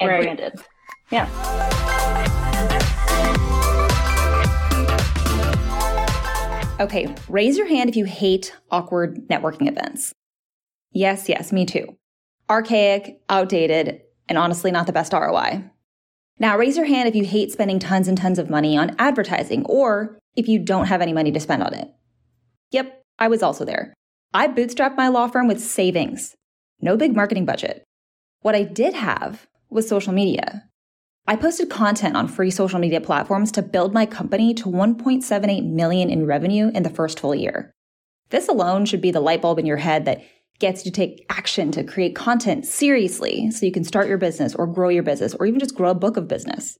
And 0.00 0.08
Right. 0.10 0.22
branded. 0.22 0.54
Yeah. 1.10 1.28
Okay, 6.80 7.14
raise 7.28 7.56
your 7.56 7.68
hand 7.68 7.88
if 7.88 7.94
you 7.96 8.04
hate 8.04 8.54
awkward 8.70 9.28
networking 9.28 9.68
events. 9.68 10.12
Yes, 10.92 11.28
yes, 11.28 11.52
me 11.52 11.66
too. 11.66 11.96
Archaic, 12.50 13.20
outdated, 13.28 14.02
and 14.28 14.38
honestly 14.38 14.70
not 14.70 14.86
the 14.86 14.92
best 14.92 15.12
ROI. 15.12 15.64
Now, 16.38 16.58
raise 16.58 16.76
your 16.76 16.86
hand 16.86 17.08
if 17.08 17.14
you 17.14 17.24
hate 17.24 17.52
spending 17.52 17.78
tons 17.78 18.08
and 18.08 18.18
tons 18.18 18.38
of 18.38 18.50
money 18.50 18.76
on 18.76 18.96
advertising 18.98 19.64
or 19.66 20.18
if 20.36 20.48
you 20.48 20.58
don't 20.58 20.86
have 20.86 21.00
any 21.00 21.12
money 21.12 21.30
to 21.32 21.40
spend 21.40 21.62
on 21.62 21.74
it. 21.74 21.88
Yep, 22.72 23.02
I 23.18 23.28
was 23.28 23.42
also 23.42 23.64
there. 23.64 23.94
I 24.32 24.48
bootstrapped 24.48 24.96
my 24.96 25.08
law 25.08 25.28
firm 25.28 25.46
with 25.46 25.60
savings, 25.60 26.34
no 26.80 26.96
big 26.96 27.14
marketing 27.14 27.44
budget. 27.44 27.84
What 28.40 28.56
I 28.56 28.64
did 28.64 28.94
have 28.94 29.46
was 29.70 29.88
social 29.88 30.12
media. 30.12 30.64
I 31.26 31.36
posted 31.36 31.70
content 31.70 32.16
on 32.16 32.28
free 32.28 32.50
social 32.50 32.78
media 32.78 33.00
platforms 33.00 33.50
to 33.52 33.62
build 33.62 33.94
my 33.94 34.04
company 34.04 34.52
to 34.54 34.64
1.78 34.64 35.64
million 35.64 36.10
in 36.10 36.26
revenue 36.26 36.70
in 36.74 36.82
the 36.82 36.90
first 36.90 37.20
full 37.20 37.34
year. 37.34 37.70
This 38.30 38.48
alone 38.48 38.84
should 38.84 39.00
be 39.00 39.10
the 39.10 39.20
light 39.20 39.40
bulb 39.40 39.58
in 39.58 39.66
your 39.66 39.78
head 39.78 40.04
that 40.04 40.22
gets 40.58 40.84
you 40.84 40.90
to 40.90 40.96
take 40.96 41.26
action 41.28 41.70
to 41.72 41.84
create 41.84 42.14
content 42.14 42.64
seriously 42.64 43.50
so 43.50 43.66
you 43.66 43.72
can 43.72 43.84
start 43.84 44.08
your 44.08 44.18
business 44.18 44.54
or 44.54 44.66
grow 44.66 44.88
your 44.88 45.02
business 45.02 45.34
or 45.34 45.46
even 45.46 45.60
just 45.60 45.74
grow 45.74 45.90
a 45.90 45.94
book 45.94 46.16
of 46.16 46.28
business. 46.28 46.78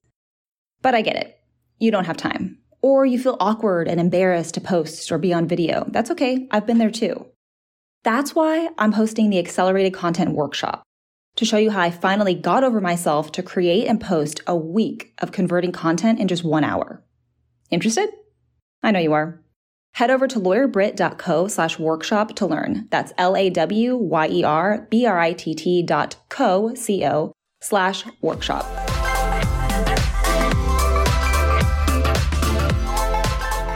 But 0.83 0.95
I 0.95 1.03
get 1.03 1.17
it. 1.17 1.39
You 1.79 1.91
don't 1.91 2.05
have 2.05 2.17
time. 2.17 2.59
Or 2.83 3.05
you 3.07 3.19
feel 3.19 3.37
awkward 3.41 3.89
and 3.89 3.99
embarrassed 3.99 4.55
to 4.55 4.61
post 4.61 5.11
or 5.11 5.19
be 5.19 5.33
on 5.33 5.49
video. 5.49 5.87
That's 5.89 6.11
okay. 6.11 6.47
I've 6.51 6.67
been 6.67 6.79
there 6.79 6.91
too. 6.91 7.27
That's 8.05 8.35
why 8.35 8.69
I'm 8.79 8.93
hosting 8.93 9.31
the 9.31 9.39
Accelerated 9.39 9.95
Content 9.95 10.33
Workshop 10.33 10.83
to 11.37 11.45
show 11.45 11.57
you 11.57 11.71
how 11.71 11.81
I 11.81 11.91
finally 11.91 12.35
got 12.35 12.63
over 12.63 12.81
myself 12.81 13.33
to 13.33 13.43
create 13.43 13.87
and 13.87 14.01
post 14.01 14.41
a 14.47 14.57
week 14.57 15.15
of 15.19 15.33
converting 15.33 15.73
content 15.73 16.21
in 16.21 16.29
just 16.29 16.45
one 16.45 16.65
hour. 16.65 17.03
Interested? 17.71 18.11
I 18.83 18.91
know 18.91 19.01
you 19.01 19.15
are. 19.15 19.44
Head 19.95 20.11
over 20.11 20.27
to 20.27 20.41
lawyerbritt.co 20.41 21.47
slash 21.47 21.79
workshop 21.79 22.35
to 22.35 22.47
learn. 22.47 22.89
That's 22.91 23.13
L-A-W-Y-E-R-B-R-I-T-T 23.17 25.83
dot 25.85 26.17
co, 26.29 26.75
C-O 26.75 27.33
slash 27.61 28.05
workshop. 28.21 28.65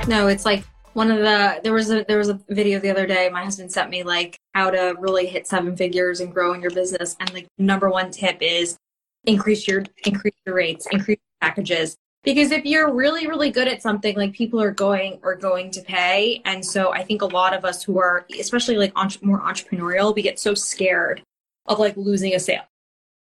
No, 0.09 0.27
it's 0.27 0.45
like 0.45 0.65
one 0.95 1.13
of 1.13 1.19
the 1.19 1.61
there 1.63 1.73
was 1.73 1.93
a 1.93 2.05
there 2.09 2.19
was 2.19 2.31
a 2.31 2.41
video 2.49 2.81
the 2.81 2.91
other 2.91 3.07
day 3.07 3.31
my 3.33 3.45
husband 3.45 3.71
sent 3.71 3.89
me 3.89 4.03
like 4.03 4.37
how 4.55 4.71
to 4.71 4.97
really 4.99 5.27
hit 5.27 5.47
seven 5.47 5.77
figures 5.77 6.19
and 6.19 6.35
grow 6.35 6.53
in 6.53 6.61
your 6.61 6.73
business 6.73 7.15
and 7.21 7.33
like 7.33 7.47
number 7.59 7.89
one 7.89 8.11
tip 8.11 8.39
is 8.41 8.77
increase 9.23 9.69
your 9.69 9.85
increase 10.05 10.35
your 10.45 10.57
rates, 10.57 10.89
increase 10.91 11.21
your 11.21 11.49
packages 11.49 11.97
because 12.29 12.51
if 12.51 12.67
you're 12.67 12.93
really 12.93 13.27
really 13.27 13.51
good 13.51 13.67
at 13.67 13.81
something 13.81 14.15
like 14.15 14.35
people 14.35 14.61
are 14.61 14.71
going 14.71 15.19
are 15.23 15.35
going 15.35 15.71
to 15.71 15.81
pay 15.81 16.43
and 16.45 16.65
so 16.65 16.93
i 16.93 17.03
think 17.03 17.23
a 17.23 17.27
lot 17.27 17.55
of 17.55 17.65
us 17.65 17.83
who 17.83 17.99
are 17.99 18.27
especially 18.39 18.77
like 18.77 18.93
entre- 18.95 19.27
more 19.27 19.41
entrepreneurial 19.41 20.15
we 20.15 20.21
get 20.21 20.39
so 20.39 20.53
scared 20.53 21.23
of 21.65 21.79
like 21.79 21.97
losing 21.97 22.35
a 22.35 22.39
sale 22.39 22.65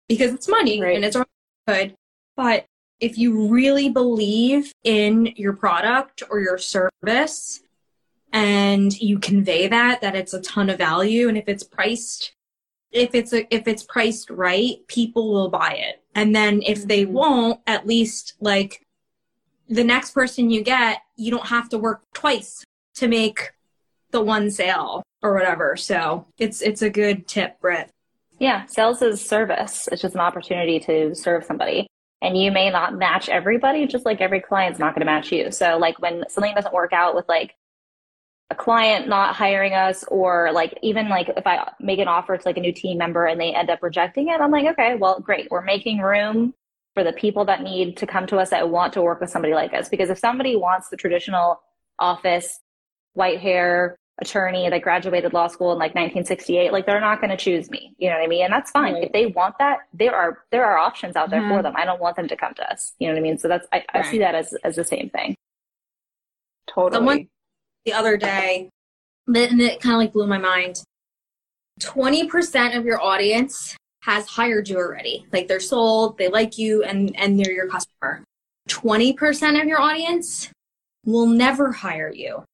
because 0.08 0.32
it's 0.32 0.48
money 0.48 0.80
right. 0.80 0.96
and 0.96 1.04
it's 1.04 1.16
all 1.16 1.24
good 1.68 1.94
but 2.34 2.64
if 2.98 3.18
you 3.18 3.48
really 3.48 3.90
believe 3.90 4.72
in 4.84 5.26
your 5.36 5.52
product 5.52 6.22
or 6.30 6.40
your 6.40 6.56
service 6.56 7.60
and 8.32 8.98
you 9.00 9.18
convey 9.18 9.68
that 9.68 10.00
that 10.00 10.16
it's 10.16 10.32
a 10.32 10.40
ton 10.40 10.70
of 10.70 10.78
value 10.78 11.28
and 11.28 11.36
if 11.36 11.46
it's 11.46 11.62
priced 11.62 12.32
if 12.90 13.14
it's 13.14 13.34
a, 13.34 13.54
if 13.54 13.68
it's 13.68 13.82
priced 13.82 14.30
right 14.30 14.76
people 14.88 15.30
will 15.30 15.50
buy 15.50 15.72
it 15.72 16.02
and 16.14 16.34
then 16.34 16.62
if 16.62 16.86
they 16.86 17.04
mm-hmm. 17.04 17.12
won't 17.12 17.60
at 17.66 17.86
least 17.86 18.32
like 18.40 18.80
the 19.68 19.84
next 19.84 20.12
person 20.12 20.50
you 20.50 20.62
get, 20.62 21.02
you 21.16 21.30
don't 21.30 21.46
have 21.46 21.68
to 21.70 21.78
work 21.78 22.02
twice 22.12 22.64
to 22.96 23.08
make 23.08 23.52
the 24.10 24.20
one 24.20 24.50
sale 24.50 25.02
or 25.22 25.34
whatever. 25.34 25.76
So 25.76 26.26
it's 26.38 26.60
it's 26.60 26.82
a 26.82 26.90
good 26.90 27.26
tip, 27.26 27.60
Britt. 27.60 27.90
Yeah, 28.38 28.66
sales 28.66 29.02
is 29.02 29.24
service. 29.24 29.88
It's 29.90 30.02
just 30.02 30.14
an 30.14 30.20
opportunity 30.20 30.80
to 30.80 31.14
serve 31.14 31.44
somebody. 31.44 31.86
And 32.20 32.36
you 32.36 32.50
may 32.50 32.70
not 32.70 32.94
match 32.94 33.28
everybody, 33.28 33.86
just 33.86 34.06
like 34.06 34.20
every 34.20 34.40
client's 34.40 34.78
not 34.78 34.94
going 34.94 35.00
to 35.00 35.06
match 35.06 35.30
you. 35.30 35.50
So 35.50 35.76
like 35.76 35.98
when 36.00 36.24
something 36.28 36.54
doesn't 36.54 36.72
work 36.72 36.92
out 36.92 37.14
with 37.14 37.28
like 37.28 37.54
a 38.50 38.54
client 38.54 39.08
not 39.08 39.34
hiring 39.34 39.74
us 39.74 40.04
or 40.08 40.50
like 40.52 40.78
even 40.82 41.08
like 41.08 41.28
if 41.36 41.46
I 41.46 41.70
make 41.80 41.98
an 41.98 42.08
offer 42.08 42.36
to 42.36 42.42
like 42.48 42.56
a 42.56 42.60
new 42.60 42.72
team 42.72 42.98
member 42.98 43.26
and 43.26 43.40
they 43.40 43.54
end 43.54 43.70
up 43.70 43.82
rejecting 43.82 44.28
it, 44.28 44.40
I'm 44.40 44.50
like, 44.50 44.66
okay, 44.72 44.94
well, 44.94 45.20
great. 45.20 45.48
We're 45.50 45.62
making 45.62 45.98
room 45.98 46.54
for 46.94 47.04
the 47.04 47.12
people 47.12 47.44
that 47.44 47.62
need 47.62 47.96
to 47.98 48.06
come 48.06 48.26
to 48.28 48.38
us 48.38 48.50
that 48.50 48.70
want 48.70 48.92
to 48.92 49.02
work 49.02 49.20
with 49.20 49.30
somebody 49.30 49.52
like 49.52 49.74
us. 49.74 49.88
Because 49.88 50.10
if 50.10 50.18
somebody 50.18 50.56
wants 50.56 50.88
the 50.88 50.96
traditional 50.96 51.60
office, 51.98 52.60
white 53.14 53.40
hair 53.40 53.96
attorney 54.20 54.70
that 54.70 54.80
graduated 54.80 55.32
law 55.32 55.48
school 55.48 55.72
in 55.72 55.78
like 55.78 55.94
1968, 55.94 56.72
like 56.72 56.86
they're 56.86 57.00
not 57.00 57.20
going 57.20 57.30
to 57.30 57.36
choose 57.36 57.68
me. 57.68 57.94
You 57.98 58.10
know 58.10 58.16
what 58.16 58.24
I 58.24 58.28
mean? 58.28 58.44
And 58.44 58.52
that's 58.52 58.70
fine. 58.70 58.94
Right. 58.94 59.04
If 59.04 59.12
they 59.12 59.26
want 59.26 59.56
that, 59.58 59.78
there 59.92 60.14
are 60.14 60.44
there 60.52 60.64
are 60.64 60.78
options 60.78 61.16
out 61.16 61.30
there 61.30 61.40
mm-hmm. 61.40 61.56
for 61.56 61.62
them. 61.62 61.74
I 61.76 61.84
don't 61.84 62.00
want 62.00 62.16
them 62.16 62.28
to 62.28 62.36
come 62.36 62.54
to 62.54 62.72
us. 62.72 62.92
You 62.98 63.08
know 63.08 63.14
what 63.14 63.18
I 63.18 63.22
mean? 63.22 63.38
So 63.38 63.48
that's 63.48 63.66
I, 63.72 63.78
right. 63.78 63.86
I 63.94 64.10
see 64.10 64.18
that 64.18 64.36
as 64.36 64.54
as 64.62 64.76
the 64.76 64.84
same 64.84 65.10
thing. 65.10 65.34
Totally. 66.68 66.96
Someone 66.96 67.28
the 67.84 67.92
other 67.92 68.16
day, 68.16 68.70
and 69.26 69.60
it 69.60 69.80
kind 69.80 69.94
of 69.94 69.98
like 69.98 70.12
blew 70.12 70.26
my 70.26 70.38
mind. 70.38 70.82
20% 71.80 72.78
of 72.78 72.84
your 72.84 73.02
audience 73.02 73.76
has 74.04 74.26
hired 74.26 74.68
you 74.68 74.76
already. 74.76 75.26
Like 75.32 75.48
they're 75.48 75.60
sold, 75.60 76.18
they 76.18 76.28
like 76.28 76.58
you, 76.58 76.84
and, 76.84 77.16
and 77.16 77.38
they're 77.38 77.52
your 77.52 77.68
customer. 77.68 78.22
20% 78.68 79.60
of 79.60 79.66
your 79.66 79.80
audience 79.80 80.50
will 81.06 81.26
never 81.26 81.72
hire 81.72 82.12
you 82.12 82.44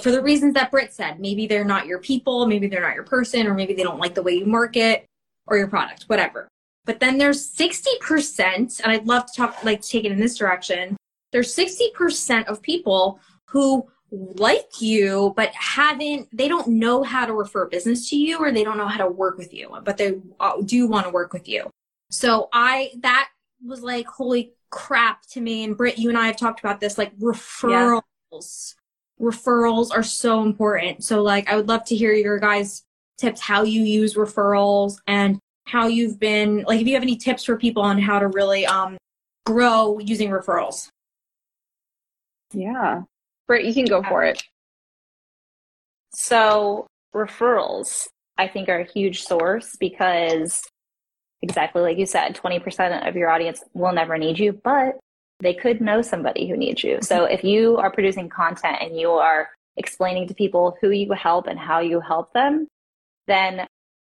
for 0.00 0.10
the 0.10 0.22
reasons 0.22 0.54
that 0.54 0.70
Britt 0.70 0.92
said. 0.92 1.20
Maybe 1.20 1.46
they're 1.46 1.64
not 1.64 1.86
your 1.86 1.98
people, 1.98 2.46
maybe 2.46 2.68
they're 2.68 2.82
not 2.82 2.94
your 2.94 3.04
person, 3.04 3.46
or 3.46 3.54
maybe 3.54 3.74
they 3.74 3.82
don't 3.82 4.00
like 4.00 4.14
the 4.14 4.22
way 4.22 4.32
you 4.32 4.46
market 4.46 5.04
or 5.46 5.58
your 5.58 5.68
product, 5.68 6.04
whatever. 6.04 6.48
But 6.86 7.00
then 7.00 7.18
there's 7.18 7.54
60%, 7.54 8.80
and 8.80 8.92
I'd 8.92 9.06
love 9.06 9.26
to 9.26 9.32
talk, 9.36 9.62
like, 9.62 9.82
take 9.82 10.04
it 10.04 10.12
in 10.12 10.18
this 10.18 10.36
direction. 10.36 10.96
There's 11.32 11.54
60% 11.54 12.46
of 12.46 12.62
people 12.62 13.20
who 13.50 13.86
like 14.10 14.80
you 14.80 15.34
but 15.36 15.52
haven't 15.54 16.28
they 16.32 16.48
don't 16.48 16.68
know 16.68 17.02
how 17.02 17.26
to 17.26 17.32
refer 17.34 17.66
business 17.66 18.08
to 18.08 18.16
you 18.16 18.38
or 18.38 18.50
they 18.50 18.64
don't 18.64 18.78
know 18.78 18.88
how 18.88 18.98
to 18.98 19.10
work 19.10 19.36
with 19.36 19.52
you 19.52 19.76
but 19.84 19.98
they 19.98 20.18
uh, 20.40 20.54
do 20.64 20.86
want 20.86 21.04
to 21.04 21.10
work 21.10 21.32
with 21.32 21.48
you. 21.48 21.70
So 22.10 22.48
i 22.52 22.90
that 23.00 23.28
was 23.64 23.82
like 23.82 24.06
holy 24.06 24.54
crap 24.70 25.26
to 25.26 25.40
me. 25.40 25.64
And 25.64 25.76
Britt 25.76 25.98
you 25.98 26.08
and 26.08 26.16
I 26.16 26.26
have 26.26 26.36
talked 26.36 26.60
about 26.60 26.80
this 26.80 26.96
like 26.96 27.16
referrals. 27.18 28.74
Yeah. 29.20 29.26
referrals 29.26 29.90
are 29.90 30.02
so 30.02 30.42
important. 30.42 31.04
So 31.04 31.22
like 31.22 31.50
I 31.50 31.56
would 31.56 31.68
love 31.68 31.84
to 31.86 31.96
hear 31.96 32.12
your 32.12 32.38
guys 32.38 32.84
tips 33.18 33.40
how 33.40 33.62
you 33.62 33.82
use 33.82 34.14
referrals 34.14 34.96
and 35.06 35.38
how 35.66 35.86
you've 35.86 36.18
been 36.18 36.64
like 36.66 36.80
if 36.80 36.86
you 36.86 36.94
have 36.94 37.02
any 37.02 37.16
tips 37.16 37.44
for 37.44 37.58
people 37.58 37.82
on 37.82 37.98
how 37.98 38.18
to 38.18 38.28
really 38.28 38.64
um 38.64 38.96
grow 39.44 39.98
using 39.98 40.30
referrals. 40.30 40.88
Yeah 42.54 43.02
Britt, 43.48 43.64
you 43.64 43.74
can 43.74 43.86
go 43.86 44.02
for 44.02 44.22
it. 44.22 44.42
So 46.14 46.86
referrals, 47.14 48.06
I 48.36 48.46
think, 48.46 48.68
are 48.68 48.80
a 48.80 48.84
huge 48.84 49.22
source 49.22 49.76
because 49.80 50.62
exactly 51.42 51.82
like 51.82 51.98
you 51.98 52.06
said, 52.06 52.36
20% 52.36 53.08
of 53.08 53.16
your 53.16 53.30
audience 53.30 53.62
will 53.72 53.92
never 53.92 54.18
need 54.18 54.38
you, 54.38 54.52
but 54.52 54.98
they 55.40 55.54
could 55.54 55.80
know 55.80 56.02
somebody 56.02 56.48
who 56.48 56.56
needs 56.56 56.82
you. 56.84 56.98
So 57.00 57.24
if 57.24 57.44
you 57.44 57.76
are 57.78 57.90
producing 57.90 58.28
content 58.28 58.78
and 58.80 58.98
you 58.98 59.10
are 59.10 59.48
explaining 59.76 60.26
to 60.28 60.34
people 60.34 60.76
who 60.80 60.90
you 60.90 61.12
help 61.12 61.46
and 61.46 61.58
how 61.58 61.80
you 61.80 62.00
help 62.00 62.32
them, 62.32 62.66
then 63.26 63.66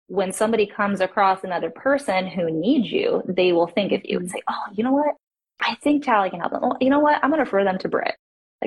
when 0.08 0.32
somebody 0.32 0.67
comes 0.67 1.02
across 1.02 1.43
another 1.43 1.71
person 1.71 2.28
who 2.28 2.52
needs 2.52 2.91
you, 2.91 3.24
they 3.28 3.54
will 3.54 3.67
think 3.67 3.91
of 3.91 4.02
you 4.06 4.19
and 4.19 4.28
mm-hmm. 4.28 4.36
say, 4.36 4.43
Oh, 4.48 4.74
you 4.74 4.84
know 4.84 4.91
what? 4.91 5.15
I 5.60 5.76
think 5.76 6.04
Taly 6.04 6.30
can 6.30 6.39
help 6.39 6.52
them. 6.52 6.62
Well, 6.62 6.78
you 6.80 6.89
know 6.89 7.00
what? 7.00 7.24
I'm 7.24 7.32
going 7.32 7.39
to 7.39 7.45
refer 7.45 7.63
them 7.63 7.80
to 7.80 7.89
Britt. 7.89 8.15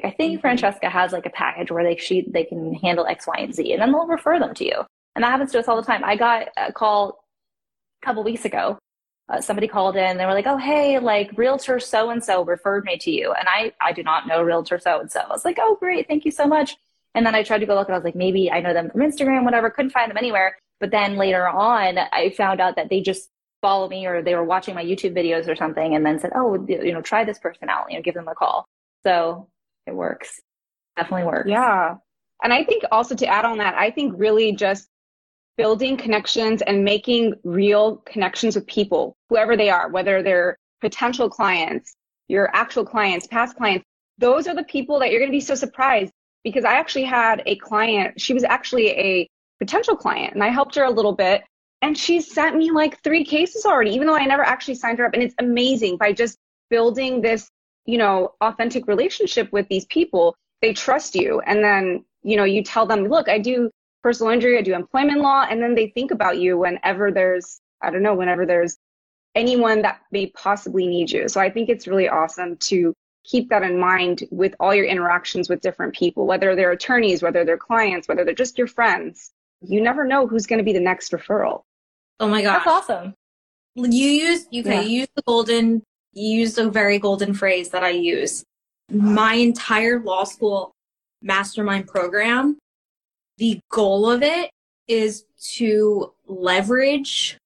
Like 0.03 0.13
I 0.13 0.17
think 0.17 0.35
mm-hmm. 0.35 0.41
Francesca 0.41 0.89
has 0.89 1.13
like 1.13 1.27
a 1.27 1.31
package 1.31 1.73
where 1.73 1.83
they 1.83 1.97
she 1.97 2.25
they 2.31 2.45
can 2.45 2.75
handle 2.75 3.07
X, 3.07 3.27
Y, 3.27 3.35
and 3.39 3.55
Z, 3.55 3.73
and 3.73 3.83
then 3.83 3.91
they'll 3.91 4.07
refer 4.07 4.39
them 4.39 4.55
to 4.55 4.65
you. 4.65 4.85
And 5.17 5.25
that 5.25 5.31
happens 5.31 5.51
to 5.53 5.59
us 5.59 5.67
all 5.67 5.77
the 5.77 5.83
time. 5.83 6.05
I 6.05 6.15
got 6.15 6.49
a 6.57 6.73
call 6.73 7.25
a 8.01 8.07
couple 8.07 8.23
weeks 8.23 8.45
ago. 8.45 8.79
Uh, 9.29 9.41
somebody 9.41 9.67
called 9.67 9.97
in. 9.97 10.17
They 10.17 10.25
were 10.25 10.35
like, 10.35 10.47
"Oh, 10.47 10.57
hey, 10.57 11.01
like 11.01 11.37
realtor 11.37 11.81
so 11.81 12.11
and 12.11 12.23
so 12.23 12.45
referred 12.45 12.85
me 12.85 12.97
to 12.99 13.11
you," 13.11 13.33
and 13.33 13.49
I 13.49 13.73
I 13.81 13.93
do 13.93 14.05
not 14.05 14.29
know 14.29 14.41
realtor 14.43 14.79
so 14.79 15.01
and 15.01 15.11
so. 15.11 15.21
I 15.21 15.29
was 15.29 15.45
like, 15.45 15.59
"Oh, 15.61 15.77
great, 15.81 16.07
thank 16.07 16.25
you 16.25 16.31
so 16.31 16.47
much." 16.47 16.77
And 17.15 17.27
then 17.27 17.35
I 17.35 17.43
tried 17.43 17.59
to 17.59 17.67
go 17.67 17.75
look, 17.75 17.89
and 17.89 17.95
I 17.95 17.99
was 17.99 18.05
like, 18.05 18.15
maybe 18.15 18.51
I 18.51 18.61
know 18.61 18.73
them 18.73 18.91
from 18.91 19.01
Instagram, 19.01 19.45
whatever. 19.45 19.71
Couldn't 19.71 19.91
find 19.91 20.09
them 20.11 20.19
anywhere. 20.19 20.57
But 20.79 20.93
then 20.93 21.17
later 21.17 21.49
on, 21.49 21.99
I 21.99 22.31
found 22.37 22.61
out 22.61 22.77
that 22.77 22.91
they 22.91 23.01
just 23.01 23.29
follow 23.61 23.89
me 23.89 24.07
or 24.07 24.23
they 24.23 24.37
were 24.37 24.45
watching 24.45 24.75
my 24.77 24.85
YouTube 24.85 25.17
videos 25.17 25.49
or 25.49 25.57
something, 25.57 25.97
and 25.97 26.07
then 26.07 26.21
said, 26.21 26.31
"Oh, 26.37 26.65
you 26.69 26.93
know, 26.93 27.03
try 27.03 27.25
this 27.25 27.41
person 27.41 27.69
out. 27.69 27.91
You 27.91 27.97
know, 27.99 28.03
give 28.03 28.15
them 28.15 28.29
a 28.29 28.35
call." 28.37 28.67
So 29.05 29.49
it 29.89 29.95
works. 29.95 30.41
Definitely 30.97 31.27
works. 31.27 31.51
Yeah. 31.51 31.97
And 32.43 32.53
I 32.53 32.65
think 32.65 32.85
also 32.93 33.15
to 33.17 33.27
add 33.27 33.45
on 33.45 33.59
that, 33.59 33.75
I 33.75 33.91
think 33.91 34.15
really 34.17 34.53
just 34.53 34.89
building 35.57 35.97
connections 35.97 36.63
and 36.63 36.85
making 36.85 37.35
real 37.43 37.97
connections 38.07 38.55
with 38.55 38.67
people, 38.67 39.17
whoever 39.29 39.57
they 39.57 39.71
are, 39.71 39.91
whether 39.91 40.23
they're 40.23 40.57
potential 40.81 41.29
clients, 41.29 41.97
your 42.29 42.55
actual 42.55 42.85
clients, 42.85 43.27
past 43.27 43.57
clients, 43.57 43.85
those 44.19 44.47
are 44.47 44.55
the 44.55 44.65
people 44.65 45.01
that 45.01 45.11
you're 45.11 45.21
going 45.21 45.31
to 45.31 45.37
be 45.37 45.41
so 45.41 45.55
surprised 45.55 46.13
because 46.45 46.65
I 46.65 46.75
actually 46.75 47.05
had 47.05 47.43
a 47.47 47.57
client, 47.57 48.21
she 48.21 48.35
was 48.35 48.45
actually 48.45 48.91
a 48.91 49.29
potential 49.59 49.97
client 49.97 50.35
and 50.35 50.45
I 50.45 50.49
helped 50.49 50.77
her 50.77 50.85
a 50.85 50.91
little 50.91 51.15
bit 51.15 51.43
and 51.83 51.97
she 51.97 52.21
sent 52.21 52.57
me 52.57 52.71
like 52.71 53.03
three 53.03 53.25
cases 53.25 53.65
already, 53.65 53.91
even 53.91 54.07
though 54.07 54.17
I 54.17 54.25
never 54.27 54.43
actually 54.43 54.75
signed 54.77 54.99
her 54.99 55.07
up. 55.07 55.15
And 55.15 55.23
it's 55.23 55.35
amazing 55.39 55.97
by 55.97 56.13
just 56.13 56.37
building 56.71 57.21
this 57.21 57.51
you 57.89 57.97
know, 57.97 58.35
authentic 58.43 58.87
relationship 58.87 59.51
with 59.51 59.67
these 59.69 59.87
people, 59.87 60.37
they 60.61 60.75
trust 60.75 61.15
you. 61.15 61.41
And 61.47 61.65
then, 61.65 62.05
you 62.23 62.37
know, 62.37 62.45
you 62.45 62.63
tell 62.63 62.85
them, 62.85 63.07
look, 63.09 63.31
I 63.31 63.39
do 63.39 63.71
personal 64.03 64.31
injury, 64.31 64.59
I 64.59 64.63
do 64.63 64.75
employment 64.75 65.23
law. 65.23 65.47
And 65.49 65.63
then 65.63 65.75
they 65.75 65.89
think 65.89 66.11
about 66.11 66.37
you 66.37 66.59
whenever 66.59 67.11
there's, 67.11 67.61
I 67.81 67.89
don't 67.91 68.03
know, 68.03 68.15
whenever 68.15 68.45
there's 68.45 68.77
anyone 69.35 69.81
that 69.83 70.01
may 70.13 70.27
possibly 70.27 70.87
need 70.87 71.11
you. 71.11 71.31
So 71.31 71.41
I 71.41 71.49
think 71.49 71.71
it's 71.71 71.87
really 71.89 72.11
awesome 72.11 72.59
to 72.59 72.93
keep 73.25 73.49
that 73.49 73.63
in 73.63 73.81
mind 73.81 74.25
with 74.31 74.55
all 74.61 74.75
your 74.75 74.85
interactions 74.85 75.49
with 75.49 75.63
different 75.63 75.95
people, 75.95 76.27
whether 76.27 76.55
they're 76.55 76.73
attorneys, 76.73 77.23
whether 77.23 77.43
they're 77.43 77.57
clients, 77.57 78.07
whether 78.07 78.23
they're 78.23 78.35
just 78.35 78.59
your 78.59 78.67
friends. 78.67 79.31
you 79.61 79.81
never 79.81 80.05
know 80.05 80.25
who's 80.25 80.47
going 80.47 80.59
to 80.59 80.65
be 80.65 80.73
the 80.73 80.79
next 80.79 81.11
referral. 81.11 81.63
Oh 82.21 82.29
my 82.29 82.43
gosh. 82.43 82.65
That's 82.65 82.91
awesome. 82.91 83.15
You 83.75 84.07
use 84.09 84.47
you 84.53 84.63
can 84.63 84.73
Yeah. 84.73 84.83
use 84.83 85.09
the 85.17 85.23
golden 85.23 85.83
you 86.13 86.39
used 86.41 86.59
a 86.59 86.71
very 86.71 86.99
golden 86.99 87.35
phrase 87.35 87.71
that 87.71 87.85
I 87.85 87.91
use. 87.91 88.45
My 88.91 89.35
entire 89.35 90.01
law 90.01 90.25
school 90.25 90.73
mastermind 91.23 91.87
program, 91.87 92.59
the 93.37 93.61
goal 93.71 94.11
of 94.11 94.23
it 94.23 94.51
is 94.87 95.25
to 95.55 96.13
leverage 96.27 97.39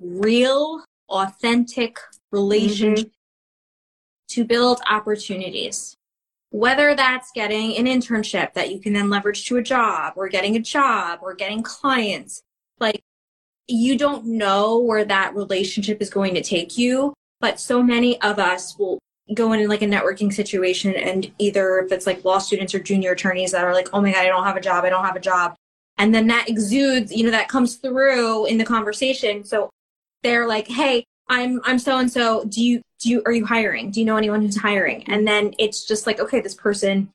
real, 0.00 0.84
authentic 1.08 1.98
relationships 2.32 3.10
mm-hmm. 3.10 4.34
to 4.34 4.44
build 4.44 4.80
opportunities. 4.88 5.94
Whether 6.50 6.94
that's 6.94 7.30
getting 7.32 7.76
an 7.76 7.84
internship 7.84 8.54
that 8.54 8.72
you 8.72 8.80
can 8.80 8.94
then 8.94 9.10
leverage 9.10 9.46
to 9.46 9.58
a 9.58 9.62
job 9.62 10.14
or 10.16 10.28
getting 10.28 10.56
a 10.56 10.60
job 10.60 11.20
or 11.22 11.34
getting 11.34 11.62
clients, 11.62 12.40
like 12.80 13.02
you 13.66 13.98
don't 13.98 14.24
know 14.24 14.78
where 14.78 15.04
that 15.04 15.34
relationship 15.34 16.00
is 16.00 16.08
going 16.08 16.34
to 16.34 16.42
take 16.42 16.78
you. 16.78 17.12
But 17.40 17.60
so 17.60 17.82
many 17.82 18.20
of 18.20 18.38
us 18.38 18.78
will 18.78 18.98
go 19.34 19.52
in 19.52 19.68
like 19.68 19.82
a 19.82 19.86
networking 19.86 20.32
situation 20.32 20.94
and 20.94 21.30
either 21.38 21.78
if 21.80 21.92
it's 21.92 22.06
like 22.06 22.24
law 22.24 22.38
students 22.38 22.74
or 22.74 22.78
junior 22.78 23.12
attorneys 23.12 23.52
that 23.52 23.64
are 23.64 23.74
like, 23.74 23.88
oh 23.92 24.00
my 24.00 24.12
God, 24.12 24.24
I 24.24 24.28
don't 24.28 24.44
have 24.44 24.56
a 24.56 24.60
job, 24.60 24.84
I 24.84 24.88
don't 24.88 25.04
have 25.04 25.16
a 25.16 25.20
job. 25.20 25.54
And 25.98 26.14
then 26.14 26.28
that 26.28 26.48
exudes, 26.48 27.12
you 27.12 27.24
know, 27.24 27.30
that 27.30 27.48
comes 27.48 27.76
through 27.76 28.46
in 28.46 28.56
the 28.56 28.64
conversation. 28.64 29.44
So 29.44 29.68
they're 30.22 30.46
like, 30.46 30.68
hey, 30.68 31.04
I'm 31.28 31.60
I'm 31.64 31.78
so 31.78 31.98
and 31.98 32.10
so. 32.10 32.44
Do 32.44 32.62
you 32.62 32.80
do 33.00 33.10
you 33.10 33.22
are 33.26 33.32
you 33.32 33.44
hiring? 33.44 33.90
Do 33.90 34.00
you 34.00 34.06
know 34.06 34.16
anyone 34.16 34.40
who's 34.40 34.56
hiring? 34.56 35.04
And 35.08 35.26
then 35.26 35.54
it's 35.58 35.84
just 35.84 36.06
like, 36.06 36.20
okay, 36.20 36.40
this 36.40 36.54
person 36.54 37.12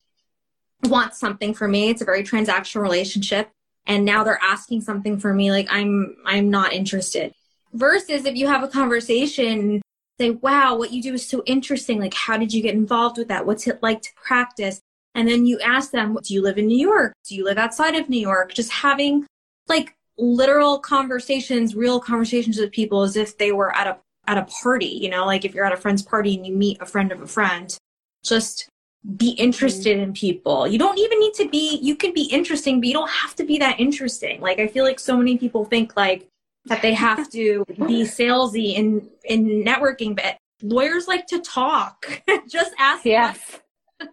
wants 0.83 1.19
something 1.19 1.53
from 1.53 1.71
me. 1.71 1.89
It's 1.89 2.01
a 2.01 2.05
very 2.05 2.23
transactional 2.23 2.81
relationship. 2.81 3.49
And 3.85 4.05
now 4.05 4.23
they're 4.23 4.39
asking 4.41 4.81
something 4.81 5.17
for 5.17 5.33
me, 5.33 5.51
like 5.51 5.67
I'm 5.69 6.15
I'm 6.25 6.49
not 6.49 6.73
interested. 6.73 7.33
Versus 7.73 8.25
if 8.25 8.35
you 8.35 8.47
have 8.47 8.63
a 8.63 8.67
conversation, 8.67 9.81
say, 10.19 10.31
wow, 10.31 10.75
what 10.75 10.91
you 10.91 11.01
do 11.01 11.13
is 11.13 11.27
so 11.27 11.43
interesting. 11.45 11.99
Like, 11.99 12.13
how 12.13 12.37
did 12.37 12.53
you 12.53 12.61
get 12.61 12.75
involved 12.75 13.17
with 13.17 13.27
that? 13.29 13.45
What's 13.45 13.67
it 13.67 13.81
like 13.81 14.01
to 14.01 14.09
practice? 14.15 14.79
And 15.15 15.27
then 15.27 15.45
you 15.45 15.59
ask 15.59 15.91
them, 15.91 16.17
do 16.23 16.33
you 16.33 16.41
live 16.41 16.57
in 16.57 16.67
New 16.67 16.77
York? 16.77 17.13
Do 17.27 17.35
you 17.35 17.43
live 17.43 17.57
outside 17.57 17.95
of 17.95 18.09
New 18.09 18.19
York? 18.19 18.53
Just 18.53 18.71
having 18.71 19.25
like 19.67 19.95
literal 20.17 20.79
conversations, 20.79 21.75
real 21.75 21.99
conversations 21.99 22.57
with 22.57 22.71
people 22.71 23.01
as 23.03 23.15
if 23.15 23.37
they 23.37 23.51
were 23.51 23.75
at 23.75 23.87
a 23.87 23.97
at 24.25 24.37
a 24.37 24.43
party, 24.43 24.85
you 24.85 25.09
know, 25.09 25.25
like 25.25 25.43
if 25.43 25.53
you're 25.53 25.65
at 25.65 25.73
a 25.73 25.77
friend's 25.77 26.01
party 26.01 26.35
and 26.35 26.47
you 26.47 26.53
meet 26.53 26.81
a 26.81 26.85
friend 26.85 27.11
of 27.11 27.21
a 27.21 27.27
friend, 27.27 27.77
just 28.23 28.69
be 29.17 29.31
interested 29.31 29.99
in 29.99 30.13
people. 30.13 30.65
You 30.65 30.79
don't 30.79 30.97
even 30.97 31.19
need 31.19 31.33
to 31.33 31.49
be 31.49 31.77
you 31.81 31.95
can 31.95 32.13
be 32.13 32.23
interesting, 32.23 32.79
but 32.79 32.87
you 32.87 32.93
don't 32.93 33.09
have 33.09 33.35
to 33.35 33.43
be 33.43 33.57
that 33.57 33.79
interesting. 33.79 34.39
Like 34.39 34.59
I 34.59 34.67
feel 34.67 34.85
like 34.85 34.99
so 34.99 35.17
many 35.17 35.37
people 35.37 35.65
think 35.65 35.97
like 35.97 36.27
that 36.65 36.81
they 36.81 36.93
have 36.93 37.29
to 37.31 37.65
be 37.67 38.03
salesy 38.03 38.73
in 38.75 39.09
in 39.25 39.63
networking, 39.63 40.15
but 40.15 40.37
lawyers 40.61 41.07
like 41.07 41.27
to 41.27 41.39
talk. 41.39 42.21
just 42.47 42.73
ask 42.79 43.03
Yes. 43.05 43.59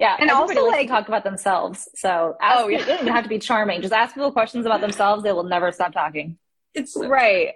yeah, 0.00 0.16
And 0.18 0.30
everybody 0.30 0.58
also, 0.58 0.66
like- 0.68 0.86
to 0.86 0.92
talk 0.92 1.08
about 1.08 1.24
themselves. 1.24 1.88
So 1.94 2.34
oh, 2.40 2.44
ask 2.44 2.60
Oh, 2.60 2.68
yeah. 2.68 2.78
people, 2.78 2.82
it 2.82 2.86
doesn't 2.92 3.06
even 3.06 3.14
have 3.14 3.24
to 3.24 3.28
be 3.28 3.38
charming. 3.38 3.80
Just 3.82 3.92
ask 3.92 4.14
people 4.14 4.32
questions 4.32 4.66
about 4.66 4.80
themselves. 4.80 5.22
They 5.22 5.32
will 5.32 5.44
never 5.44 5.70
stop 5.72 5.92
talking. 5.92 6.38
it's 6.74 6.96
Right. 6.96 7.54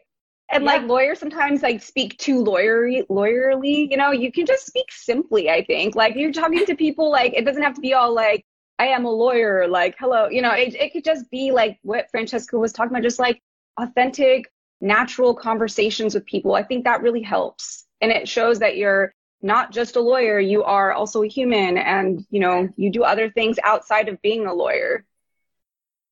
And 0.53 0.65
Yeah. 0.65 0.73
like 0.73 0.83
lawyers 0.83 1.19
sometimes 1.19 1.63
like 1.63 1.83
speak 1.83 2.19
too 2.19 2.45
lawyery, 2.45 3.07
lawyerly, 3.09 3.91
you 3.91 3.97
know, 3.97 4.11
you 4.13 4.31
can 4.31 4.45
just 4.47 4.67
speak 4.67 4.87
simply, 4.91 5.49
I 5.51 5.65
think. 5.65 5.95
Like 5.97 6.15
you're 6.17 6.33
talking 6.33 6.65
to 6.67 6.77
people 6.77 7.11
like 7.11 7.33
it 7.35 7.45
doesn't 7.47 7.63
have 7.63 7.75
to 7.75 7.81
be 7.81 7.95
all 7.95 8.15
like 8.15 8.45
I 8.79 8.89
am 8.89 9.05
a 9.07 9.11
lawyer, 9.11 9.67
like 9.69 9.95
hello, 9.99 10.29
you 10.29 10.43
know, 10.43 10.51
it 10.53 10.75
it 10.75 10.93
could 10.93 11.05
just 11.05 11.31
be 11.31 11.51
like 11.53 11.79
what 11.83 12.07
Francesca 12.11 12.59
was 12.59 12.73
talking 12.73 12.91
about 12.93 13.03
just 13.03 13.19
like 13.19 13.41
authentic, 13.79 14.51
natural 14.81 15.35
conversations 15.35 16.15
with 16.15 16.27
people. 16.27 16.55
I 16.55 16.63
think 16.63 16.85
that 16.85 17.03
really 17.03 17.23
helps. 17.23 17.87
And 18.01 18.11
it 18.13 18.29
shows 18.29 18.59
that 18.59 18.77
you're 18.77 19.15
not 19.43 19.73
just 19.73 19.97
a 19.97 20.01
lawyer, 20.01 20.39
you 20.41 20.65
are 20.65 20.93
also 20.93 21.23
a 21.23 21.29
human 21.29 21.77
and, 21.79 22.25
you 22.31 22.41
know, 22.41 22.69
you 22.77 22.91
do 22.91 23.03
other 23.05 23.31
things 23.31 23.59
outside 23.63 24.09
of 24.09 24.21
being 24.23 24.47
a 24.47 24.55
lawyer. 24.55 25.05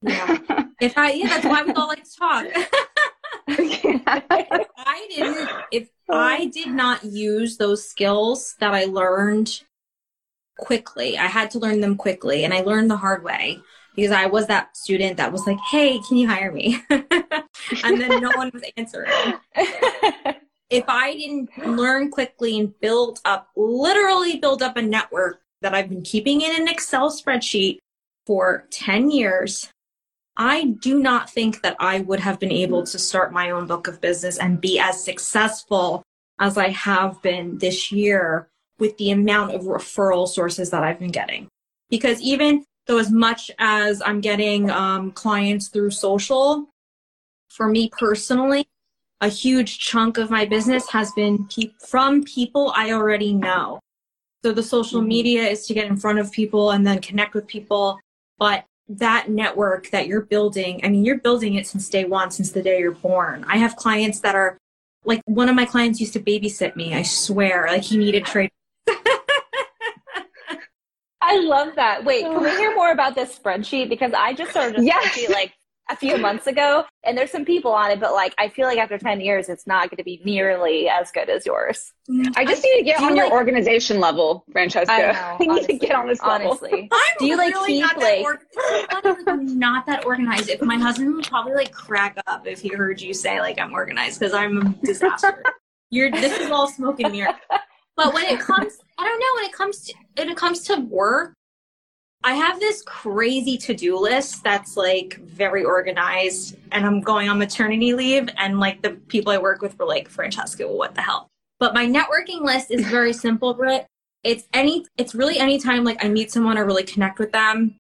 yeah. 0.03 0.39
If 0.81 0.99
I 0.99 1.13
yeah, 1.13 1.29
that's 1.29 1.47
why 1.47 1.63
we 1.63 1.73
all 1.73 1.87
like 1.87 2.03
to 2.03 2.11
talk. 2.19 2.47
if 3.49 4.03
I 4.77 5.07
didn't, 5.15 5.51
if 5.71 5.89
I 6.11 6.47
did 6.47 6.69
not 6.69 7.05
use 7.05 7.57
those 7.57 7.89
skills 7.89 8.57
that 8.59 8.75
I 8.75 8.87
learned 8.87 9.63
quickly, 10.59 11.17
I 11.19 11.27
had 11.27 11.53
to 11.53 11.61
learn 11.61 11.81
them 11.81 11.97
quickly, 11.97 12.45
and 12.45 12.53
I 12.53 12.63
learned 12.63 12.91
the 12.91 12.97
hard 12.97 13.23
way 13.23 13.61
because 13.95 14.11
I 14.11 14.27
was 14.27 14.47
that 14.47 14.77
student 14.77 15.17
that 15.17 15.33
was 15.33 15.47
like, 15.47 15.59
"Hey, 15.71 15.99
can 16.07 16.17
you 16.17 16.29
hire 16.29 16.53
me?" 16.53 16.83
and 16.91 18.01
then 18.01 18.21
no 18.21 18.31
one 18.37 18.51
was 18.53 18.65
answering. 18.77 19.11
If 20.73 20.87
I 20.89 21.13
didn't 21.13 21.51
learn 21.77 22.11
quickly 22.11 22.59
and 22.59 22.73
build 22.81 23.21
up, 23.27 23.49
literally 23.55 24.39
build 24.39 24.63
up 24.63 24.79
a 24.79 24.81
network 24.81 25.43
that 25.61 25.75
I've 25.75 25.91
been 25.91 26.01
keeping 26.01 26.41
in 26.41 26.59
an 26.59 26.67
Excel 26.67 27.11
spreadsheet 27.11 27.77
for 28.27 28.67
10 28.71 29.11
years, 29.11 29.69
I 30.39 30.65
do 30.81 30.99
not 30.99 31.29
think 31.29 31.61
that 31.61 31.77
I 31.79 32.01
would 32.01 32.21
have 32.21 32.41
been 32.41 32.51
able 32.51 32.85
to 32.87 32.99
start 32.99 33.35
my 33.35 33.51
own 33.51 33.67
book 33.67 33.87
of 33.87 34.01
business 34.01 34.39
and 34.39 34.63
be 34.63 34.79
as 34.79 35.05
successful 35.05 36.03
as 36.41 36.57
I 36.57 36.69
have 36.69 37.21
been 37.21 37.59
this 37.59 37.93
year 37.93 38.49
with 38.79 38.97
the 38.97 39.11
amount 39.11 39.55
of 39.55 39.65
referral 39.65 40.27
sources 40.27 40.71
that 40.71 40.83
I've 40.83 40.99
been 40.99 41.11
getting. 41.11 41.49
Because 41.91 42.19
even 42.23 42.65
though, 42.87 42.99
as 42.99 43.11
much 43.11 43.51
as 43.59 44.03
I'm 44.05 44.21
getting 44.21 44.71
um, 44.71 45.13
clients 45.13 45.69
through 45.69 45.91
social, 45.91 46.69
for 47.51 47.69
me 47.69 47.91
personally, 47.99 48.67
a 49.21 49.29
huge 49.29 49.79
chunk 49.79 50.19
of 50.19 50.31
my 50.31 50.45
business 50.45 50.91
has 50.91 51.13
been 51.13 51.47
pe- 51.47 51.73
from 51.79 52.25
people 52.25 52.73
I 52.75 52.93
already 52.93 53.33
know. 53.33 53.79
So 54.45 54.53
the 54.53 54.63
social 54.63 55.01
Mhm. 55.01 55.07
media 55.07 55.49
is 55.49 55.67
to 55.67 55.75
get 55.75 55.87
in 55.87 55.97
front 55.97 56.19
of 56.19 56.33
people 56.33 56.73
and 56.73 56.85
then 56.87 57.01
connect 57.01 57.35
with 57.35 57.47
people. 57.47 58.01
But 58.39 58.65
that 58.89 59.31
network 59.31 59.91
that 59.91 60.09
you're 60.09 60.23
building, 60.23 60.81
I 60.83 60.89
mean, 60.89 61.05
you're 61.05 61.19
building 61.19 61.55
it 61.55 61.67
since 61.69 61.89
day 61.89 62.05
one, 62.05 62.33
since 62.33 62.51
the 62.51 62.63
day 62.63 62.81
you're 62.81 62.91
born. 62.91 63.45
I 63.47 63.59
have 63.59 63.77
clients 63.77 64.19
that 64.21 64.35
are 64.35 64.59
like 65.05 65.23
one 65.27 65.49
of 65.49 65.55
my 65.55 65.65
clients 65.65 66.01
used 66.01 66.13
to 66.15 66.21
babysit 66.21 66.75
me. 66.75 66.95
I 66.95 67.03
swear, 67.03 67.67
like 67.69 67.83
he 67.83 67.97
needed 67.97 68.25
trade. 68.25 68.51
I 71.25 71.39
love 71.39 71.77
that. 71.77 72.05
Wait, 72.05 72.25
can 72.25 72.43
we 72.43 72.51
hear 72.59 72.75
more 72.75 72.91
about 72.93 73.15
this 73.15 73.39
spreadsheet? 73.39 73.89
Because 73.89 74.13
I 74.13 74.33
just 74.35 74.51
started 74.51 74.81
a 74.81 74.85
Yes. 74.85 75.05
spreadsheet 75.17 75.31
like 75.31 75.53
a 75.91 75.97
few 75.97 76.17
months 76.17 76.47
ago, 76.47 76.85
and 77.05 77.19
there's 77.19 77.31
some 77.31 77.45
people 77.45 77.73
on 77.73 77.91
it, 77.91 78.01
but 78.01 78.13
like 78.13 78.35
I 78.39 78.49
feel 78.49 78.67
like 78.67 78.79
after 78.79 78.97
10 78.99 79.21
years, 79.21 79.49
it's 79.49 79.67
not 79.67 79.91
going 79.91 79.99
to 79.99 80.05
be 80.05 80.21
nearly 80.25 80.89
as 80.89 81.11
good 81.13 81.29
as 81.29 81.45
yours. 81.45 81.93
Mm, 82.11 82.33
I 82.37 82.45
just 82.45 82.63
need 82.65 82.79
to 82.79 82.83
get 82.85 83.01
on 83.01 83.11
you 83.11 83.17
your 83.17 83.25
like- 83.27 83.33
organization 83.33 83.99
level, 84.01 84.45
Francesca. 84.53 84.93
I 84.93 85.01
know. 85.13 85.37
I 85.53 85.55
need 85.57 85.67
to 85.67 85.73
get 85.75 85.95
on 85.95 86.07
this 86.07 86.23
level. 86.23 86.49
Honestly. 86.53 86.89
I'm 86.93 87.01
Do 87.19 87.27
you, 87.27 87.37
like, 87.37 87.53
really 87.55 87.73
keep, 87.75 87.83
not 87.83 87.99
like- 87.99 88.25
that 88.25 89.03
or- 89.05 89.17
I'm 89.29 89.59
not 89.59 89.87
that 89.87 90.05
organized? 90.07 90.49
If 90.49 90.63
my 90.63 90.77
husband 90.79 91.15
would 91.17 91.27
probably 91.27 91.55
like 91.55 91.73
crack 91.73 92.17
up 92.27 92.47
if 92.47 92.61
he 92.61 92.69
heard 92.69 93.01
you 93.01 93.13
say 93.13 93.41
like 93.41 93.61
I'm 93.61 93.73
organized 93.73 94.19
because 94.21 94.35
I'm 94.35 94.59
a 94.59 94.65
disaster. 94.87 95.43
You're 95.91 96.11
this 96.11 96.39
is 96.39 96.51
all 96.51 96.69
smoke 96.69 97.01
and 97.01 97.13
mirror. 97.13 97.35
But 98.03 98.15
when 98.15 98.25
it 98.27 98.41
comes, 98.41 98.79
I 98.99 99.05
don't 99.05 99.21
know. 99.21 99.27
When 99.37 99.45
it 99.45 99.53
comes 99.53 99.85
to 99.85 99.95
when 100.17 100.29
it 100.29 100.37
comes 100.37 100.61
to 100.65 100.81
work, 100.81 101.35
I 102.25 102.35
have 102.35 102.59
this 102.59 102.83
crazy 102.83 103.57
to 103.59 103.75
do 103.75 103.97
list 103.97 104.43
that's 104.43 104.77
like 104.77 105.21
very 105.25 105.65
organized, 105.65 106.57
and 106.73 106.85
I'm 106.85 107.01
going 107.01 107.29
on 107.29 107.39
maternity 107.39 107.95
leave, 107.95 108.29
and 108.39 108.59
like 108.59 108.83
the 108.83 108.91
people 108.91 109.33
I 109.33 109.39
work 109.39 109.63
with 109.63 109.79
were 109.79 109.87
like, 109.87 110.09
Francesca, 110.09 110.67
what 110.67 110.95
the 110.95 111.03
hell? 111.03 111.29
But 111.61 111.75
my 111.75 111.87
networking 111.87 112.43
list 112.43 112.73
is 112.73 112.85
very 112.87 113.13
simple, 113.27 113.55
Britt. 113.55 113.87
It's 114.25 114.49
any, 114.53 114.85
it's 114.97 115.15
really 115.15 115.39
anytime 115.39 115.85
like 115.85 116.05
I 116.05 116.09
meet 116.09 116.33
someone 116.33 116.59
or 116.59 116.65
really 116.65 116.85
connect 116.85 117.19
with 117.19 117.33
them, 117.33 117.77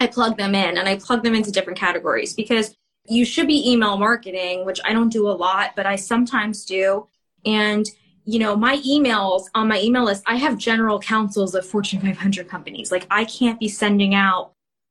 I 0.00 0.06
plug 0.06 0.36
them 0.36 0.54
in 0.54 0.76
and 0.78 0.88
I 0.88 0.96
plug 0.96 1.22
them 1.22 1.34
into 1.34 1.50
different 1.50 1.78
categories 1.78 2.34
because 2.34 2.74
you 3.08 3.24
should 3.24 3.46
be 3.46 3.70
email 3.70 3.96
marketing, 3.96 4.66
which 4.66 4.80
I 4.84 4.92
don't 4.92 5.12
do 5.12 5.28
a 5.28 5.32
lot, 5.32 5.72
but 5.76 5.86
I 5.86 5.96
sometimes 5.96 6.64
do. 6.64 7.06
And 7.44 7.86
you 8.26 8.40
know, 8.40 8.56
my 8.56 8.76
emails 8.78 9.44
on 9.54 9.68
my 9.68 9.80
email 9.80 10.04
list, 10.04 10.24
I 10.26 10.34
have 10.34 10.58
general 10.58 10.98
counsels 10.98 11.54
of 11.54 11.64
Fortune 11.64 12.00
500 12.00 12.48
companies. 12.48 12.90
Like, 12.90 13.06
I 13.08 13.24
can't 13.24 13.58
be 13.60 13.68
sending 13.68 14.16
out, 14.16 14.50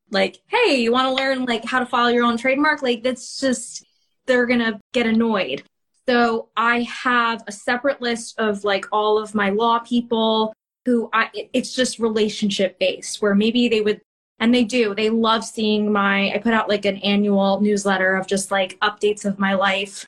like, 0.10 0.42
hey, 0.48 0.78
you 0.78 0.94
want 0.94 1.10
to 1.10 1.14
learn, 1.14 1.44
like, 1.44 1.66
how 1.66 1.80
to 1.80 1.86
file 1.86 2.10
your 2.10 2.24
own 2.24 2.38
trademark? 2.38 2.82
Like, 2.82 3.04
that's 3.04 3.38
just, 3.40 3.86
they're 4.26 4.46
going 4.46 4.62
to 4.62 4.80
get 4.94 5.06
annoyed. 5.06 5.64
So 6.08 6.48
I 6.56 6.84
have 6.84 7.44
a 7.46 7.52
separate 7.52 8.02
list 8.02 8.40
of, 8.40 8.64
like, 8.64 8.86
all 8.94 9.18
of 9.18 9.36
my 9.36 9.50
law 9.50 9.80
people 9.80 10.54
who 10.86 11.10
I, 11.12 11.30
it's 11.52 11.76
just 11.76 12.00
relationship 12.00 12.80
based, 12.80 13.22
where 13.22 13.36
maybe 13.36 13.68
they 13.68 13.82
would, 13.82 14.00
and 14.40 14.56
they 14.56 14.64
do, 14.64 14.96
they 14.96 15.10
love 15.10 15.44
seeing 15.44 15.92
my, 15.92 16.32
I 16.32 16.38
put 16.38 16.54
out, 16.54 16.70
like, 16.70 16.86
an 16.86 16.98
annual 16.98 17.60
newsletter 17.60 18.16
of 18.16 18.28
just, 18.28 18.50
like, 18.50 18.80
updates 18.80 19.26
of 19.26 19.40
my 19.40 19.56
life, 19.56 20.06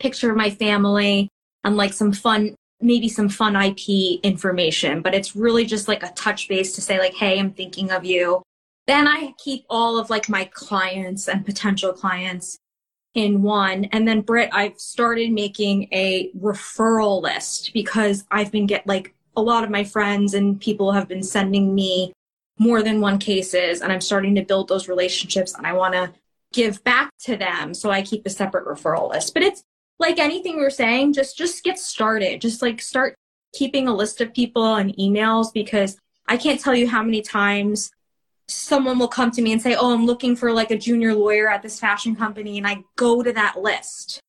picture 0.00 0.30
of 0.30 0.36
my 0.36 0.50
family, 0.50 1.28
and 1.64 1.76
like 1.76 1.92
some 1.92 2.12
fun 2.12 2.54
maybe 2.82 3.08
some 3.08 3.28
fun 3.28 3.54
IP 3.54 4.20
information, 4.22 5.02
but 5.02 5.14
it's 5.14 5.36
really 5.36 5.64
just 5.64 5.88
like 5.88 6.02
a 6.02 6.10
touch 6.12 6.48
base 6.48 6.74
to 6.74 6.80
say 6.80 6.98
like, 6.98 7.14
hey, 7.14 7.38
I'm 7.38 7.52
thinking 7.52 7.92
of 7.92 8.04
you. 8.04 8.42
then 8.88 9.06
I 9.06 9.32
keep 9.38 9.64
all 9.70 9.96
of 9.96 10.10
like 10.10 10.28
my 10.28 10.44
clients 10.52 11.28
and 11.28 11.46
potential 11.46 11.92
clients 11.92 12.58
in 13.14 13.42
one. 13.42 13.84
And 13.86 14.08
then 14.08 14.22
Britt, 14.22 14.50
I've 14.52 14.80
started 14.80 15.30
making 15.30 15.88
a 15.92 16.32
referral 16.32 17.22
list 17.22 17.72
because 17.72 18.24
I've 18.32 18.50
been 18.50 18.66
get 18.66 18.84
like 18.86 19.14
a 19.36 19.42
lot 19.42 19.62
of 19.62 19.70
my 19.70 19.84
friends 19.84 20.34
and 20.34 20.60
people 20.60 20.90
have 20.90 21.06
been 21.06 21.22
sending 21.22 21.74
me 21.76 22.12
more 22.58 22.82
than 22.82 23.00
one 23.00 23.18
cases 23.18 23.80
and 23.80 23.92
I'm 23.92 24.00
starting 24.00 24.34
to 24.34 24.42
build 24.42 24.66
those 24.66 24.88
relationships 24.88 25.54
and 25.54 25.64
I 25.64 25.74
want 25.74 25.94
to 25.94 26.12
give 26.52 26.82
back 26.82 27.10
to 27.20 27.36
them. 27.36 27.74
So 27.74 27.90
I 27.90 28.02
keep 28.02 28.26
a 28.26 28.30
separate 28.30 28.66
referral 28.66 29.10
list. 29.10 29.32
But 29.34 29.44
it's 29.44 29.62
like 30.02 30.18
anything 30.18 30.58
we 30.58 30.64
are 30.64 30.70
saying, 30.70 31.14
just 31.14 31.38
just 31.38 31.64
get 31.64 31.78
started. 31.78 32.42
Just 32.42 32.60
like 32.60 32.82
start 32.82 33.14
keeping 33.54 33.88
a 33.88 33.94
list 33.94 34.20
of 34.20 34.34
people 34.34 34.74
and 34.74 34.94
emails 34.96 35.52
because 35.52 35.96
I 36.28 36.36
can't 36.36 36.60
tell 36.60 36.74
you 36.74 36.88
how 36.88 37.02
many 37.02 37.22
times 37.22 37.90
someone 38.48 38.98
will 38.98 39.08
come 39.08 39.30
to 39.30 39.40
me 39.40 39.52
and 39.52 39.62
say, 39.62 39.74
"Oh, 39.74 39.94
I'm 39.94 40.04
looking 40.04 40.36
for 40.36 40.52
like 40.52 40.70
a 40.70 40.76
junior 40.76 41.14
lawyer 41.14 41.48
at 41.48 41.62
this 41.62 41.80
fashion 41.80 42.14
company," 42.14 42.58
and 42.58 42.66
I 42.66 42.84
go 42.96 43.22
to 43.22 43.32
that 43.32 43.62
list. 43.62 44.20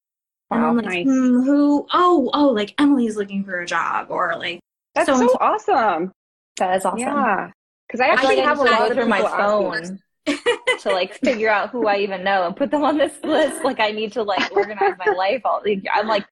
Wow, 0.50 0.58
and 0.58 0.66
I'm 0.66 0.76
like, 0.78 0.86
nice. 0.86 1.06
hmm, 1.06 1.42
who? 1.42 1.88
Oh, 1.92 2.30
oh, 2.34 2.50
like 2.50 2.74
Emily's 2.80 3.18
looking 3.18 3.44
for 3.44 3.60
a 3.60 3.66
job, 3.66 4.08
or 4.10 4.36
like 4.38 4.60
that's 4.96 5.08
so, 5.08 5.18
so 5.18 5.38
awesome. 5.42 6.12
That 6.58 6.78
is 6.78 6.86
awesome. 6.86 7.00
Yeah, 7.00 7.52
because 7.88 8.00
I 8.00 8.08
actually 8.10 8.42
I 8.42 8.46
have 8.46 8.60
a 8.60 8.64
lot 8.64 8.92
of 8.92 8.98
through 8.98 9.08
my 9.08 9.22
phone 9.22 10.00
to 10.26 10.90
like 10.90 11.14
figure 11.16 11.50
out 11.50 11.70
who 11.70 11.88
I 11.88 11.98
even 11.98 12.24
know 12.24 12.46
and 12.46 12.56
put 12.56 12.72
them 12.72 12.84
on 12.84 12.98
this 12.98 13.14
list. 13.24 13.64
Like 13.64 13.80
I 13.80 13.92
need 13.92 14.14
to 14.14 14.24
like 14.24 14.52
organize 14.52 14.96
my 15.06 15.14
life. 15.14 15.42
All 15.46 15.62
I'm 15.94 16.08
like 16.08 16.26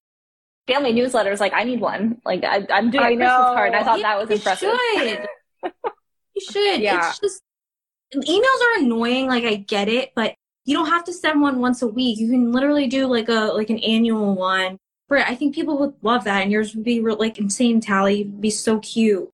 family 0.68 0.94
newsletters. 0.94 1.40
Like 1.40 1.54
I 1.54 1.64
need 1.64 1.80
one. 1.80 2.22
Like 2.26 2.44
I, 2.44 2.66
am 2.70 2.92
doing 2.92 3.04
I 3.04 3.10
a 3.12 3.16
Christmas 3.16 3.30
card. 3.30 3.68
And 3.68 3.76
I 3.76 3.84
thought 3.84 4.02
that 4.02 4.18
was 4.18 4.30
impressive. 4.30 4.74
Should. 4.96 5.28
you 6.36 6.42
should. 6.52 6.82
Yeah. 6.82 7.10
It's 7.10 7.20
just 7.20 7.42
emails 8.16 8.44
are 8.44 8.84
annoying. 8.84 9.28
Like 9.28 9.44
I 9.44 9.56
get 9.56 9.88
it, 9.88 10.12
but 10.16 10.36
you 10.66 10.76
don't 10.76 10.90
have 10.90 11.04
to 11.06 11.14
send 11.14 11.42
one 11.42 11.60
once 11.60 11.82
a 11.82 11.88
week. 11.88 12.20
You 12.20 12.30
can 12.30 12.52
literally 12.52 12.88
do 12.88 13.08
like 13.08 13.30
a 13.30 13.52
like 13.54 13.70
an 13.70 13.80
annual 13.80 14.36
one. 14.36 14.78
Britt, 15.08 15.28
I 15.28 15.36
think 15.36 15.54
people 15.54 15.78
would 15.80 15.94
love 16.02 16.24
that, 16.24 16.42
and 16.42 16.52
yours 16.52 16.74
would 16.74 16.86
be 16.86 17.02
re- 17.02 17.16
like 17.16 17.38
insane. 17.38 17.82
Tally 17.82 18.24
would 18.24 18.42
be 18.42 18.50
so 18.50 18.80
cute. 18.80 19.30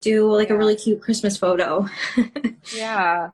Do 0.00 0.32
like 0.32 0.48
yeah. 0.48 0.54
a 0.54 0.58
really 0.58 0.76
cute 0.76 1.02
Christmas 1.02 1.36
photo. 1.36 1.86
yeah, 2.74 3.30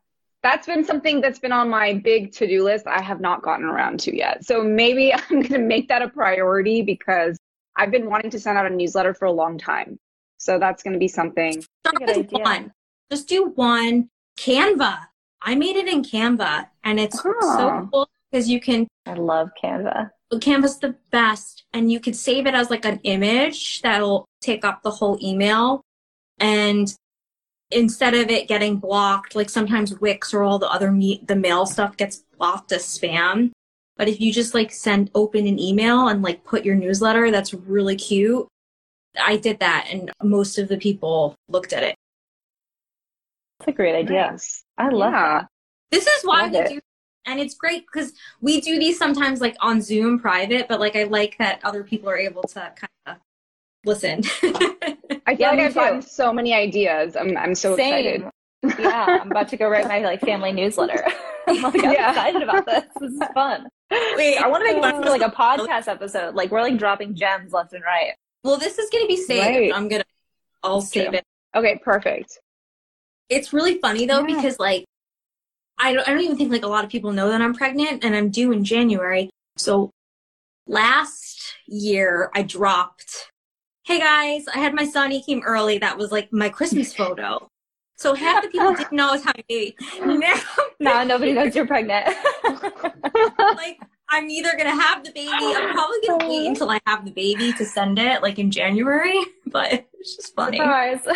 that's 0.47 0.67
been 0.69 0.85
something 0.85 1.21
that's 1.21 1.41
been 1.41 1.51
on 1.51 1.69
my 1.69 1.95
big 1.95 2.31
to 2.31 2.47
do 2.47 2.63
list. 2.63 2.87
I 2.87 3.03
have 3.03 3.21
not 3.21 3.43
gotten 3.43 3.65
around 3.65 3.99
to 4.01 4.17
yet. 4.17 4.45
So 4.45 4.63
maybe 4.63 5.13
I'm 5.31 5.41
going 5.41 5.49
to 5.49 5.59
make 5.59 5.89
that 5.89 6.03
a 6.03 6.09
priority 6.09 6.83
because 6.83 7.37
I've 7.75 7.91
been 7.91 8.09
wanting 8.09 8.31
to 8.31 8.39
send 8.39 8.57
out 8.57 8.65
a 8.65 8.71
newsletter 8.71 9.13
for 9.13 9.25
a 9.25 9.33
long 9.33 9.59
time. 9.59 9.99
So 10.39 10.61
that's 10.61 10.85
going 10.85 10.93
to 10.93 11.01
be 11.01 11.09
something. 11.09 11.65
Start 11.85 12.17
with 12.17 12.31
one. 12.31 12.73
Just 13.11 13.29
do 13.29 13.49
one. 13.57 14.09
Canva. 14.39 14.99
I 15.43 15.57
made 15.57 15.75
it 15.75 15.89
in 15.89 16.03
Canva 16.03 16.69
and 16.85 17.01
it's 17.01 17.21
so 17.21 17.89
cool 17.93 18.09
because 18.31 18.49
you 18.49 18.61
can. 18.61 18.87
I 19.05 19.15
love 19.15 19.51
Canva. 19.61 20.11
Canva's 20.35 20.79
the 20.79 20.95
best. 21.11 21.65
And 21.73 21.91
you 21.91 21.99
can 21.99 22.15
save 22.15 22.47
it 22.47 22.55
as 22.55 22.71
like 22.71 22.85
an 22.85 23.01
image 23.03 23.83
that'll 23.83 24.27
take 24.41 24.65
up 24.65 24.83
the 24.83 24.93
whole 24.93 25.19
email. 25.21 25.83
And 26.39 26.95
instead 27.71 28.15
of 28.15 28.31
it 28.31 28.49
getting 28.49 28.77
blocked, 28.77 29.35
like 29.35 29.51
sometimes 29.51 29.99
Wix 30.01 30.33
or 30.33 30.43
all 30.43 30.59
the 30.59 30.71
other 30.71 30.91
me- 30.91 31.23
the 31.27 31.37
mail 31.37 31.67
stuff 31.67 31.97
gets 31.97 32.25
blocked 32.39 32.73
as 32.73 32.85
spam. 32.85 33.51
But 33.97 34.09
if 34.09 34.21
you 34.21 34.33
just 34.33 34.55
like 34.55 34.71
send 34.71 35.11
open 35.15 35.47
an 35.47 35.59
email 35.59 36.09
and 36.09 36.23
like 36.23 36.45
put 36.45 36.65
your 36.65 36.75
newsletter, 36.75 37.31
that's 37.31 37.55
really 37.55 37.97
cute. 37.97 38.47
I 39.19 39.37
did 39.37 39.61
that 39.61 39.89
and 39.91 40.11
most 40.23 40.59
of 40.59 40.69
the 40.69 40.77
people 40.77 41.35
looked 41.49 41.73
at 41.73 41.83
it. 41.83 41.97
That's 43.59 43.69
a 43.71 43.73
great 43.73 43.95
idea. 43.95 44.31
Nice. 44.33 44.65
I 44.77 44.91
love 44.91 45.13
yeah. 45.13 45.39
that. 45.41 45.49
This 45.91 46.07
is 46.07 46.25
why 46.25 46.43
love 46.43 46.53
we 46.53 46.59
it. 46.59 46.69
do 46.69 46.81
and 47.27 47.41
it's 47.41 47.55
great 47.55 47.85
because 47.87 48.13
we 48.41 48.61
do 48.61 48.79
these 48.79 48.99
sometimes 48.99 49.41
like 49.41 49.57
on 49.61 49.83
Zoom 49.83 50.19
private, 50.19 50.69
but 50.69 50.81
like 50.81 50.97
I 50.97 51.05
like 51.05 51.37
that 51.39 51.61
other 51.65 51.83
people 51.83 52.09
are 52.09 52.17
able 52.17 52.43
to 52.45 52.73
kind 52.77 52.89
of 53.07 53.17
listen. 53.85 54.23
I 55.27 55.35
feel 55.35 55.47
yeah, 55.47 55.51
like 55.51 55.61
I've 55.61 55.73
too. 55.73 55.81
gotten 55.81 56.03
so 56.03 56.33
many 56.33 56.55
ideas. 56.55 57.17
I'm 57.17 57.37
I'm 57.37 57.55
so 57.55 57.77
Same. 57.77 57.95
excited. 57.95 58.31
yeah, 58.79 59.19
I'm 59.23 59.31
about 59.31 59.49
to 59.49 59.57
go 59.57 59.69
write 59.69 59.89
my 59.89 60.01
like 60.01 60.21
family 60.21 60.53
newsletter. 60.53 61.05
I'm 61.49 61.63
like 61.63 61.85
I'm 61.85 61.93
yeah. 61.93 62.11
excited 62.11 62.43
about 62.43 62.67
this. 62.67 62.85
This 63.01 63.13
is 63.13 63.23
fun. 63.35 63.69
Wait, 63.91 64.37
I 64.39 64.49
want 64.49 64.67
to 64.67 64.73
make 64.73 64.83
uh, 64.83 65.11
like 65.11 65.23
a 65.23 65.31
podcast 65.31 65.89
episode. 65.89 66.35
Like 66.35 66.51
we're 66.51 66.63
like 66.63 66.79
dropping 66.79 67.15
gems 67.15 67.53
left 67.53 67.73
and 67.73 67.85
right. 67.85 68.13
Well, 68.45 68.57
this 68.57 68.79
is 68.79 68.89
gonna 68.91 69.07
be 69.07 69.17
saved. 69.17 69.57
Right. 69.57 69.73
I'm 69.75 69.89
gonna 69.89 70.05
I'll 70.63 70.81
That's 70.81 70.93
save 70.93 71.09
true. 71.09 71.19
it. 71.19 71.25
Okay, 71.55 71.81
perfect. 71.83 72.39
It's 73.29 73.53
really 73.53 73.79
funny 73.79 74.07
though 74.07 74.27
yeah. 74.27 74.37
because 74.37 74.59
like 74.59 74.85
I 75.79 75.93
don't 75.93 76.07
I 76.09 76.13
don't 76.13 76.23
even 76.23 76.37
think 76.37 76.53
like 76.53 76.65
a 76.65 76.69
lot 76.69 76.85
of 76.85 76.91
people 76.91 77.13
know 77.13 77.29
that 77.31 77.43
I'm 77.43 77.55
pregnant 77.55 78.05
and 78.05 78.15
I'm 78.15 78.31
due 78.31 78.53
in 78.53 78.65
January. 78.65 79.31
So 79.57 79.91
last 80.67 81.55
year 81.67 82.31
I 82.35 82.43
dropped 82.43 83.31
hey 83.87 84.01
guys, 84.01 84.47
I 84.53 84.59
had 84.59 84.75
my 84.75 84.85
son, 84.85 85.13
he 85.13 85.23
came 85.23 85.43
early. 85.45 85.79
That 85.79 85.97
was 85.97 86.11
like 86.11 86.33
my 86.33 86.49
Christmas 86.49 86.93
photo. 86.93 87.49
So 87.95 88.15
half 88.15 88.43
the 88.43 88.49
people 88.49 88.75
didn't 88.75 88.93
know 88.93 89.11
I 89.11 89.13
was 89.13 89.25
having 89.25 89.45
a 89.49 89.49
baby. 89.49 89.77
Now, 90.05 90.35
now 90.81 91.05
nobody 91.05 91.33
knows 91.33 91.55
you're 91.55 91.69
pregnant. 91.69 92.07
like 93.39 93.79
I'm 94.09 94.29
either 94.29 94.51
gonna 94.59 94.79
have 94.79 95.05
the 95.05 95.13
baby. 95.13 95.31
I'm 95.33 95.73
probably 95.73 95.99
gonna 96.07 96.29
wait 96.29 96.47
until 96.49 96.69
I 96.69 96.81
have 96.87 97.05
the 97.05 97.13
baby 97.13 97.53
to 97.55 97.65
send 97.65 97.99
it, 97.99 98.23
like 98.23 98.39
in 98.41 98.51
January. 98.51 99.19
But 99.47 99.87
it's 99.95 100.17
just 100.17 100.35
funny. 100.35 100.59
Surprise. 100.59 101.07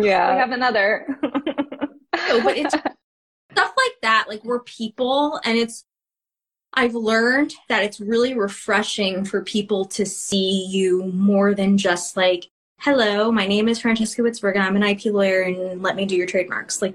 yeah, 0.00 0.32
we 0.32 0.40
have 0.40 0.50
another. 0.50 1.06
no, 1.22 2.42
but 2.42 2.56
it's 2.56 2.74
stuff 2.74 3.72
like 3.76 3.96
that. 4.02 4.24
Like 4.26 4.42
we're 4.42 4.60
people, 4.60 5.38
and 5.44 5.56
it's 5.56 5.84
I've 6.74 6.94
learned 6.94 7.54
that 7.68 7.82
it's 7.82 8.00
really 8.00 8.34
refreshing 8.34 9.24
for 9.24 9.42
people 9.42 9.84
to 9.86 10.04
see 10.04 10.66
you 10.66 11.04
more 11.12 11.54
than 11.54 11.78
just 11.78 12.16
like, 12.16 12.48
hello, 12.80 13.32
my 13.32 13.46
name 13.46 13.68
is 13.68 13.80
Francesca 13.80 14.22
Witzburg 14.22 14.56
I'm 14.56 14.76
an 14.76 14.82
IP 14.82 15.06
lawyer 15.06 15.42
and 15.42 15.82
let 15.82 15.96
me 15.96 16.04
do 16.04 16.14
your 16.14 16.26
trademarks. 16.26 16.80
Like, 16.80 16.94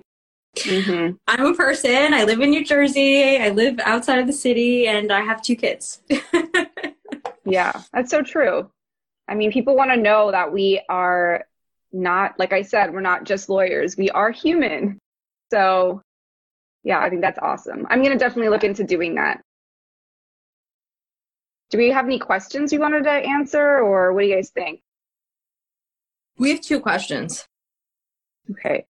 mm-hmm. 0.56 1.16
I'm 1.28 1.46
a 1.46 1.56
person. 1.56 2.14
I 2.14 2.24
live 2.24 2.40
in 2.40 2.52
New 2.52 2.64
Jersey. 2.64 3.38
I 3.38 3.50
live 3.50 3.80
outside 3.84 4.20
of 4.20 4.28
the 4.28 4.34
city 4.34 4.88
and 4.88 5.12
I 5.12 5.22
have 5.22 5.42
two 5.42 5.56
kids. 5.56 6.02
yeah, 7.46 7.82
that's 7.92 8.12
so 8.12 8.22
true. 8.22 8.70
I 9.28 9.36
mean, 9.36 9.52
people 9.52 9.76
want 9.76 9.92
to 9.92 9.98
know 9.98 10.32
that 10.32 10.54
we 10.54 10.82
are 10.90 11.46
not, 11.92 12.38
like 12.40 12.54
I 12.54 12.62
said, 12.62 12.94
we're 12.94 13.02
not 13.02 13.24
just 13.24 13.50
lawyers, 13.50 13.98
we 13.98 14.10
are 14.10 14.32
human. 14.32 15.00
So, 15.52 16.02
yeah, 16.84 17.00
I 17.00 17.10
think 17.10 17.22
that's 17.22 17.40
awesome. 17.40 17.86
I'm 17.90 18.00
going 18.00 18.12
to 18.12 18.18
definitely 18.18 18.50
look 18.50 18.64
into 18.64 18.84
doing 18.84 19.16
that. 19.16 19.42
Do 21.74 21.80
we 21.80 21.90
have 21.90 22.06
any 22.06 22.20
questions 22.20 22.72
you 22.72 22.80
wanted 22.80 23.06
to 23.06 23.10
answer, 23.10 23.80
or 23.80 24.14
what 24.14 24.22
do 24.22 24.28
you 24.28 24.36
guys 24.36 24.52
think? 24.52 24.80
We 26.38 26.52
have 26.52 26.62
two 26.62 26.80
questions. 26.80 27.48
Okay. 28.52 28.86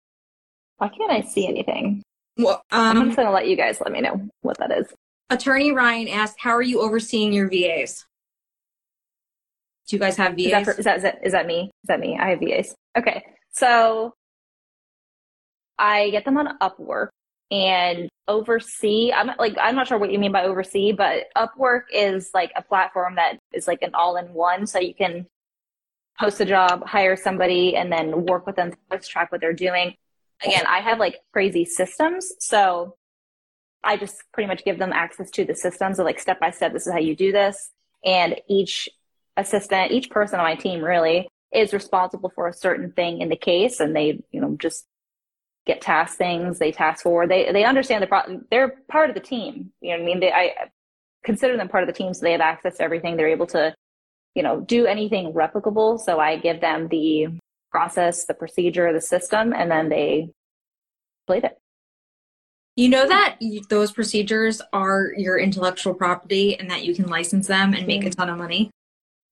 Why 0.78 0.89
can't 0.89 1.12
I 1.12 1.20
see 1.20 1.47
anything? 1.47 2.03
Well, 2.37 2.64
um, 2.72 2.99
I'm 2.99 3.05
just 3.05 3.16
going 3.16 3.28
to 3.28 3.33
let 3.33 3.47
you 3.47 3.55
guys 3.55 3.80
let 3.80 3.93
me 3.93 4.01
know 4.01 4.28
what 4.41 4.59
that 4.59 4.72
is. 4.72 4.89
Attorney 5.30 5.70
Ryan 5.70 6.09
asked, 6.09 6.41
"How 6.41 6.51
are 6.51 6.61
you 6.61 6.80
overseeing 6.80 7.33
your 7.33 7.49
VAs? 7.49 8.05
Do 9.87 9.95
you 9.95 10.01
guys 10.01 10.16
have 10.16 10.33
VAs? 10.33 10.47
Is 10.47 10.51
that, 10.51 10.64
for, 10.64 10.72
is 10.72 10.85
that, 10.85 10.97
is 10.97 11.03
that, 11.05 11.18
is 11.22 11.33
that 11.35 11.47
me? 11.47 11.70
Is 11.85 11.87
that 11.87 12.01
me? 12.01 12.18
I 12.18 12.30
have 12.30 12.41
VAs. 12.41 12.74
Okay, 12.99 13.22
so 13.53 14.12
I 15.78 16.11
get 16.11 16.24
them 16.24 16.37
on 16.37 16.59
Upwork, 16.59 17.11
and 17.53 18.09
oversee 18.28 19.12
i'm 19.12 19.30
like 19.38 19.57
i'm 19.61 19.76
not 19.76 19.86
sure 19.86 19.98
what 19.98 20.11
you 20.11 20.18
mean 20.18 20.32
by 20.32 20.44
oversee 20.44 20.90
but 20.90 21.24
upwork 21.36 21.82
is 21.92 22.30
like 22.32 22.50
a 22.57 22.62
platform 22.62 23.16
that 23.16 23.38
is 23.53 23.68
like 23.68 23.82
an 23.82 23.90
all-in-one 23.94 24.66
so 24.66 24.80
you 24.80 24.94
can 24.94 25.26
post 26.18 26.40
a 26.40 26.44
job 26.44 26.84
hire 26.86 27.14
somebody 27.14 27.76
and 27.76 27.92
then 27.92 28.24
work 28.24 28.46
with 28.46 28.57
them 28.57 28.72
to 28.90 28.98
track 28.98 29.32
what 29.32 29.40
they're 29.40 29.53
doing. 29.53 29.94
Again 30.44 30.64
i 30.66 30.80
have 30.80 30.98
like 30.98 31.20
crazy 31.32 31.64
systems 31.64 32.32
so 32.40 32.96
i 33.84 33.96
just 33.96 34.22
pretty 34.32 34.48
much 34.48 34.64
give 34.64 34.78
them 34.78 34.92
access 34.92 35.30
to 35.30 35.44
the 35.44 35.55
systems 35.55 35.98
of 35.98 36.07
like 36.07 36.18
step 36.18 36.40
by 36.40 36.50
step 36.50 36.72
this 36.72 36.86
is 36.86 36.92
how 36.92 36.98
you 36.98 37.14
do 37.14 37.32
this 37.32 37.70
and 38.05 38.40
each 38.48 38.88
assistant 39.36 39.92
each 39.92 40.11
person 40.11 40.40
on 40.40 40.44
my 40.44 40.55
team 40.55 40.82
really 40.82 41.28
is 41.53 41.72
responsible 41.72 42.32
for 42.34 42.48
a 42.48 42.53
certain 42.53 42.92
thing 42.92 43.20
in 43.20 43.28
the 43.28 43.36
case 43.36 43.78
and 43.78 43.94
they 43.94 44.20
you 44.30 44.40
know 44.40 44.57
just 44.59 44.86
get 45.66 45.80
task 45.80 46.18
things, 46.18 46.58
they 46.58 46.72
task 46.72 47.02
forward. 47.02 47.30
They 47.30 47.50
they 47.52 47.64
understand 47.64 48.02
the 48.02 48.06
problem. 48.06 48.46
They're 48.50 48.76
part 48.88 49.08
of 49.08 49.14
the 49.14 49.20
team. 49.20 49.72
You 49.80 49.90
know 49.90 49.96
what 49.96 50.02
I 50.02 50.06
mean? 50.06 50.20
They 50.20 50.32
I 50.32 50.54
consider 51.24 51.56
them 51.56 51.68
part 51.68 51.82
of 51.82 51.86
the 51.86 51.92
team, 51.92 52.12
so 52.14 52.20
they 52.22 52.32
have 52.32 52.40
access 52.40 52.78
to 52.78 52.82
everything. 52.82 53.16
They're 53.16 53.28
able 53.28 53.46
to, 53.48 53.74
you 54.34 54.42
know, 54.42 54.60
do 54.60 54.86
anything 54.86 55.32
replicable. 55.32 56.00
So 56.00 56.18
I 56.18 56.36
give 56.36 56.60
them 56.60 56.88
the 56.88 57.28
process, 57.70 58.26
the 58.26 58.34
procedure, 58.34 58.92
the 58.92 59.00
system, 59.00 59.52
and 59.52 59.70
then 59.70 59.88
they 59.88 60.30
play 61.26 61.38
it. 61.38 61.58
You 62.74 62.88
know 62.88 63.06
that 63.06 63.38
those 63.68 63.92
procedures 63.92 64.62
are 64.72 65.12
your 65.16 65.38
intellectual 65.38 65.92
property 65.92 66.58
and 66.58 66.70
that 66.70 66.84
you 66.84 66.94
can 66.94 67.06
license 67.06 67.46
them 67.46 67.74
and 67.74 67.86
make 67.86 68.02
a 68.02 68.06
mm-hmm. 68.06 68.20
ton 68.20 68.30
of 68.30 68.38
money? 68.38 68.70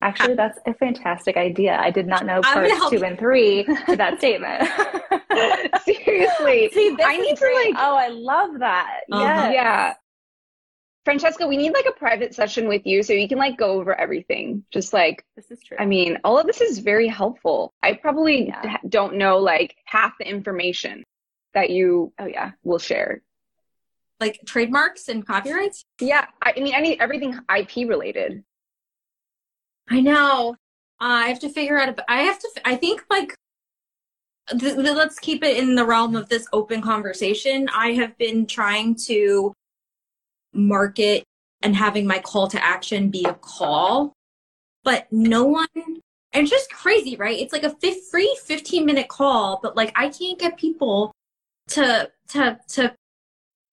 Actually, 0.03 0.34
that's 0.34 0.59
a 0.66 0.72
fantastic 0.74 1.36
idea. 1.36 1.76
I 1.78 1.90
did 1.90 2.07
not 2.07 2.24
know 2.24 2.40
I'm 2.42 2.68
parts 2.68 2.88
two 2.90 2.96
you. 2.96 3.05
and 3.05 3.18
three 3.18 3.64
to 3.64 3.96
that 3.96 4.18
statement. 4.18 4.62
Seriously. 5.84 6.70
See, 6.74 6.94
this 6.96 7.07
I 7.07 7.12
is 7.14 7.18
need 7.26 7.36
to 7.36 7.53
like 7.55 7.74
Oh, 7.76 7.94
I 7.96 8.09
love 8.09 8.59
that. 8.61 9.01
Uh-huh. 9.12 9.22
Yes. 9.22 9.53
Yeah. 9.55 9.94
Francesca, 11.05 11.46
we 11.46 11.57
need 11.57 11.72
like 11.72 11.86
a 11.86 11.92
private 11.92 12.34
session 12.34 12.68
with 12.68 12.82
you 12.86 13.03
so 13.03 13.12
you 13.12 13.28
can 13.28 13.38
like 13.38 13.57
go 13.59 13.72
over 13.72 13.94
everything. 13.94 14.64
Just 14.70 14.92
like, 14.92 15.24
This 15.36 15.51
is 15.51 15.61
true. 15.62 15.76
I 15.78 15.86
mean, 15.86 16.18
all 16.24 16.38
of 16.38 16.46
this 16.46 16.61
is 16.61 16.78
very 16.78 17.09
helpful. 17.09 17.72
I 17.82 17.94
probably 17.94 18.48
Yeah. 18.48 18.62
d- 18.62 18.88
don't 18.88 19.16
know 19.16 19.38
like 19.38 19.76
half 19.84 20.12
the 20.18 20.28
information 20.28 21.05
that 21.55 21.70
you 21.70 22.12
oh 22.18 22.26
yeah. 22.26 22.53
will 22.64 22.78
share. 22.78 23.22
Like 24.18 24.40
trademarks 24.46 25.09
and 25.09 25.26
copyrights? 25.26 25.84
Yeah. 26.01 26.26
I, 26.42 26.53
I 26.57 26.61
mean, 26.61 26.74
I 26.74 26.80
need 26.80 27.01
everything 27.01 27.38
IP 27.55 27.88
related. 27.88 28.44
I 29.91 30.01
know. 30.01 30.55
Uh, 31.01 31.24
I 31.24 31.28
have 31.28 31.41
to 31.41 31.49
figure 31.49 31.78
out. 31.78 31.88
A, 31.88 32.11
I 32.11 32.22
have 32.22 32.38
to. 32.38 32.49
I 32.64 32.76
think 32.76 33.05
like. 33.11 33.34
Th- 34.59 34.76
let's 34.76 35.18
keep 35.18 35.45
it 35.45 35.59
in 35.59 35.74
the 35.76 35.84
realm 35.84 36.16
of 36.16 36.28
this 36.28 36.47
open 36.53 36.82
conversation. 36.82 37.68
I 37.74 37.93
have 37.93 38.16
been 38.18 38.47
trying 38.47 38.97
to 39.07 39.53
market 40.53 41.24
and 41.62 41.76
having 41.76 42.07
my 42.07 42.18
call 42.18 42.49
to 42.49 42.64
action 42.64 43.11
be 43.11 43.24
a 43.24 43.34
call, 43.34 44.12
but 44.82 45.07
no 45.12 45.45
one. 45.45 45.68
And 45.76 46.43
it's 46.43 46.51
just 46.51 46.72
crazy, 46.72 47.16
right? 47.16 47.38
It's 47.38 47.53
like 47.53 47.64
a 47.64 47.74
free 48.11 48.38
15 48.45 48.84
minute 48.84 49.09
call, 49.09 49.61
but 49.62 49.76
like 49.76 49.93
I 49.97 50.09
can't 50.09 50.38
get 50.38 50.57
people 50.57 51.12
to 51.68 52.11
to 52.28 52.59
to 52.68 52.95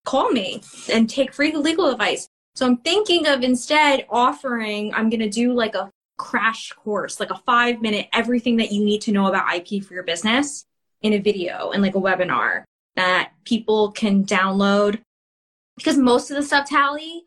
call 0.05 0.31
me 0.31 0.61
and 0.91 1.09
take 1.09 1.33
free 1.33 1.55
legal 1.55 1.89
advice. 1.89 2.27
So 2.55 2.65
I'm 2.65 2.77
thinking 2.77 3.27
of 3.27 3.43
instead 3.43 4.05
offering, 4.09 4.93
I'm 4.93 5.09
to 5.11 5.29
do 5.29 5.53
like 5.53 5.75
a 5.75 5.91
crash 6.17 6.71
course, 6.73 7.19
like 7.19 7.29
a 7.29 7.37
five 7.45 7.81
minute 7.81 8.07
everything 8.13 8.57
that 8.57 8.71
you 8.71 8.83
need 8.83 9.01
to 9.01 9.11
know 9.11 9.27
about 9.27 9.53
IP 9.55 9.83
for 9.83 9.93
your 9.93 10.03
business 10.03 10.65
in 11.01 11.13
a 11.13 11.19
video 11.19 11.71
and 11.71 11.81
like 11.81 11.95
a 11.95 11.99
webinar 11.99 12.63
that 12.95 13.31
people 13.45 13.91
can 13.91 14.25
download. 14.25 14.99
Because 15.77 15.97
most 15.97 16.31
of 16.31 16.37
the 16.37 16.43
stuff, 16.43 16.67
Taly, 16.69 17.21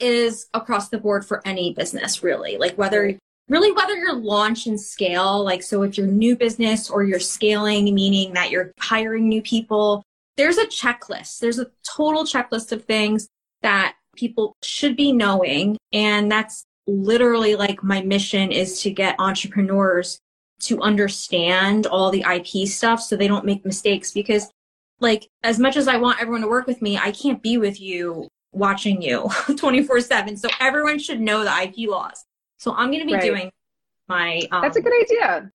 is 0.00 0.48
across 0.52 0.88
the 0.88 0.98
board 0.98 1.24
for 1.24 1.40
any 1.46 1.72
business, 1.72 2.22
really. 2.22 2.58
Like 2.58 2.76
whether, 2.76 3.16
really, 3.48 3.70
whether 3.70 3.94
you're 3.94 4.14
launch 4.14 4.66
and 4.66 4.80
scale, 4.80 5.44
like 5.44 5.62
so 5.62 5.82
if 5.82 5.96
you're 5.96 6.08
new 6.08 6.36
business 6.36 6.90
or 6.90 7.04
you're 7.04 7.20
scaling, 7.20 7.84
meaning 7.94 8.34
that 8.34 8.50
you're 8.50 8.72
hiring 8.80 9.28
new 9.28 9.40
people, 9.40 10.02
there's 10.36 10.58
a 10.58 10.66
checklist. 10.66 11.38
There's 11.38 11.60
a 11.60 11.70
total 11.88 12.24
checklist 12.24 12.72
of 12.72 12.84
things 12.84 13.28
that 13.62 13.94
people 14.16 14.56
should 14.62 14.96
be 14.96 15.12
knowing. 15.12 15.76
And 15.92 16.30
that's 16.30 16.64
literally 16.86 17.54
like 17.56 17.82
my 17.82 18.02
mission 18.02 18.50
is 18.50 18.80
to 18.82 18.90
get 18.90 19.16
entrepreneurs 19.18 20.20
to 20.60 20.80
understand 20.80 21.86
all 21.86 22.10
the 22.10 22.24
IP 22.28 22.66
stuff 22.68 23.00
so 23.00 23.16
they 23.16 23.28
don't 23.28 23.44
make 23.44 23.64
mistakes 23.64 24.12
because 24.12 24.48
like 25.00 25.28
as 25.42 25.58
much 25.58 25.76
as 25.76 25.88
I 25.88 25.96
want 25.96 26.20
everyone 26.20 26.42
to 26.42 26.48
work 26.48 26.66
with 26.66 26.80
me, 26.82 26.96
I 26.98 27.10
can't 27.10 27.42
be 27.42 27.58
with 27.58 27.80
you 27.80 28.28
watching 28.52 29.02
you 29.02 29.28
24 29.56 30.00
7. 30.00 30.36
So 30.36 30.48
everyone 30.60 30.98
should 30.98 31.20
know 31.20 31.42
the 31.42 31.62
IP 31.62 31.88
laws. 31.88 32.24
So 32.58 32.72
I'm 32.74 32.88
going 32.90 33.00
to 33.00 33.06
be 33.06 33.14
Right. 33.14 33.22
doing 33.22 33.50
my, 34.08 34.42
um, 34.52 34.62
That's 34.62 34.76
a 34.76 34.80
good 34.82 34.92
idea. 35.02 35.50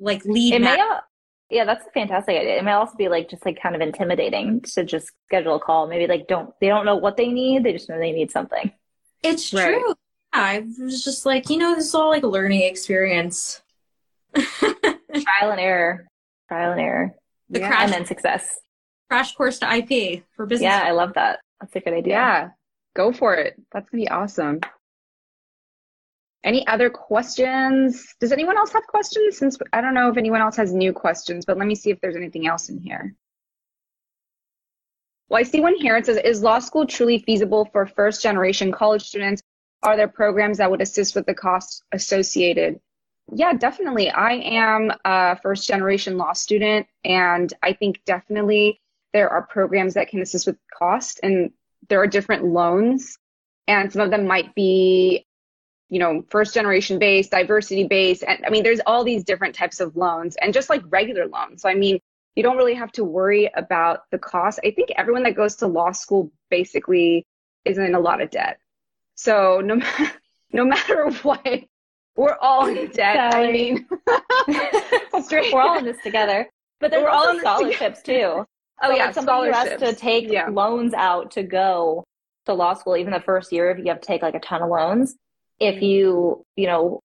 like 0.00 0.24
lead 0.24 0.54
It 0.54 0.60
may 0.62 0.80
al- 0.80 1.02
yeah, 1.50 1.64
that's 1.64 1.86
a 1.86 1.90
fantastic 1.90 2.36
idea. 2.36 2.58
It 2.58 2.64
may 2.64 2.72
also 2.72 2.94
be 2.96 3.08
like 3.08 3.30
just 3.30 3.46
like 3.46 3.60
kind 3.62 3.74
of 3.74 3.80
intimidating 3.80 4.60
to 4.74 4.84
just 4.84 5.10
schedule 5.26 5.54
a 5.54 5.60
call. 5.60 5.86
Maybe 5.88 6.06
like 6.06 6.26
don't 6.26 6.52
they 6.60 6.66
don't 6.68 6.84
know 6.84 6.96
what 6.96 7.16
they 7.16 7.28
need, 7.28 7.62
they 7.64 7.72
just 7.72 7.88
know 7.88 7.98
they 7.98 8.12
need 8.12 8.30
something. 8.30 8.70
It's 9.22 9.52
Right. 9.52 9.64
true. 9.74 9.94
I 10.40 10.60
was 10.80 11.02
just 11.04 11.26
like, 11.26 11.48
you 11.50 11.56
know, 11.58 11.74
this 11.74 11.86
is 11.86 11.94
all 11.94 12.08
like 12.08 12.22
a 12.22 12.26
learning 12.28 12.62
experience. 12.62 13.62
Trial 14.34 15.50
and 15.50 15.60
error. 15.60 16.06
Trial 16.48 16.72
and 16.72 16.80
error. 16.80 17.14
The 17.50 17.60
Yeah. 17.60 17.68
crash 17.68 17.82
And 17.84 17.92
then 17.92 18.04
success. 18.06 18.58
crash 19.08 19.34
course 19.34 19.58
to 19.60 19.66
IP 19.74 20.22
for 20.36 20.46
business. 20.46 20.64
Yeah, 20.68 20.82
I 20.84 20.90
love 20.92 21.14
that. 21.14 21.40
That's 21.60 21.74
a 21.76 21.80
good 21.80 21.94
idea. 21.94 22.14
Yeah. 22.14 22.48
Go 22.94 23.12
for 23.12 23.34
it. 23.34 23.54
That's 23.72 23.88
going 23.90 24.04
to 24.04 24.06
be 24.06 24.10
awesome. 24.10 24.60
Any 26.44 26.66
other 26.66 26.88
questions? 26.88 28.14
Does 28.20 28.32
anyone 28.32 28.56
else 28.56 28.72
have 28.72 28.86
questions? 28.86 29.38
Since 29.38 29.58
I 29.72 29.80
don't 29.80 29.94
know 29.94 30.08
if 30.08 30.16
anyone 30.16 30.40
else 30.40 30.56
has 30.56 30.72
new 30.72 30.92
questions, 30.92 31.44
but 31.44 31.58
let 31.58 31.66
me 31.66 31.74
see 31.74 31.90
if 31.90 32.00
there's 32.00 32.16
anything 32.16 32.46
else 32.46 32.68
in 32.68 32.78
here. 32.78 33.14
Well, 35.28 35.40
I 35.40 35.42
see 35.42 35.60
one 35.60 35.74
here. 35.74 35.96
It 35.96 36.06
says, 36.06 36.16
Is 36.18 36.42
law 36.42 36.58
school 36.60 36.86
truly 36.86 37.18
feasible 37.18 37.68
for 37.72 37.86
first 37.86 38.22
generation 38.22 38.72
college 38.72 39.02
students? 39.02 39.42
Are 39.82 39.96
there 39.96 40.08
programs 40.08 40.58
that 40.58 40.70
would 40.70 40.80
assist 40.80 41.14
with 41.14 41.26
the 41.26 41.34
costs 41.34 41.82
associated? 41.92 42.80
Yeah, 43.32 43.52
definitely. 43.52 44.10
I 44.10 44.32
am 44.32 44.92
a 45.04 45.38
first 45.40 45.68
generation 45.68 46.16
law 46.16 46.32
student, 46.32 46.86
and 47.04 47.52
I 47.62 47.74
think 47.74 48.02
definitely 48.04 48.80
there 49.12 49.28
are 49.28 49.42
programs 49.42 49.94
that 49.94 50.08
can 50.08 50.20
assist 50.20 50.46
with 50.46 50.56
cost, 50.76 51.20
and 51.22 51.52
there 51.88 52.00
are 52.00 52.06
different 52.06 52.44
loans, 52.44 53.18
and 53.66 53.92
some 53.92 54.02
of 54.02 54.10
them 54.10 54.26
might 54.26 54.54
be, 54.54 55.26
you 55.90 55.98
know, 55.98 56.24
first 56.28 56.54
generation 56.54 56.98
based, 56.98 57.30
diversity 57.30 57.84
based, 57.84 58.24
and 58.26 58.44
I 58.46 58.50
mean, 58.50 58.62
there's 58.62 58.80
all 58.86 59.04
these 59.04 59.24
different 59.24 59.54
types 59.54 59.80
of 59.80 59.94
loans, 59.94 60.36
and 60.36 60.54
just 60.54 60.70
like 60.70 60.82
regular 60.88 61.26
loans. 61.26 61.62
So, 61.62 61.68
I 61.68 61.74
mean, 61.74 62.00
you 62.34 62.42
don't 62.42 62.56
really 62.56 62.74
have 62.74 62.92
to 62.92 63.04
worry 63.04 63.50
about 63.54 64.02
the 64.10 64.18
cost. 64.18 64.60
I 64.64 64.70
think 64.70 64.90
everyone 64.96 65.24
that 65.24 65.34
goes 65.34 65.56
to 65.56 65.66
law 65.66 65.92
school 65.92 66.32
basically 66.50 67.26
is 67.64 67.78
in 67.78 67.94
a 67.94 68.00
lot 68.00 68.22
of 68.22 68.30
debt. 68.30 68.58
So 69.18 69.60
no, 69.64 69.80
no 70.52 70.64
matter 70.64 71.10
what, 71.22 71.44
we're 72.16 72.36
all 72.40 72.66
in 72.68 72.88
debt. 72.92 73.34
I 73.34 73.50
mean, 73.50 73.86
straight. 75.22 75.52
We're 75.52 75.60
all 75.60 75.78
in 75.78 75.84
this 75.84 75.98
together. 76.02 76.48
But 76.80 76.92
there's 76.92 77.02
We're 77.02 77.08
all 77.10 77.26
also 77.26 77.30
in 77.30 77.36
this 77.38 77.42
together. 77.44 77.72
scholarships 77.74 78.02
too. 78.02 78.22
oh 78.24 78.46
So, 78.84 78.90
yeah, 78.94 79.04
like, 79.06 79.14
somebody 79.14 79.52
has 79.52 79.80
to 79.80 79.92
take 79.94 80.30
Yeah. 80.30 80.46
loans 80.48 80.94
out 80.94 81.32
to 81.32 81.42
go 81.42 82.04
to 82.46 82.54
law 82.54 82.74
school, 82.74 82.96
even 82.96 83.12
the 83.12 83.20
first 83.20 83.52
year, 83.52 83.70
if 83.72 83.78
you 83.78 83.86
have 83.86 84.00
to 84.00 84.06
take 84.06 84.22
like 84.22 84.34
a 84.36 84.40
ton 84.40 84.62
of 84.62 84.70
loans, 84.70 85.16
Mm-hmm. 85.60 85.76
if 85.76 85.82
you, 85.82 86.44
you 86.54 86.66
know, 86.68 87.00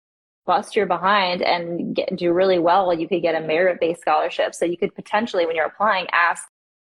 bust 0.45 0.75
your 0.75 0.87
behind 0.87 1.41
and 1.43 1.95
get, 1.95 2.17
do 2.17 2.33
really 2.33 2.59
well, 2.59 2.93
you 2.93 3.07
could 3.07 3.23
get 3.23 3.41
a 3.41 3.47
merit 3.47 3.79
based 3.81 4.01
scholarship. 4.01 4.57
So 4.57 4.65
you 4.65 4.77
could 4.77 4.93
potentially, 4.97 5.47
when 5.47 5.55
you're 5.55 5.67
applying, 5.67 6.09
ask 6.13 6.43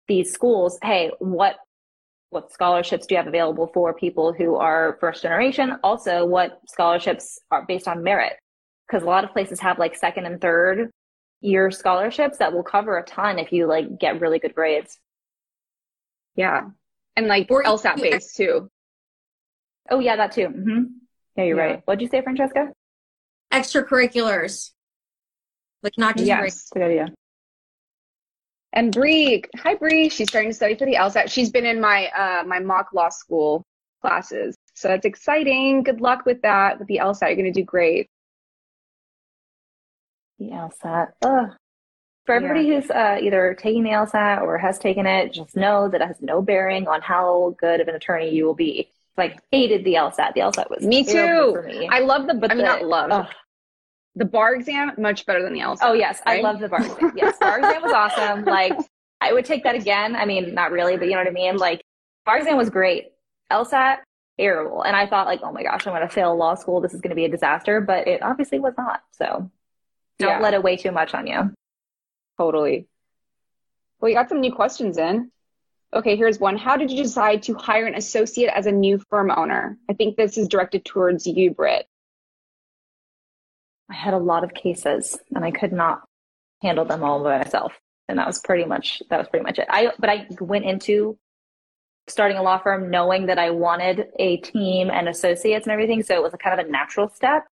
these 0.08 0.32
schools, 0.32 0.80
hey, 0.82 1.12
what 1.20 1.58
what 2.32 2.52
scholarships 2.52 3.08
do 3.08 3.16
you 3.16 3.18
have 3.18 3.28
available 3.28 3.68
for 3.74 3.94
people 3.94 4.34
who 4.34 4.56
are 4.56 4.98
first 5.00 5.24
generation? 5.24 5.78
Also, 5.84 6.26
what 6.26 6.60
scholarships 6.68 7.40
are 7.52 7.66
based 7.66 7.88
on 7.88 8.04
merit? 8.04 8.34
Because 8.88 9.04
a 9.04 9.08
lot 9.08 9.24
of 9.24 9.32
places 9.32 9.60
have 9.62 9.80
like 9.80 9.96
second 9.96 10.26
and 10.26 10.40
third 10.40 10.92
year 11.42 11.72
scholarships 11.72 12.38
that 12.38 12.54
will 12.54 12.64
cover 12.64 12.98
a 12.98 13.04
ton 13.04 13.40
if 13.40 13.52
you 13.52 13.66
like 13.68 13.98
get 14.00 14.20
really 14.22 14.40
good 14.40 14.54
grades. 14.54 15.00
Yeah, 16.36 16.70
and 17.16 17.28
like 17.28 17.48
Or 17.50 17.64
you 17.64 17.70
LSAT 17.70 17.96
do- 17.96 18.02
based 18.04 18.36
too. 18.36 18.70
Oh 19.90 20.00
yeah, 20.00 20.16
that 20.18 20.32
too. 20.34 20.48
Mm-hmm. 20.50 20.82
Yeah, 21.36 21.44
you're 21.46 21.58
Yeah. 21.58 21.64
right. 21.64 21.82
What'd 21.86 22.02
you 22.02 22.08
say, 22.10 22.22
Francesca? 22.22 22.72
Extracurriculars. 23.52 24.72
Like 25.82 25.94
not 25.98 26.18
just 26.18 26.30
grades. 26.30 26.44
Yes. 26.56 26.70
Good 26.74 26.84
idea. 26.84 27.08
And 28.74 28.94
Bree, 28.94 29.44
hi 29.58 29.76
Bree. 29.76 30.10
She's 30.10 30.28
starting 30.28 30.52
to 30.52 30.56
study 30.56 30.76
for 30.76 30.86
the 30.86 30.96
LSAT. 30.96 31.30
She's 31.30 31.50
been 31.50 31.66
in 31.66 31.82
my 31.82 32.08
uh, 32.08 32.44
my 32.46 32.60
mock 32.60 32.90
law 32.94 33.10
school 33.10 33.64
classes, 34.02 34.56
so 34.76 34.88
that's 34.90 35.06
exciting. 35.06 35.84
Good 35.84 36.02
luck 36.02 36.26
with 36.26 36.42
that 36.44 36.80
with 36.80 36.88
the 36.88 36.98
LSAT. 36.98 37.28
You're 37.28 37.36
going 37.36 37.52
to 37.54 37.60
do 37.60 37.66
great. 37.66 38.08
The 40.38 40.50
LSAT. 40.52 41.08
Ugh. 41.24 41.50
For 42.26 42.36
everybody 42.36 42.68
who's 42.68 42.92
uh, 42.92 43.18
either 43.20 43.56
taking 43.60 43.82
the 43.82 43.90
LSAT 43.90 44.42
or 44.44 44.60
has 44.60 44.78
taken 44.78 45.08
it, 45.08 45.34
just 45.34 45.56
know 45.56 45.90
that 45.90 46.00
it 46.00 46.06
has 46.08 46.18
no 46.22 46.44
bearing 46.44 46.88
on 46.88 47.02
how 47.02 47.56
good 47.60 47.82
of 47.82 47.88
an 47.88 47.96
attorney 47.96 48.30
you 48.30 48.46
will 48.46 48.54
be. 48.54 48.92
Like, 49.18 49.42
hated 49.52 49.84
the 49.84 49.96
LSAT. 49.96 50.36
The 50.36 50.42
LSAT 50.42 50.70
was 50.70 50.86
Me 50.86 51.04
too. 51.04 51.52
For 51.54 51.64
me. 51.64 51.90
I 51.92 52.02
love 52.02 52.28
the. 52.28 52.36
But 52.36 52.52
I 52.52 52.54
mean, 52.54 52.66
the- 52.66 52.72
not 52.72 52.86
love 52.86 53.12
ugh. 53.12 53.28
The 54.16 54.26
bar 54.26 54.56
exam. 54.56 54.92
Much 54.98 55.26
better 55.26 55.42
than 55.44 55.54
the 55.54 55.60
LSAT. 55.60 55.78
Oh 55.82 55.94
yes, 55.94 56.22
I 56.26 56.42
love 56.42 56.60
the 56.60 56.68
bar 56.70 56.82
exam. 56.86 57.14
Yes, 57.16 57.38
bar 57.40 57.58
exam 57.60 57.82
was 57.82 57.94
awesome. 57.94 58.44
Like 58.46 58.74
I 59.22 59.34
would 59.34 59.46
take 59.46 59.64
that 59.64 59.76
again. 59.76 60.16
I 60.16 60.26
mean, 60.26 60.54
not 60.54 60.72
really, 60.72 60.98
but 60.98 61.06
you 61.06 61.12
know 61.12 61.18
what 61.20 61.28
I 61.28 61.32
mean. 61.32 61.58
Like 61.58 61.82
bar 62.26 62.38
exam 62.38 62.58
was 62.58 62.70
great. 62.70 63.12
LSAT 63.52 63.98
terrible, 64.40 64.84
and 64.84 64.96
I 64.96 65.06
thought 65.08 65.28
like, 65.28 65.42
oh 65.44 65.52
my 65.52 65.64
gosh, 65.64 65.86
I'm 65.86 65.94
going 65.94 66.08
to 66.08 66.14
fail 66.14 66.36
law 66.38 66.56
school. 66.56 66.80
This 66.82 66.94
is 66.94 67.02
going 67.02 67.10
to 67.10 67.16
be 67.16 67.26
a 67.26 67.30
disaster, 67.30 67.82
but 67.82 68.08
it 68.08 68.22
obviously 68.22 68.60
was 68.60 68.74
not. 68.78 69.02
So 69.12 69.50
don't 70.20 70.30
Yeah. 70.30 70.40
let 70.40 70.54
it 70.54 70.64
weigh 70.64 70.78
too 70.78 70.92
much 70.92 71.14
on 71.14 71.28
you. 71.28 71.54
Totally. 72.38 72.88
Well, 74.00 74.10
you 74.10 74.16
got 74.16 74.30
some 74.30 74.40
new 74.40 74.54
questions 74.54 74.98
in. 74.98 75.32
Okay, 75.94 76.16
here's 76.16 76.40
one. 76.40 76.56
How 76.56 76.78
did 76.78 76.90
you 76.92 77.04
decide 77.04 77.44
to 77.44 77.56
hire 77.56 77.86
an 77.86 77.96
associate 77.96 78.52
as 78.56 78.66
a 78.68 78.72
new 78.72 79.00
firm 79.10 79.32
owner? 79.32 79.78
I 79.90 79.94
think 79.94 80.16
this 80.16 80.38
is 80.38 80.48
directed 80.48 80.86
towards 80.86 81.28
you, 81.28 81.52
Britt. 81.52 81.88
I 83.90 83.96
had 83.96 84.14
a 84.14 84.18
lot 84.20 84.44
of 84.44 84.54
cases, 84.54 85.18
and 85.36 85.44
I 85.44 85.52
could 85.52 85.74
not 85.74 86.02
handle 86.62 86.86
them 86.86 87.04
all 87.04 87.24
by 87.24 87.38
myself, 87.40 87.74
and 88.08 88.20
that 88.20 88.28
was 88.28 88.40
pretty 88.40 88.66
much 88.66 89.02
that 89.10 89.18
was 89.18 89.28
pretty 89.28 89.44
much 89.44 89.60
it. 89.60 89.68
I 89.70 89.92
but 90.00 90.10
I 90.10 90.28
went 90.40 90.66
into 90.66 91.18
starting 92.08 92.38
a 92.38 92.44
law 92.44 92.58
firm 92.58 92.90
knowing 92.90 93.28
that 93.28 93.38
I 93.38 93.52
wanted 93.52 94.08
a 94.18 94.38
team 94.38 94.90
and 94.90 95.08
associates 95.08 95.68
and 95.68 95.74
everything, 95.74 96.02
so 96.04 96.16
it 96.16 96.24
was 96.24 96.34
a 96.34 96.38
kind 96.38 96.60
of 96.60 96.66
a 96.66 96.70
natural 96.70 97.10
step. 97.10 97.46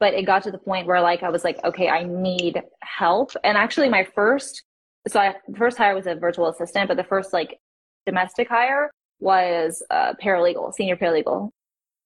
but 0.00 0.14
it 0.14 0.24
got 0.24 0.42
to 0.44 0.50
the 0.50 0.58
point 0.58 0.86
where 0.86 1.00
like 1.00 1.22
I 1.22 1.30
was 1.30 1.44
like, 1.44 1.62
okay, 1.64 1.88
I 1.88 2.04
need 2.04 2.62
help. 2.80 3.32
And 3.44 3.56
actually, 3.58 3.88
my 3.88 4.06
first 4.14 4.62
so 5.06 5.20
I, 5.20 5.34
the 5.48 5.56
first 5.56 5.78
hire 5.78 5.94
was 5.94 6.06
a 6.06 6.14
virtual 6.14 6.48
assistant, 6.48 6.88
but 6.88 6.96
the 6.96 7.04
first 7.04 7.32
like 7.32 7.58
domestic 8.06 8.48
hire 8.48 8.90
was 9.20 9.82
a 9.90 10.14
paralegal, 10.22 10.72
senior 10.74 10.96
paralegal. 10.96 11.50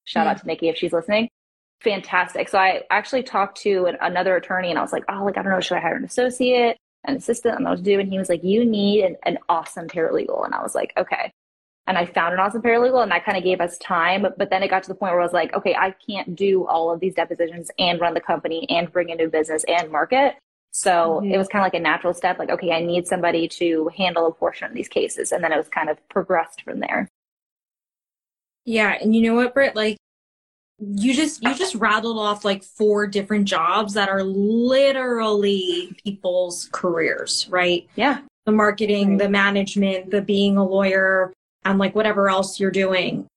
Shout 0.05 0.27
mm. 0.27 0.31
out 0.31 0.37
to 0.39 0.47
Nikki 0.47 0.69
if 0.69 0.77
she's 0.77 0.93
listening. 0.93 1.29
Fantastic. 1.83 2.47
So 2.47 2.57
I 2.57 2.83
actually 2.89 3.23
talked 3.23 3.57
to 3.61 3.85
an, 3.85 3.97
another 4.01 4.37
attorney 4.37 4.69
and 4.69 4.79
I 4.79 4.81
was 4.81 4.93
like, 4.93 5.03
oh, 5.09 5.25
like, 5.25 5.37
I 5.37 5.43
don't 5.43 5.51
know, 5.51 5.59
should 5.59 5.77
I 5.77 5.81
hire 5.81 5.95
an 5.95 6.05
associate, 6.05 6.77
an 7.03 7.17
assistant? 7.17 7.57
And 7.57 7.67
I 7.67 7.71
don't 7.71 7.75
know 7.75 7.81
what 7.81 7.83
to 7.83 7.83
do. 7.83 7.99
And 7.99 8.09
he 8.09 8.17
was 8.17 8.29
like, 8.29 8.43
you 8.43 8.65
need 8.65 9.03
an, 9.03 9.17
an 9.23 9.37
awesome 9.49 9.87
paralegal. 9.87 10.45
And 10.45 10.55
I 10.55 10.63
was 10.63 10.75
like, 10.75 10.93
okay. 10.97 11.31
And 11.85 11.97
I 11.97 12.05
found 12.05 12.33
an 12.33 12.39
awesome 12.39 12.61
paralegal 12.61 13.03
and 13.03 13.11
that 13.11 13.25
kind 13.25 13.37
of 13.37 13.43
gave 13.43 13.59
us 13.59 13.77
time. 13.79 14.25
But 14.37 14.49
then 14.49 14.63
it 14.63 14.69
got 14.69 14.83
to 14.83 14.89
the 14.89 14.95
point 14.95 15.11
where 15.11 15.19
I 15.19 15.25
was 15.25 15.33
like, 15.33 15.53
okay, 15.53 15.75
I 15.75 15.91
can't 15.91 16.35
do 16.35 16.65
all 16.65 16.89
of 16.89 17.01
these 17.01 17.15
depositions 17.15 17.69
and 17.77 17.99
run 17.99 18.13
the 18.13 18.21
company 18.21 18.65
and 18.69 18.89
bring 18.89 19.11
a 19.11 19.15
new 19.15 19.29
business 19.29 19.65
and 19.67 19.91
market. 19.91 20.35
So 20.71 21.19
mm-hmm. 21.21 21.33
it 21.33 21.37
was 21.37 21.49
kind 21.49 21.61
of 21.61 21.65
like 21.65 21.79
a 21.79 21.83
natural 21.83 22.13
step, 22.13 22.39
like, 22.39 22.49
okay, 22.49 22.71
I 22.71 22.81
need 22.81 23.07
somebody 23.07 23.49
to 23.49 23.91
handle 23.95 24.25
a 24.25 24.31
portion 24.31 24.69
of 24.69 24.73
these 24.73 24.87
cases. 24.87 25.33
And 25.33 25.43
then 25.43 25.51
it 25.51 25.57
was 25.57 25.67
kind 25.67 25.89
of 25.89 25.97
progressed 26.07 26.61
from 26.61 26.79
there. 26.79 27.09
Yeah. 28.63 28.97
And 29.01 29.13
you 29.13 29.21
know 29.21 29.35
what, 29.35 29.53
Britt? 29.53 29.75
Like, 29.75 29.97
you 30.95 31.13
just 31.13 31.43
you 31.43 31.55
just 31.55 31.75
rattled 31.75 32.17
off 32.17 32.43
like 32.43 32.63
four 32.63 33.07
different 33.07 33.45
jobs 33.45 33.93
that 33.93 34.09
are 34.09 34.23
literally 34.23 35.95
people's 36.03 36.69
careers 36.71 37.47
right? 37.49 37.87
Yeah. 37.95 38.19
The 38.45 38.51
marketing 38.51 39.11
right. 39.11 39.19
the 39.19 39.29
management 39.29 40.11
the 40.11 40.21
being 40.21 40.57
a 40.57 40.65
lawyer 40.65 41.33
and 41.65 41.79
like 41.79 41.95
whatever 41.95 42.29
else 42.29 42.59
you're 42.59 42.71
doing. 42.71 43.27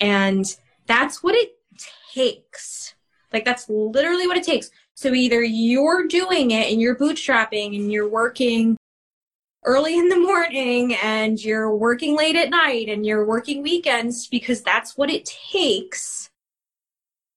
And 0.00 0.44
that's 0.86 1.22
what 1.22 1.34
it 1.34 1.52
takes. 2.12 2.94
Like 3.32 3.44
that's 3.44 3.68
literally 3.68 4.26
what 4.26 4.36
it 4.36 4.44
takes. 4.44 4.70
So 4.94 5.12
either 5.12 5.42
you're 5.42 6.06
doing 6.06 6.52
it 6.52 6.70
and 6.72 6.80
you're 6.80 6.96
bootstrapping 6.96 7.76
and 7.76 7.92
you're 7.92 8.08
working 8.08 8.76
early 9.64 9.98
in 9.98 10.08
the 10.08 10.18
morning 10.18 10.94
and 11.02 11.42
you're 11.42 11.74
working 11.74 12.16
late 12.16 12.36
at 12.36 12.50
night 12.50 12.88
and 12.88 13.04
you're 13.04 13.24
working 13.24 13.62
weekends 13.62 14.28
because 14.28 14.62
that's 14.62 14.96
what 14.96 15.10
it 15.10 15.24
takes 15.24 16.30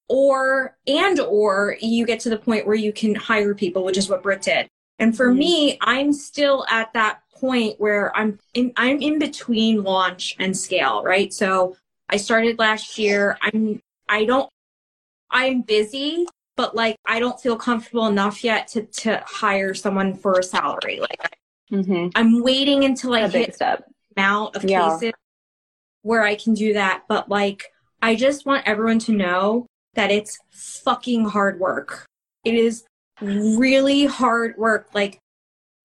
or 0.09 0.77
and 0.87 1.19
or 1.19 1.75
you 1.81 2.05
get 2.05 2.19
to 2.19 2.29
the 2.29 2.37
point 2.37 2.65
where 2.65 2.75
you 2.75 2.93
can 2.93 3.13
hire 3.13 3.53
people 3.53 3.83
which 3.83 3.97
is 3.97 4.09
what 4.09 4.23
Britt 4.23 4.41
did 4.41 4.69
and 4.99 5.15
for 5.15 5.27
mm-hmm. 5.27 5.39
me 5.39 5.77
i'm 5.81 6.11
still 6.13 6.65
at 6.69 6.91
that 6.93 7.21
point 7.33 7.79
where 7.79 8.15
i'm 8.17 8.39
in 8.53 8.71
i'm 8.77 9.01
in 9.01 9.19
between 9.19 9.83
launch 9.83 10.35
and 10.39 10.57
scale 10.57 11.03
right 11.03 11.33
so 11.33 11.75
i 12.09 12.17
started 12.17 12.57
last 12.57 12.97
year 12.97 13.37
i'm 13.41 13.81
i 14.09 14.25
don't 14.25 14.49
i'm 15.29 15.61
busy 15.61 16.25
but 16.55 16.75
like 16.75 16.97
i 17.05 17.19
don't 17.19 17.39
feel 17.39 17.55
comfortable 17.55 18.07
enough 18.07 18.43
yet 18.43 18.67
to 18.67 18.83
to 18.85 19.21
hire 19.25 19.73
someone 19.73 20.15
for 20.15 20.39
a 20.39 20.43
salary 20.43 20.99
like 20.99 21.37
mm-hmm. 21.71 22.07
i'm 22.15 22.41
waiting 22.41 22.83
until 22.85 23.13
i 23.13 23.27
hit 23.27 23.55
step. 23.55 23.83
amount 24.15 24.55
of 24.55 24.63
yeah. 24.63 24.89
cases 24.89 25.13
where 26.01 26.23
i 26.23 26.33
can 26.33 26.53
do 26.53 26.73
that 26.73 27.03
but 27.07 27.29
like 27.29 27.65
i 28.01 28.15
just 28.15 28.45
want 28.47 28.67
everyone 28.67 28.97
to 28.97 29.11
know 29.11 29.67
that 29.97 30.11
it's 30.11 30.39
fucking 30.51 31.25
hard 31.25 31.59
work. 31.59 32.05
It 32.45 32.53
is 32.53 32.85
really 33.19 34.05
hard 34.05 34.55
work. 34.57 34.87
Like 34.93 35.19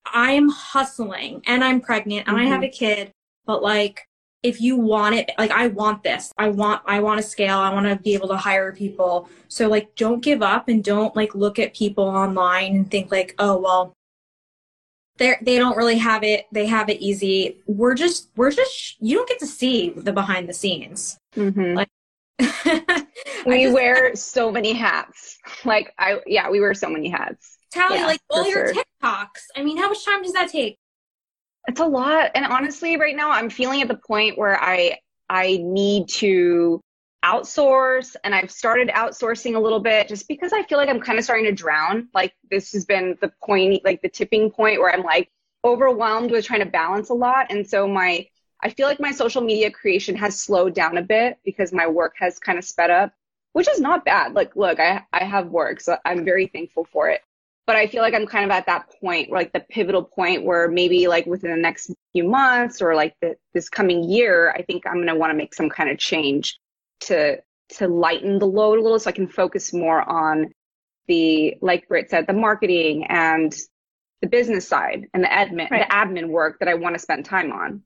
I'm 0.06 0.48
hustling 0.48 1.42
and 1.46 1.64
I'm 1.64 1.80
pregnant 1.80 2.28
and 2.28 2.36
mm-hmm. 2.36 2.46
I 2.46 2.48
have 2.50 2.60
mm-hmm. 2.60 2.64
a 2.64 2.70
kid, 2.70 3.12
but 3.46 3.62
like 3.62 4.06
if 4.42 4.60
you 4.60 4.76
want 4.76 5.14
it, 5.14 5.30
like 5.38 5.50
I 5.50 5.68
want 5.68 6.02
this. 6.02 6.32
I 6.36 6.48
want 6.48 6.82
I 6.84 7.00
want 7.00 7.20
to 7.20 7.26
scale. 7.26 7.58
I 7.58 7.72
want 7.72 7.86
to 7.86 7.96
be 7.96 8.14
able 8.14 8.28
to 8.28 8.36
hire 8.36 8.72
people. 8.72 9.28
So 9.48 9.68
like 9.68 9.94
don't 9.94 10.22
give 10.22 10.42
up 10.42 10.68
and 10.68 10.84
don't 10.84 11.14
like 11.16 11.34
look 11.34 11.58
at 11.58 11.74
people 11.74 12.04
online 12.04 12.76
and 12.76 12.90
think 12.90 13.12
like, 13.12 13.34
"Oh, 13.38 13.58
well, 13.58 13.92
they 15.16 15.36
they 15.42 15.58
don't 15.58 15.76
really 15.76 15.98
have 15.98 16.24
it. 16.24 16.46
They 16.50 16.66
have 16.66 16.88
it 16.88 17.00
easy." 17.00 17.62
We're 17.66 17.94
just 17.94 18.30
we're 18.34 18.50
just 18.50 18.96
you 19.00 19.16
don't 19.16 19.28
get 19.28 19.38
to 19.38 19.46
see 19.46 19.90
the 19.90 20.12
behind 20.12 20.48
the 20.48 20.54
scenes. 20.54 21.16
Mm-hmm. 21.36 21.74
Like 21.74 21.88
we 23.46 23.64
just, 23.64 23.74
wear 23.74 24.14
so 24.14 24.50
many 24.50 24.72
hats. 24.72 25.38
Like 25.64 25.92
I 25.98 26.20
yeah, 26.26 26.50
we 26.50 26.60
wear 26.60 26.74
so 26.74 26.88
many 26.88 27.08
hats. 27.08 27.58
Taly, 27.74 27.96
yeah, 27.96 28.06
like 28.06 28.20
all 28.30 28.46
your 28.48 28.72
sure. 28.72 28.84
TikToks. 29.02 29.26
I 29.56 29.62
mean, 29.62 29.78
how 29.78 29.88
much 29.88 30.04
time 30.04 30.22
does 30.22 30.32
that 30.32 30.50
take? 30.50 30.78
It's 31.68 31.80
a 31.80 31.86
lot. 31.86 32.32
And 32.34 32.44
honestly, 32.44 32.96
right 32.96 33.16
now 33.16 33.30
I'm 33.30 33.48
feeling 33.48 33.82
at 33.82 33.88
the 33.88 33.96
point 34.06 34.36
where 34.36 34.60
I 34.60 34.98
I 35.28 35.58
need 35.62 36.08
to 36.08 36.80
outsource 37.24 38.16
and 38.24 38.34
I've 38.34 38.50
started 38.50 38.88
outsourcing 38.88 39.54
a 39.54 39.60
little 39.60 39.78
bit 39.78 40.08
just 40.08 40.26
because 40.26 40.52
I 40.52 40.64
feel 40.64 40.76
like 40.76 40.88
I'm 40.88 41.00
kind 41.00 41.18
of 41.18 41.24
starting 41.24 41.46
to 41.46 41.52
drown. 41.52 42.08
Like 42.12 42.34
this 42.50 42.72
has 42.72 42.84
been 42.84 43.16
the 43.20 43.32
point 43.44 43.84
like 43.84 44.02
the 44.02 44.08
tipping 44.08 44.50
point 44.50 44.80
where 44.80 44.92
I'm 44.92 45.02
like 45.02 45.30
overwhelmed 45.64 46.32
with 46.32 46.44
trying 46.44 46.60
to 46.60 46.66
balance 46.66 47.10
a 47.10 47.14
lot. 47.14 47.46
And 47.50 47.66
so 47.66 47.86
my 47.86 48.26
I 48.62 48.70
feel 48.70 48.86
like 48.86 49.00
my 49.00 49.10
social 49.10 49.42
media 49.42 49.70
creation 49.70 50.14
has 50.16 50.40
slowed 50.40 50.74
down 50.74 50.96
a 50.96 51.02
bit 51.02 51.38
because 51.44 51.72
my 51.72 51.86
work 51.86 52.14
has 52.18 52.38
kind 52.38 52.58
of 52.58 52.64
sped 52.64 52.90
up, 52.90 53.12
which 53.52 53.68
is 53.68 53.80
not 53.80 54.04
bad. 54.04 54.34
Like, 54.34 54.54
look, 54.54 54.78
I, 54.78 55.02
I 55.12 55.24
have 55.24 55.48
work, 55.48 55.80
so 55.80 55.96
I'm 56.04 56.24
very 56.24 56.46
thankful 56.46 56.86
for 56.92 57.08
it. 57.08 57.22
But 57.66 57.76
I 57.76 57.86
feel 57.86 58.02
like 58.02 58.14
I'm 58.14 58.26
kind 58.26 58.44
of 58.44 58.50
at 58.50 58.66
that 58.66 58.92
point, 59.00 59.30
like 59.30 59.52
the 59.52 59.60
pivotal 59.60 60.02
point 60.02 60.44
where 60.44 60.68
maybe 60.68 61.06
like 61.08 61.26
within 61.26 61.50
the 61.50 61.56
next 61.56 61.92
few 62.12 62.24
months 62.24 62.82
or 62.82 62.94
like 62.94 63.14
the, 63.20 63.36
this 63.52 63.68
coming 63.68 64.04
year, 64.04 64.52
I 64.52 64.62
think 64.62 64.86
I'm 64.86 64.94
going 64.94 65.06
to 65.06 65.14
want 65.14 65.30
to 65.30 65.36
make 65.36 65.54
some 65.54 65.68
kind 65.68 65.90
of 65.90 65.98
change 65.98 66.58
to, 67.00 67.38
to 67.76 67.88
lighten 67.88 68.38
the 68.38 68.46
load 68.46 68.78
a 68.78 68.82
little 68.82 68.98
so 68.98 69.10
I 69.10 69.12
can 69.12 69.28
focus 69.28 69.72
more 69.72 70.08
on 70.08 70.52
the, 71.06 71.56
like 71.60 71.88
Britt 71.88 72.10
said, 72.10 72.26
the 72.26 72.32
marketing 72.32 73.06
and 73.08 73.56
the 74.20 74.28
business 74.28 74.66
side 74.66 75.06
and 75.14 75.22
the 75.22 75.28
admin, 75.28 75.70
right. 75.70 75.88
the 75.88 75.94
admin 75.94 76.28
work 76.28 76.58
that 76.60 76.68
I 76.68 76.74
want 76.74 76.94
to 76.94 77.00
spend 77.00 77.24
time 77.24 77.52
on. 77.52 77.82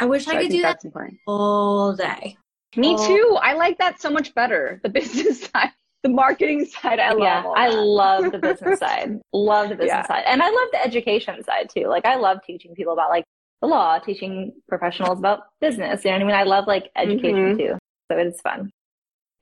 I 0.00 0.06
wish 0.06 0.24
so 0.24 0.32
I 0.32 0.36
could 0.36 0.46
I 0.46 0.48
do 0.48 0.62
that 0.62 0.84
important. 0.84 1.18
all 1.26 1.94
day. 1.94 2.36
Me 2.76 2.94
all 2.94 3.06
too. 3.06 3.38
I 3.40 3.54
like 3.54 3.78
that 3.78 4.00
so 4.00 4.10
much 4.10 4.34
better. 4.34 4.80
The 4.82 4.88
business 4.88 5.42
side, 5.54 5.70
the 6.02 6.08
marketing 6.08 6.64
side. 6.64 6.98
I 6.98 7.10
love. 7.10 7.20
Yeah, 7.20 7.44
I 7.54 7.68
love 7.68 8.32
the 8.32 8.38
business 8.42 8.78
side. 8.78 9.20
Love 9.32 9.68
the 9.68 9.76
business 9.76 9.90
yeah. 9.90 10.06
side, 10.06 10.24
and 10.26 10.42
I 10.42 10.46
love 10.46 10.68
the 10.72 10.84
education 10.84 11.42
side 11.44 11.68
too. 11.68 11.86
Like 11.86 12.06
I 12.06 12.16
love 12.16 12.38
teaching 12.46 12.74
people 12.74 12.92
about 12.92 13.10
like 13.10 13.24
the 13.60 13.68
law, 13.68 13.98
teaching 13.98 14.52
professionals 14.68 15.18
about 15.18 15.40
business. 15.60 16.04
You 16.04 16.10
know 16.10 16.16
what 16.16 16.22
I 16.22 16.26
mean? 16.26 16.36
I 16.36 16.42
love 16.44 16.66
like 16.66 16.90
education 16.96 17.56
mm-hmm. 17.56 17.58
too. 17.58 17.78
So 18.10 18.18
it's 18.18 18.40
fun. 18.40 18.70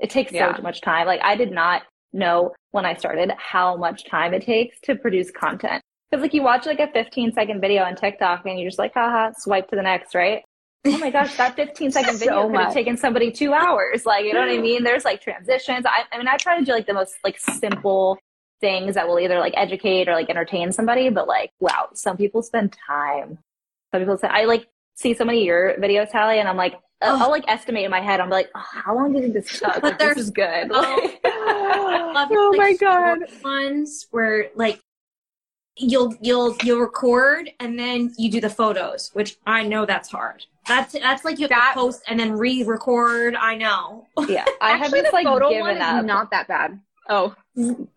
It 0.00 0.11
takes 0.11 0.32
yeah. 0.32 0.56
so 0.56 0.62
much 0.62 0.80
time. 0.80 1.06
Like 1.06 1.20
I 1.22 1.36
did 1.36 1.52
not 1.52 1.82
know 2.12 2.54
when 2.70 2.84
I 2.84 2.94
started 2.94 3.32
how 3.38 3.76
much 3.76 4.04
time 4.04 4.34
it 4.34 4.42
takes 4.42 4.80
to 4.82 4.96
produce 4.96 5.30
content. 5.30 5.82
Because 6.11 6.22
like 6.22 6.34
you 6.34 6.42
watch 6.42 6.66
like 6.66 6.80
a 6.80 6.88
15 6.92 7.32
second 7.32 7.61
video 7.61 7.82
on 7.82 7.94
TikTok 7.94 8.46
and 8.46 8.59
you're 8.59 8.68
just 8.68 8.78
like, 8.78 8.94
haha, 8.94 9.32
swipe 9.36 9.68
to 9.68 9.76
the 9.76 9.82
next, 9.82 10.14
right? 10.14 10.42
Oh 10.85 10.99
my 10.99 11.11
gosh, 11.11 11.37
that 11.37 11.57
15 11.57 11.91
second 11.91 12.18
video 12.18 12.43
so 12.43 12.49
could 12.49 12.61
have 12.61 12.72
taken 12.72 12.97
somebody 12.97 13.31
two 13.31 13.53
hours. 13.53 14.07
Like, 14.07 14.24
you 14.24 14.33
know 14.33 14.41
what 14.41 14.49
I 14.49 14.59
mean? 14.59 14.85
There's 14.85 15.05
like 15.05 15.20
transitions. 15.20 15.85
I, 15.87 16.05
I 16.12 16.18
mean, 16.18 16.29
I 16.29 16.37
try 16.37 16.59
to 16.59 16.64
do 16.64 16.72
like 16.72 16.87
the 16.87 16.95
most 16.95 17.16
like 17.24 17.39
simple 17.39 18.18
things 18.61 18.95
that 18.95 19.07
will 19.07 19.20
either 19.20 19.39
like 19.39 19.55
educate 19.57 20.09
or 20.09 20.12
like 20.12 20.31
entertain 20.31 20.72
somebody, 20.72 21.11
but 21.11 21.29
like, 21.29 21.51
wow, 21.61 21.89
some 21.95 22.16
people 22.16 22.43
spend 22.43 22.76
time. 22.87 23.39
Some 23.93 24.03
people 24.03 24.18
say, 24.18 24.29
I 24.29 24.45
like 24.45 24.68
see 24.95 25.14
so 25.14 25.24
many 25.24 25.41
of 25.41 25.47
your 25.47 25.74
videos, 25.79 26.11
Taly, 26.11 26.39
and 26.39 26.49
I'm 26.49 26.57
like, 26.57 26.74
oh. 27.03 27.22
I'll 27.22 27.31
like 27.31 27.45
estimate 27.49 27.85
in 27.85 27.91
my 27.91 28.01
head. 28.01 28.20
I'm 28.20 28.31
like, 28.31 28.49
oh, 28.55 28.64
how 28.85 28.95
long 28.95 29.12
do 29.12 29.18
you 29.18 29.22
think 29.22 29.35
this 29.35 29.59
took? 29.59 29.83
Like, 29.83 29.99
this 29.99 30.18
is 30.18 30.31
good. 30.31 30.70
Like, 32.18 32.31
oh 32.33 32.55
my 32.57 32.72
god, 32.74 33.18
ones 33.45 34.09
where 34.11 34.49
like 34.57 34.81
you'll 35.79 36.14
you'll 36.20 36.57
you'll 36.62 36.81
record 36.81 37.51
and 37.61 37.79
then 37.79 38.12
you 38.18 38.31
do 38.31 38.41
the 38.41 38.51
photos, 38.51 39.11
which 39.14 39.37
I 39.47 39.62
know 39.62 39.87
that's 39.87 40.11
hard. 40.11 40.45
That's 40.66 40.93
that's 40.93 41.24
like 41.24 41.39
you 41.39 41.45
have 41.45 41.51
that, 41.51 41.72
to 41.74 41.81
post 41.81 42.03
and 42.09 42.18
then 42.20 42.33
re-record. 42.33 43.35
I 43.37 43.57
know. 43.57 44.07
Yeah, 44.29 44.45
I 44.61 44.76
have 44.76 44.91
just 44.91 45.12
like 45.12 45.26
photo 45.26 45.51
given 45.51 45.79
up. 45.79 46.05
Not 46.05 46.31
that 46.31 46.49
bad. 46.49 46.81
Oh, 47.09 47.35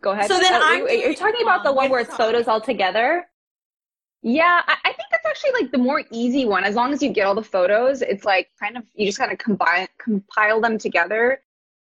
go 0.02 0.12
ahead. 0.12 0.28
So 0.28 0.40
then 0.40 0.54
oh, 0.54 0.62
I'm 0.64 0.88
you're 0.88 1.14
talking 1.14 1.42
about 1.42 1.64
the 1.64 1.74
one 1.74 1.90
where 1.90 2.02
it's 2.02 2.16
photos 2.16 2.48
all 2.48 2.62
together. 2.62 3.28
Yeah, 4.24 4.62
I, 4.68 4.78
I, 4.86 4.90
think 4.90 5.08
that's 5.10 5.26
actually 5.26 5.52
like 5.60 5.72
the 5.72 5.80
more 5.80 6.04
easy 6.12 6.46
one. 6.46 6.64
As 6.64 6.76
long 6.76 6.94
as 6.94 7.02
you 7.02 7.10
get 7.10 7.26
all 7.26 7.34
the 7.34 7.44
photos, 7.44 8.04
it's 8.04 8.24
like 8.24 8.50
kind 8.60 8.78
of 8.78 8.84
you 8.94 9.08
just 9.08 9.18
kind 9.18 9.32
of 9.32 9.40
combine 9.40 9.88
compile 9.98 10.62
them 10.62 10.78
together 10.78 11.42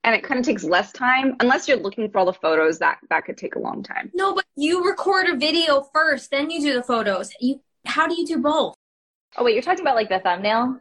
and 0.04 0.14
it 0.14 0.22
kind 0.22 0.38
of 0.38 0.46
takes 0.46 0.64
less 0.64 0.92
time 0.92 1.36
unless 1.40 1.68
you're 1.68 1.76
looking 1.76 2.10
for 2.10 2.18
all 2.18 2.26
the 2.26 2.32
photos 2.32 2.78
that 2.78 2.98
that 3.10 3.24
could 3.24 3.36
take 3.36 3.54
a 3.54 3.58
long 3.58 3.82
time. 3.82 4.10
No 4.14 4.34
but 4.34 4.44
you 4.56 4.84
record 4.84 5.28
a 5.28 5.36
video 5.36 5.82
first 5.94 6.30
then 6.30 6.50
you 6.50 6.60
do 6.60 6.74
the 6.74 6.82
photos. 6.82 7.30
You 7.40 7.60
how 7.86 8.06
do 8.06 8.14
you 8.14 8.26
do 8.26 8.38
both? 8.38 8.74
Oh 9.36 9.44
wait 9.44 9.54
you're 9.54 9.62
talking 9.62 9.82
about 9.82 9.96
like 9.96 10.08
the 10.08 10.18
thumbnail? 10.18 10.80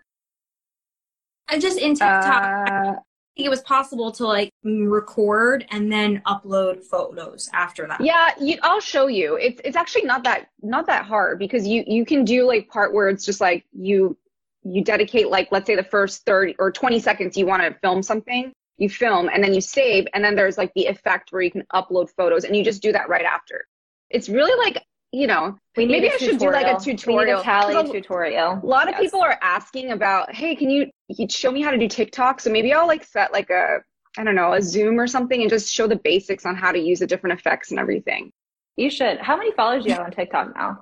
I 1.48 1.60
just 1.60 1.80
in 1.80 1.94
tiktok 1.94 2.70
uh, 2.70 2.96
I 2.96 3.42
think 3.42 3.48
it 3.48 3.50
was 3.50 3.62
possible 3.62 4.12
to 4.14 4.26
like 4.26 4.52
record 4.64 5.66
and 5.72 5.92
then 5.92 6.22
upload 6.26 6.84
photos 6.84 7.50
after 7.54 7.88
that. 7.88 8.02
Yeah 8.02 8.32
you, 8.40 8.58
i'll 8.64 8.82
show 8.82 9.08
you. 9.08 9.36
It's 9.36 9.60
it's 9.66 9.76
actually 9.76 10.04
not 10.04 10.24
that 10.24 10.50
not 10.62 10.88
that 10.88 11.06
hard 11.06 11.40
because 11.40 11.68
you 11.68 11.84
you 11.86 12.06
can 12.06 12.24
do 12.24 12.48
like 12.48 12.70
part 12.70 12.94
where 12.94 13.10
it's 13.10 13.26
just 13.26 13.42
like 13.42 13.66
you 13.74 14.18
you 14.64 14.84
dedicate 14.84 15.30
like 15.30 15.50
let's 15.52 15.68
say 15.68 15.76
the 15.76 15.84
first 15.84 16.26
30 16.26 16.56
or 16.60 16.72
20 16.72 17.00
seconds 17.00 17.38
you 17.38 17.46
want 17.46 17.64
to 17.64 17.74
film 17.80 18.04
something 18.04 18.52
you 18.80 18.90
film 18.90 19.30
and 19.34 19.44
then 19.44 19.54
you 19.54 19.62
save 19.62 20.06
and 20.14 20.24
then 20.24 20.36
there's 20.36 20.58
like 20.58 20.72
the 20.76 20.86
effect 20.88 21.32
where 21.32 21.42
you 21.42 21.52
can 21.52 21.64
upload 21.74 22.10
photos 22.18 22.44
and 22.44 22.56
you 22.56 22.64
just 22.64 22.82
do 22.82 22.92
that 22.92 23.10
right 23.10 23.26
after 23.26 23.66
it's 24.10 24.30
really 24.30 24.56
like 24.66 24.84
you 25.12 25.28
know 25.28 25.58
maybe 25.78 26.10
i 26.10 26.18
should 26.18 26.38
do 26.40 26.52
like 26.52 26.66
a 26.68 26.78
We 26.86 26.96
tutorial 26.96 27.40
a 27.42 27.44
Taly 27.44 27.92
tutorial. 27.92 28.60
a 28.64 28.66
lot 28.66 28.88
of 28.88 28.94
Yes. 28.94 29.02
people 29.02 29.22
are 29.22 29.38
asking 29.42 29.92
about 29.92 30.34
hey 30.34 30.56
can 30.56 30.70
you, 30.70 30.88
you 31.08 31.28
show 31.30 31.52
me 31.52 31.62
how 31.62 31.72
to 31.72 31.78
do 31.78 31.88
tiktok 31.88 32.40
so 32.40 32.50
maybe 32.50 32.74
i'll 32.74 32.88
like 32.88 33.04
set 33.04 33.32
like 33.34 33.50
a 33.50 33.80
i 34.18 34.24
don't 34.24 34.36
know 34.36 34.54
a 34.54 34.62
zoom 34.62 35.00
or 35.00 35.08
something 35.08 35.42
and 35.42 35.50
just 35.50 35.72
show 35.74 35.88
the 35.88 35.96
basics 35.98 36.46
on 36.46 36.56
how 36.56 36.72
to 36.72 36.80
use 36.80 37.00
the 37.00 37.08
different 37.08 37.40
effects 37.40 37.72
and 37.72 37.80
everything 37.80 38.32
You 38.78 38.90
should. 38.90 39.18
How 39.20 39.36
many 39.36 39.52
followers 39.52 39.84
do 39.84 39.90
you 39.90 39.96
have 39.96 40.06
on 40.06 40.12
TikTok 40.12 40.56
now? 40.56 40.82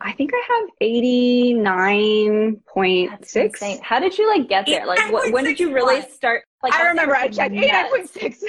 I 0.00 0.12
think 0.12 0.30
i 0.34 0.42
have 0.48 0.68
89.6. 0.80 3.80
How 3.80 3.98
did 4.00 4.16
you 4.16 4.28
like 4.28 4.48
get 4.48 4.64
there? 4.66 4.86
Like, 4.86 5.00
wh- 5.00 5.32
when 5.32 5.44
did 5.44 5.58
you 5.60 5.74
really 5.74 6.00
89.6 6.02 6.10
start? 6.10 6.44
Like, 6.62 6.72
I 6.74 6.86
remember 6.86 7.16
I 7.16 7.28
checked 7.28 7.54
nuts. 7.54 8.12
89.6. 8.16 8.42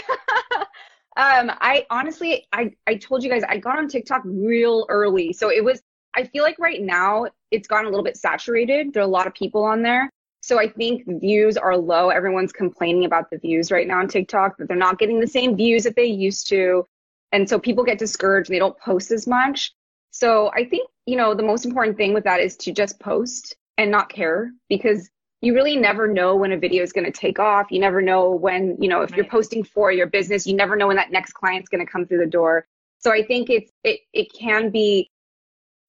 um, 1.18 1.52
I 1.60 1.86
honestly, 1.90 2.48
I, 2.54 2.72
I 2.88 2.96
told 2.96 3.24
you 3.24 3.30
guys, 3.30 3.44
I 3.48 3.58
got 3.58 3.78
on 3.78 3.88
TikTok 3.88 4.22
real 4.26 4.86
early. 4.90 5.34
So 5.34 5.52
it 5.52 5.64
was, 5.64 5.82
I 6.16 6.24
feel 6.26 6.44
like 6.44 6.58
right 6.60 6.82
now 6.82 7.28
it's 7.52 7.68
gotten 7.68 7.88
a 7.88 7.90
little 7.90 8.04
bit 8.04 8.18
saturated. 8.18 8.94
There 8.94 9.04
are 9.04 9.06
a 9.06 9.10
lot 9.10 9.28
of 9.28 9.34
people 9.34 9.64
on 9.64 9.82
there. 9.82 10.10
So 10.42 10.60
I 10.60 10.70
think 10.70 11.04
views 11.06 11.58
are 11.58 11.76
low. 11.76 12.10
Everyone's 12.10 12.54
complaining 12.54 13.06
about 13.06 13.30
the 13.30 13.38
views 13.38 13.72
right 13.72 13.88
now 13.88 14.00
on 14.00 14.08
TikTok, 14.08 14.58
that 14.58 14.68
they're 14.68 14.78
not 14.78 14.98
getting 14.98 15.20
the 15.20 15.28
same 15.28 15.56
views 15.56 15.84
that 15.84 15.96
they 15.96 16.06
used 16.06 16.48
to. 16.50 16.86
And 17.32 17.48
so 17.48 17.60
people 17.60 17.84
get 17.84 18.00
discouraged 18.00 18.50
and 18.50 18.56
they 18.56 18.60
don't 18.60 18.78
post 18.80 19.12
as 19.12 19.28
much. 19.28 19.74
So 20.12 20.52
I 20.54 20.66
think, 20.66 20.90
you 21.06 21.16
know, 21.16 21.34
the 21.34 21.44
most 21.44 21.66
important 21.66 21.98
thing 21.98 22.14
with 22.14 22.24
that 22.24 22.40
is 22.40 22.58
to 22.58 22.72
just 22.72 23.00
post 23.00 23.56
and 23.78 23.92
not 23.92 24.10
care 24.10 24.52
because 24.68 25.10
you 25.42 25.54
really 25.54 25.78
never 25.78 26.08
know 26.08 26.36
when 26.36 26.52
a 26.52 26.58
video 26.58 26.84
is 26.84 26.92
going 26.92 27.06
to 27.06 27.18
take 27.18 27.40
off. 27.40 27.68
You 27.72 27.80
never 27.80 28.02
know 28.02 28.32
when, 28.32 28.78
you 28.82 28.90
know, 28.90 29.02
if 29.02 29.16
you're 29.16 29.26
posting 29.26 29.64
for 29.64 29.92
your 29.92 30.08
business, 30.08 30.46
you 30.46 30.56
never 30.56 30.76
know 30.76 30.88
when 30.88 30.98
that 30.98 31.12
next 31.12 31.34
client's 31.34 31.70
going 31.70 31.86
to 31.86 31.92
come 31.92 32.06
through 32.06 32.20
the 32.20 32.26
door. 32.26 32.66
So 33.00 33.12
I 33.14 33.24
think 33.24 33.50
it's 33.50 33.72
it 33.84 34.02
it 34.14 34.28
can 34.34 34.70
be 34.72 35.10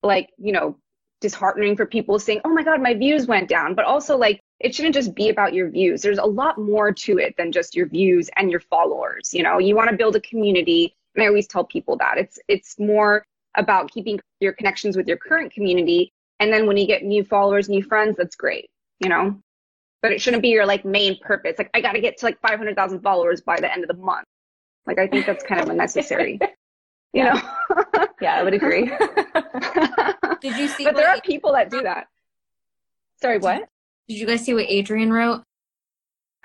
like, 0.02 0.30
you 0.38 0.52
know, 0.52 0.76
disheartening 1.20 1.76
for 1.76 1.84
people 1.84 2.18
saying, 2.20 2.40
"Oh 2.44 2.50
my 2.50 2.62
god, 2.62 2.80
my 2.80 2.94
views 2.94 3.26
went 3.26 3.48
down." 3.48 3.74
But 3.74 3.84
also 3.86 4.16
like 4.16 4.40
it 4.60 4.74
shouldn't 4.74 4.94
just 4.94 5.14
be 5.14 5.28
about 5.28 5.52
your 5.52 5.68
views. 5.68 6.02
There's 6.02 6.18
a 6.18 6.24
lot 6.24 6.58
more 6.58 6.92
to 6.92 7.18
it 7.18 7.34
than 7.36 7.50
just 7.50 7.74
your 7.74 7.88
views 7.88 8.30
and 8.36 8.50
your 8.50 8.60
followers, 8.60 9.34
you 9.34 9.42
know. 9.42 9.58
You 9.58 9.74
want 9.74 9.90
to 9.90 9.96
build 9.96 10.14
a 10.14 10.20
community, 10.20 10.94
and 11.16 11.24
I 11.24 11.26
always 11.26 11.48
tell 11.48 11.64
people 11.64 11.96
that. 11.96 12.18
It's 12.18 12.38
it's 12.46 12.78
more 12.78 13.26
about 13.56 13.90
keeping 13.90 14.20
your 14.40 14.52
connections 14.52 14.96
with 14.96 15.06
your 15.06 15.16
current 15.16 15.52
community 15.52 16.12
and 16.40 16.50
then 16.50 16.66
when 16.66 16.78
you 16.78 16.86
get 16.86 17.04
new 17.04 17.22
followers, 17.22 17.68
new 17.68 17.82
friends, 17.82 18.16
that's 18.16 18.34
great, 18.34 18.70
you 18.98 19.08
know? 19.08 19.38
But 20.02 20.12
it 20.12 20.22
shouldn't 20.22 20.42
be 20.42 20.48
your 20.48 20.64
like 20.64 20.86
main 20.86 21.18
purpose. 21.20 21.56
Like 21.58 21.70
I 21.74 21.82
got 21.82 21.92
to 21.92 22.00
get 22.00 22.16
to 22.18 22.24
like 22.24 22.40
500,000 22.40 23.00
followers 23.02 23.42
by 23.42 23.60
the 23.60 23.70
end 23.70 23.84
of 23.84 23.88
the 23.88 24.02
month. 24.02 24.26
Like 24.86 24.98
I 24.98 25.06
think 25.06 25.26
that's 25.26 25.44
kind 25.44 25.60
of 25.60 25.68
unnecessary. 25.68 26.40
You 27.12 27.24
know? 27.24 27.40
Yeah, 28.20 28.36
I 28.36 28.44
would 28.44 28.54
agree. 28.54 28.84
Did 30.40 30.56
you 30.56 30.68
see 30.68 30.84
but 30.84 30.94
there 30.94 31.08
are 31.08 31.20
people 31.22 31.52
that 31.54 31.68
do 31.68 31.82
that. 31.82 32.06
Sorry, 33.20 33.38
what? 33.38 33.68
did 34.06 34.16
you 34.16 34.26
guys 34.28 34.44
see 34.44 34.54
what 34.54 34.66
Adrian 34.68 35.12
wrote? 35.12 35.42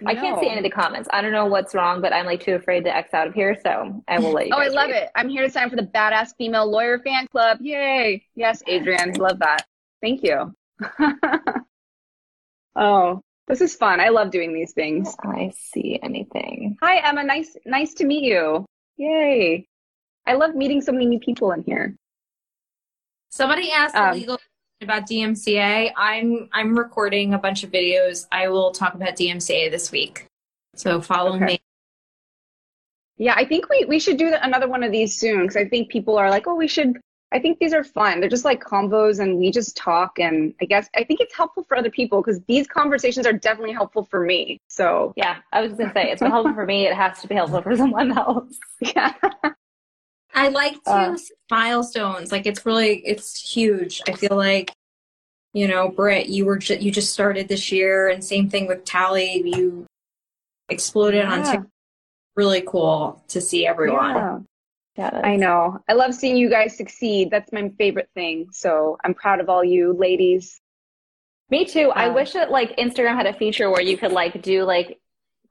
I 0.06 0.14
can't 0.16 0.40
see 0.40 0.48
any 0.50 0.58
of 0.58 0.64
the 0.64 0.70
comments. 0.70 1.08
I 1.14 1.22
don't 1.22 1.32
know 1.32 1.46
what's 1.46 1.74
wrong, 1.74 2.02
but 2.02 2.12
I'm 2.12 2.26
like 2.26 2.42
too 2.44 2.56
afraid 2.56 2.84
to 2.84 2.94
X 2.96 3.14
out 3.14 3.28
of 3.28 3.34
here, 3.34 3.58
so 3.64 4.04
I 4.08 4.20
will 4.20 4.34
let 4.34 4.48
you. 4.48 4.54
Oh, 4.54 4.60
I 4.60 4.68
love 4.68 4.90
read. 4.90 5.04
it. 5.04 5.10
I'm 5.16 5.30
here 5.30 5.44
to 5.44 5.50
sign 5.50 5.70
for 5.70 5.78
the 5.78 5.84
Badass 5.84 6.36
Female 6.38 6.70
Lawyer 6.70 7.00
Fan 7.00 7.28
Club. 7.28 7.60
Yay. 7.62 8.26
Yes, 8.36 8.62
Adrian. 8.68 9.14
Love 9.14 9.40
that. 9.40 9.66
Thank 10.02 10.22
you. 10.24 10.54
oh, 12.76 13.22
this 13.48 13.62
is 13.62 13.76
fun. 13.76 14.00
I 14.00 14.10
love 14.10 14.32
doing 14.32 14.54
these 14.54 14.74
things. 14.74 15.16
I 15.24 15.52
see 15.56 16.00
anything. 16.04 16.78
Hi, 16.82 16.98
Emma. 17.08 17.24
Nice, 17.24 17.56
nice 17.66 17.94
to 17.96 18.06
meet 18.06 18.24
you. 18.24 18.66
Yay. 18.98 19.68
I 20.28 20.34
love 20.34 20.56
meeting 20.56 20.82
so 20.82 20.92
many 20.92 21.06
new 21.06 21.20
people 21.20 21.52
in 21.52 21.64
here. 21.64 21.96
Somebody 23.30 23.72
asked 23.72 23.96
Um, 23.96 24.10
a 24.10 24.14
legal 24.14 24.36
question 24.38 24.50
about 24.86 25.08
DMCA. 25.10 25.92
I'm 25.98 26.48
I'm 26.54 26.78
recording 26.78 27.34
a 27.34 27.38
bunch 27.38 27.64
of 27.64 27.72
videos. 27.72 28.26
I 28.32 28.48
will 28.48 28.72
talk 28.72 28.94
about 28.94 29.16
DMCA 29.18 29.70
this 29.70 29.92
week. 29.92 30.26
So 30.76 31.02
follow 31.02 31.36
Okay. 31.36 31.46
me. 31.46 31.60
Yeah, 33.18 33.34
I 33.36 33.46
think 33.46 33.70
we, 33.70 33.86
we 33.86 34.00
should 34.00 34.18
do 34.18 34.34
another 34.42 34.68
one 34.68 34.84
of 34.84 34.92
these 34.92 35.18
soon 35.18 35.42
because 35.44 35.56
I 35.56 35.66
think 35.68 35.90
people 35.90 36.18
are 36.18 36.30
like, 36.30 36.48
oh, 36.48 36.56
we 36.56 36.68
should. 36.68 36.98
I 37.32 37.40
think 37.40 37.60
these 37.60 37.74
are 37.74 37.84
fun. 37.84 38.20
They're 38.20 38.30
just 38.30 38.46
like 38.46 38.64
combos 38.64 39.20
and 39.20 39.38
we 39.38 39.52
just 39.52 39.76
talk. 39.76 40.20
And 40.20 40.54
I 40.62 40.66
guess 40.66 40.88
I 40.96 41.04
think 41.04 41.20
it's 41.22 41.36
helpful 41.36 41.64
for 41.64 41.76
other 41.78 41.90
people 41.90 42.22
because 42.22 42.40
these 42.48 42.68
conversations 42.68 43.26
are 43.26 43.34
definitely 43.34 43.74
helpful 43.74 44.04
for 44.06 44.22
me. 44.26 44.60
So, 44.70 45.14
Yeah, 45.18 45.38
I 45.52 45.62
was 45.62 45.74
gonna 45.74 45.92
say 45.94 46.12
it's 46.12 46.22
been 46.22 46.32
helpful 46.32 46.54
for 46.54 46.66
me. 46.66 46.88
It 46.88 46.94
has 46.94 47.22
to 47.22 47.28
be 47.28 47.36
helpful 47.36 47.62
for 47.62 47.76
someone 47.76 48.18
else. 48.18 48.58
yeah. 48.82 49.14
I 50.36 50.50
like 50.50 50.84
to 50.84 50.92
Uh, 50.92 51.18
milestones. 51.50 52.32
Like 52.32 52.46
it's 52.46 52.66
really 52.66 52.98
it's 53.06 53.54
huge. 53.54 54.02
I 54.08 54.12
feel 54.14 54.36
like 54.36 54.72
you 55.54 55.70
know, 55.70 55.88
Britt, 55.88 56.28
you 56.28 56.46
were 56.46 56.58
ju- 56.58 56.78
you 56.78 56.92
just 56.92 57.14
started 57.14 57.48
this 57.48 57.72
year, 57.72 58.10
and 58.10 58.22
same 58.24 58.50
thing 58.50 58.68
with 58.68 58.84
Taly. 58.84 59.42
You 59.46 59.86
exploded 60.68 61.24
on 61.24 61.44
TikTok. 61.44 61.68
Really 62.36 62.62
cool 62.68 63.24
to 63.30 63.40
see 63.40 63.66
everyone. 63.66 64.16
Yeah. 64.16 64.40
Yeah, 64.98 65.22
I 65.24 65.36
know. 65.38 65.80
I 65.90 65.94
love 65.94 66.14
seeing 66.14 66.38
you 66.38 66.50
guys 66.50 66.76
succeed. 66.76 67.30
That's 67.30 67.52
my 67.52 67.70
favorite 67.78 68.10
thing. 68.14 68.48
So 68.52 68.98
I'm 69.04 69.14
proud 69.14 69.40
of 69.42 69.50
all 69.50 69.64
you 69.64 69.94
ladies. 69.94 70.60
Me 71.50 71.64
too. 71.66 71.92
I 71.92 72.10
wish 72.10 72.34
that 72.34 72.50
like 72.52 72.76
Instagram 72.78 73.16
had 73.16 73.26
a 73.26 73.34
feature 73.34 73.70
where 73.70 73.82
you 73.82 73.98
could 73.98 74.12
like 74.12 74.42
do 74.42 74.64
like 74.64 75.00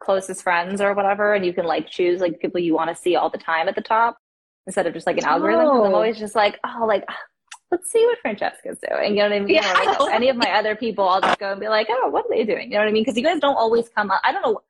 closest 0.01 0.43
friends 0.43 0.81
or 0.83 0.93
whatever, 0.93 1.35
and 1.35 1.45
you 1.47 1.55
can 1.55 1.65
like 1.65 1.89
choose 1.89 2.21
like 2.21 2.41
people 2.41 2.61
you 2.61 2.75
want 2.75 2.91
to 2.95 3.03
see 3.03 3.17
all 3.17 3.31
the 3.31 3.39
time 3.39 3.69
at 3.69 3.75
the 3.75 3.83
top 3.83 4.19
instead 4.67 4.87
of 4.87 4.95
just 4.95 5.07
like 5.07 5.19
an 5.19 5.25
algorithm. 5.25 5.67
'cause 5.67 5.81
I'm 5.87 5.93
Oh. 5.93 5.95
always 5.97 6.19
just 6.19 6.35
like, 6.35 6.59
oh, 6.67 6.85
like 6.87 7.05
let's 7.71 7.91
see 7.91 8.05
what 8.07 8.19
Francesca's 8.21 8.79
doing. 8.89 9.17
You 9.17 9.23
know 9.23 9.31
what 9.31 9.33
I 9.33 9.41
mean? 9.41 9.55
Yeah. 9.57 9.73
Or, 9.99 10.05
like, 10.07 10.15
any 10.15 10.29
of 10.29 10.37
my 10.37 10.53
other 10.53 10.77
people, 10.77 11.09
I'll 11.09 11.21
just 11.21 11.39
go 11.41 11.51
and 11.51 11.61
be 11.61 11.69
like, 11.69 11.89
oh, 11.91 12.09
what 12.09 12.27
are 12.27 12.29
they 12.31 12.45
doing? 12.45 12.71
You 12.71 12.75
know 12.79 12.85
what 12.85 12.89
I 12.89 12.93
mean? 12.93 13.03
Because 13.03 13.17
you 13.17 13.25
guys 13.25 13.41
don't 13.41 13.57
always 13.57 13.89
come 13.89 14.11
up. 14.13 14.21
I 14.23 14.31
don't 14.33 14.43
know. 14.43 14.61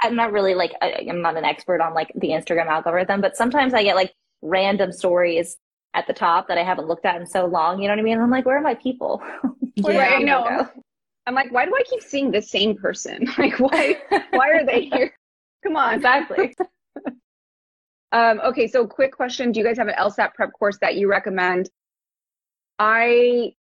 I'm 0.00 0.14
not 0.16 0.32
really 0.32 0.54
like 0.54 0.72
I, 0.80 1.06
I'm 1.08 1.22
not 1.22 1.36
an 1.36 1.44
expert 1.44 1.80
on 1.80 1.94
like 1.94 2.12
the 2.14 2.28
Instagram 2.30 2.66
algorithm, 2.66 3.20
but 3.20 3.36
sometimes 3.36 3.74
I 3.74 3.82
get 3.82 3.96
like 3.96 4.12
random 4.42 4.92
stories 4.92 5.56
at 5.94 6.06
the 6.06 6.12
top 6.12 6.48
that 6.48 6.56
I 6.58 6.62
haven't 6.64 6.88
looked 6.88 7.04
at 7.04 7.20
in 7.20 7.26
so 7.26 7.46
long. 7.46 7.80
You 7.80 7.88
know 7.88 7.94
what 7.94 8.00
I 8.00 8.02
mean? 8.02 8.14
And 8.14 8.22
I'm 8.22 8.30
like, 8.30 8.46
where 8.46 8.56
are 8.56 8.62
my 8.62 8.74
people? 8.74 9.22
Where 9.82 9.94
Yeah, 9.94 10.16
I 10.16 10.22
know. 10.22 10.44
Go? 10.44 10.68
I'm 11.26 11.34
like, 11.34 11.52
why 11.52 11.64
do 11.66 11.74
I 11.74 11.82
keep 11.88 12.02
seeing 12.02 12.30
the 12.30 12.42
same 12.42 12.76
person? 12.76 13.26
Like, 13.38 13.58
why? 13.60 13.96
why 14.30 14.50
are 14.50 14.64
they 14.66 14.82
here? 14.92 15.12
Come 15.62 15.76
on. 15.76 15.94
Exactly. 15.94 16.54
Um, 18.12 18.40
okay, 18.44 18.66
so 18.68 18.86
quick 18.86 19.12
question: 19.16 19.52
Do 19.52 19.60
you 19.60 19.66
guys 19.66 19.78
have 19.78 19.88
an 19.88 19.94
LSAT 19.98 20.34
prep 20.34 20.52
course 20.52 20.78
that 20.80 20.96
you 20.96 21.08
recommend? 21.08 21.70
I 22.78 23.52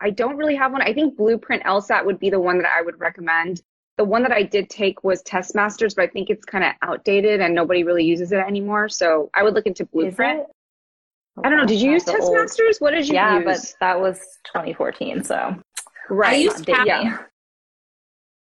I 0.00 0.10
don't 0.10 0.36
really 0.36 0.56
have 0.56 0.72
one. 0.72 0.82
I 0.82 0.92
think 0.92 1.16
Blueprint 1.16 1.64
LSAT 1.64 2.04
would 2.04 2.18
be 2.18 2.30
the 2.30 2.40
one 2.40 2.58
that 2.58 2.68
I 2.76 2.82
would 2.82 2.98
recommend. 3.00 3.62
The 3.96 4.04
one 4.04 4.22
that 4.22 4.30
I 4.32 4.44
did 4.44 4.70
take 4.70 5.02
was 5.02 5.22
Test 5.22 5.54
Masters, 5.56 5.94
but 5.94 6.02
I 6.02 6.06
think 6.06 6.30
it's 6.30 6.44
kind 6.44 6.62
of 6.62 6.72
outdated 6.82 7.40
and 7.40 7.52
nobody 7.54 7.82
really 7.82 8.04
uses 8.04 8.30
it 8.30 8.38
anymore. 8.38 8.88
So 8.88 9.28
I 9.34 9.42
would 9.42 9.54
look 9.54 9.66
into 9.66 9.84
Blueprint. 9.86 10.40
Is 10.40 10.46
it? 10.46 11.44
I 11.44 11.48
don't 11.48 11.58
know. 11.58 11.66
Did 11.66 11.80
you 11.80 11.90
use 11.90 12.04
That's 12.04 12.12
the 12.18 12.20
Test 12.20 12.28
old- 12.28 12.36
Masters? 12.38 12.78
What 12.78 12.92
did 12.92 13.08
you 13.08 13.14
Yeah, 13.14 13.38
use? 13.40 13.44
but 13.44 13.74
that 13.80 14.00
was 14.00 14.18
2014, 14.44 15.24
so 15.24 15.56
right. 16.10 16.30
I 16.32 16.36
used 16.36 16.64
Kaplan. 16.64 16.86
dating. 16.86 17.18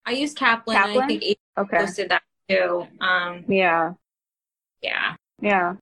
I 0.05 0.11
use 0.11 0.33
Kaplan. 0.33 0.75
Kaplan? 0.77 1.03
I 1.03 1.07
think 1.07 1.21
Adrian 1.23 1.37
okay. 1.59 1.77
posted 1.77 2.09
that 2.09 2.23
too. 2.49 2.87
Um, 3.01 3.45
Yeah. 3.47 3.93
Yeah. 4.81 5.15
Yeah. 5.41 5.75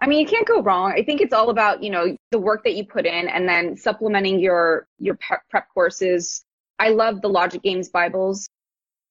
I 0.00 0.06
mean, 0.06 0.20
you 0.20 0.26
can't 0.26 0.46
go 0.46 0.62
wrong. 0.62 0.92
I 0.92 1.02
think 1.04 1.20
it's 1.20 1.32
all 1.34 1.50
about, 1.50 1.82
you 1.82 1.90
know, 1.90 2.16
the 2.30 2.38
work 2.38 2.64
that 2.64 2.74
you 2.76 2.84
put 2.84 3.06
in 3.06 3.28
and 3.28 3.48
then 3.48 3.76
supplementing 3.76 4.38
your 4.40 4.86
your 4.98 5.16
prep 5.16 5.42
prep 5.50 5.68
courses. 5.74 6.44
I 6.78 6.90
love 6.90 7.22
the 7.22 7.28
Logic 7.28 7.62
Games 7.62 7.88
Bibles. 7.88 8.48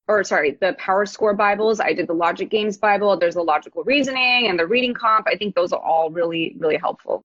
Or 0.08 0.24
sorry, 0.24 0.58
the 0.62 0.76
PowerScore 0.80 1.36
Bibles. 1.38 1.80
I 1.82 1.94
did 1.94 2.08
the 2.08 2.14
Logic 2.14 2.50
Games 2.50 2.78
Bible. 2.78 3.18
There's 3.20 3.36
the 3.36 3.44
logical 3.44 3.84
reasoning 3.84 4.48
and 4.50 4.58
the 4.60 4.68
reading 4.68 4.94
comp. 4.94 5.28
I 5.28 5.36
think 5.38 5.56
those 5.56 5.74
are 5.74 5.82
all 5.82 6.10
really, 6.12 6.56
really 6.60 6.78
helpful. 6.78 7.24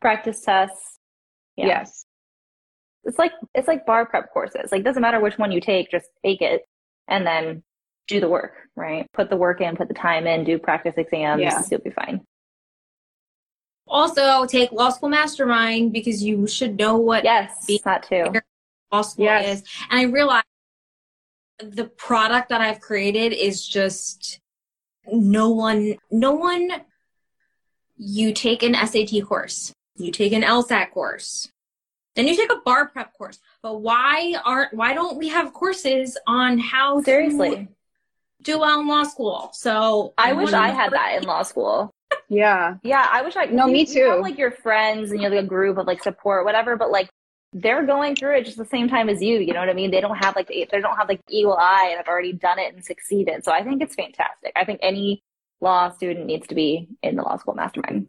practice 0.00 0.42
tests. 0.42 0.98
Yeah. 1.56 1.66
Yes. 1.66 2.04
It's 3.04 3.18
like 3.18 3.32
it's 3.54 3.68
like 3.68 3.86
bar 3.86 4.06
prep 4.06 4.32
courses. 4.32 4.72
Like 4.72 4.84
doesn't 4.84 5.02
matter 5.02 5.20
which 5.20 5.38
one 5.38 5.52
you 5.52 5.60
take, 5.60 5.90
just 5.90 6.08
take 6.24 6.42
it 6.42 6.62
and 7.08 7.26
then 7.26 7.62
do 8.10 8.20
the 8.20 8.28
work, 8.28 8.52
right? 8.76 9.06
Put 9.12 9.30
the 9.30 9.36
work 9.36 9.60
in, 9.60 9.76
put 9.76 9.88
the 9.88 9.94
time 9.94 10.26
in, 10.26 10.44
do 10.44 10.58
practice 10.58 10.94
exams, 10.98 11.40
Yeah. 11.40 11.62
you'll 11.70 11.80
be 11.80 11.90
fine. 11.90 12.20
Also, 13.86 14.44
take 14.46 14.70
Law 14.72 14.90
School 14.90 15.08
Mastermind 15.08 15.92
because 15.92 16.22
you 16.22 16.46
should 16.46 16.76
know 16.76 16.96
what 16.96 17.24
Yes, 17.24 17.66
that 17.84 18.02
too. 18.02 18.32
law 18.92 19.02
school 19.02 19.24
Yes. 19.24 19.62
is. 19.62 19.68
And 19.90 20.00
I 20.00 20.02
realized 20.04 20.44
the 21.58 21.84
product 21.86 22.48
that 22.48 22.60
I've 22.60 22.80
created 22.80 23.32
is 23.32 23.66
just 23.66 24.40
no 25.10 25.50
one, 25.50 25.96
no 26.10 26.32
one, 26.32 26.84
you 27.96 28.32
take 28.32 28.62
an 28.64 28.74
SAT 28.74 29.22
course, 29.22 29.72
you 29.96 30.10
take 30.10 30.32
an 30.32 30.42
LSAT 30.42 30.90
course, 30.90 31.50
then 32.16 32.26
you 32.26 32.34
take 32.36 32.50
a 32.50 32.60
bar 32.64 32.88
prep 32.88 33.12
course. 33.16 33.38
But 33.62 33.80
why 33.82 34.34
aren't, 34.44 34.74
why 34.74 34.94
don't 34.94 35.16
we 35.16 35.28
have 35.28 35.52
courses 35.52 36.16
on 36.26 36.58
how 36.58 36.98
to 36.98 37.04
Seriously. 37.04 37.68
Do 38.42 38.58
well 38.58 38.80
in 38.80 38.88
law 38.88 39.04
school. 39.04 39.50
So 39.52 40.14
I 40.18 40.30
mm-hmm. 40.30 40.40
wish 40.40 40.52
I 40.52 40.70
had 40.70 40.92
that 40.92 41.16
in 41.16 41.24
law 41.24 41.42
school. 41.42 41.90
Yeah. 42.28 42.76
Yeah, 42.82 43.06
I 43.10 43.22
wish 43.22 43.36
I. 43.36 43.46
No, 43.46 43.66
you, 43.66 43.72
me 43.72 43.80
You 43.80 43.86
too. 43.86 44.10
have, 44.10 44.20
like 44.20 44.38
your 44.38 44.50
friends 44.50 45.10
and 45.10 45.20
you 45.20 45.24
have 45.24 45.32
like 45.32 45.44
a 45.44 45.48
group 45.48 45.78
of 45.78 45.86
like 45.86 46.02
support, 46.02 46.44
whatever. 46.44 46.76
But 46.76 46.90
like 46.90 47.08
they're 47.52 47.84
going 47.84 48.14
through 48.14 48.36
it 48.36 48.44
just 48.44 48.56
the 48.56 48.64
same 48.64 48.88
time 48.88 49.08
as 49.08 49.20
you. 49.20 49.38
You 49.38 49.52
know 49.52 49.60
what 49.60 49.68
I 49.68 49.74
mean? 49.74 49.90
They 49.90 50.00
don't 50.00 50.16
have 50.16 50.36
like 50.36 50.48
they 50.48 50.66
don't 50.70 50.96
have 50.96 51.08
like 51.08 51.20
eagle 51.28 51.56
eye 51.56 51.88
and 51.90 51.96
have 51.96 52.08
already 52.08 52.32
done 52.32 52.58
it 52.58 52.74
and 52.74 52.84
succeeded. 52.84 53.44
So 53.44 53.52
I 53.52 53.62
think 53.62 53.82
it's 53.82 53.94
fantastic. 53.94 54.52
I 54.56 54.64
think 54.64 54.80
any 54.82 55.22
law 55.60 55.90
student 55.90 56.26
needs 56.26 56.46
to 56.48 56.54
be 56.54 56.88
in 57.02 57.16
the 57.16 57.22
law 57.22 57.36
school 57.36 57.54
mastermind. 57.54 58.08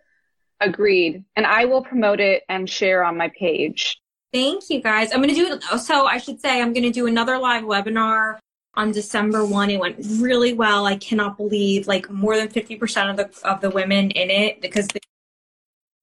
Agreed. 0.60 1.26
And 1.36 1.46
I 1.46 1.66
will 1.66 1.84
promote 1.84 2.20
it 2.20 2.44
and 2.48 2.70
share 2.70 3.04
on 3.04 3.18
my 3.18 3.32
page. 3.38 4.00
Thank 4.32 4.70
you 4.70 4.82
guys. 4.82 5.12
I'm 5.12 5.22
going 5.22 5.34
to 5.34 5.36
do 5.36 5.54
it. 5.54 5.80
So 5.80 6.06
I 6.06 6.18
should 6.18 6.40
say 6.40 6.62
I'm 6.62 6.72
going 6.72 6.84
to 6.84 6.92
do 6.92 7.08
another 7.08 7.38
live 7.38 7.64
webinar 7.64 8.38
on 8.74 8.92
December 8.92 9.46
1. 9.46 9.70
It 9.70 9.80
went 9.80 9.98
really 10.20 10.54
well. 10.54 10.86
I 10.86 10.96
cannot 10.96 11.38
believe 11.38 11.88
like 11.88 12.10
more 12.10 12.38
than 12.38 12.48
50% 12.48 13.10
of 13.10 13.18
the 13.18 13.48
of 13.48 13.62
the 13.62 13.70
women 13.70 14.12
in 14.12 14.30
it 14.30 14.62
because 14.62 14.88
they, 14.88 15.00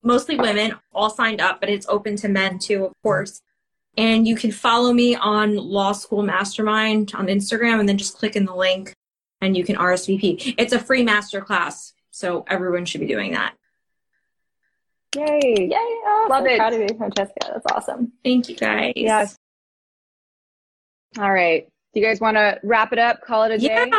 mostly 0.03 0.37
women 0.37 0.75
all 0.93 1.11
signed 1.11 1.41
up, 1.41 1.61
but 1.61 1.69
it's 1.69 1.87
open 1.89 2.17
to 2.17 2.29
men 2.29 2.59
too, 2.59 2.85
of 2.85 2.93
course. 3.03 3.43
And 3.97 4.29
you 4.29 4.37
can 4.37 4.53
follow 4.53 4.93
me 4.93 5.17
on 5.17 5.57
Law 5.57 5.93
School 5.93 6.23
Mastermind 6.23 7.13
on 7.15 7.27
Instagram 7.27 7.81
and 7.81 7.89
then 7.89 7.99
just 7.99 8.17
click 8.17 8.37
in 8.37 8.45
the 8.45 8.55
link 8.55 8.95
and 9.41 9.57
you 9.57 9.65
can 9.65 9.77
RSVP. 9.77 10.55
It's 10.57 10.73
a 10.73 10.79
free 10.79 11.05
masterclass, 11.05 11.93
so 12.11 12.45
everyone 12.49 12.85
should 12.85 13.01
be 13.01 13.07
doing 13.07 13.33
that. 13.33 13.55
Yay. 15.17 15.41
Yay! 15.43 15.77
Oh, 15.77 16.27
Love 16.29 16.45
so 16.45 16.51
it. 16.51 16.59
Proud 16.59 16.75
of 16.75 16.81
you, 16.81 16.97
Francesca. 16.97 17.35
That's 17.41 17.67
awesome. 17.73 18.13
Thank 18.23 18.49
you 18.49 18.57
guys. 18.57 18.93
Yes. 18.95 19.37
All 21.19 21.33
right. 21.33 21.69
Do 21.99 22.03
you 22.03 22.09
guys 22.09 22.21
want 22.21 22.37
to 22.37 22.61
wrap 22.63 22.93
it 22.93 22.99
up? 23.01 23.23
Call 23.23 23.43
it 23.43 23.51
a 23.51 23.59
day? 23.59 23.91
Yeah. 23.91 23.99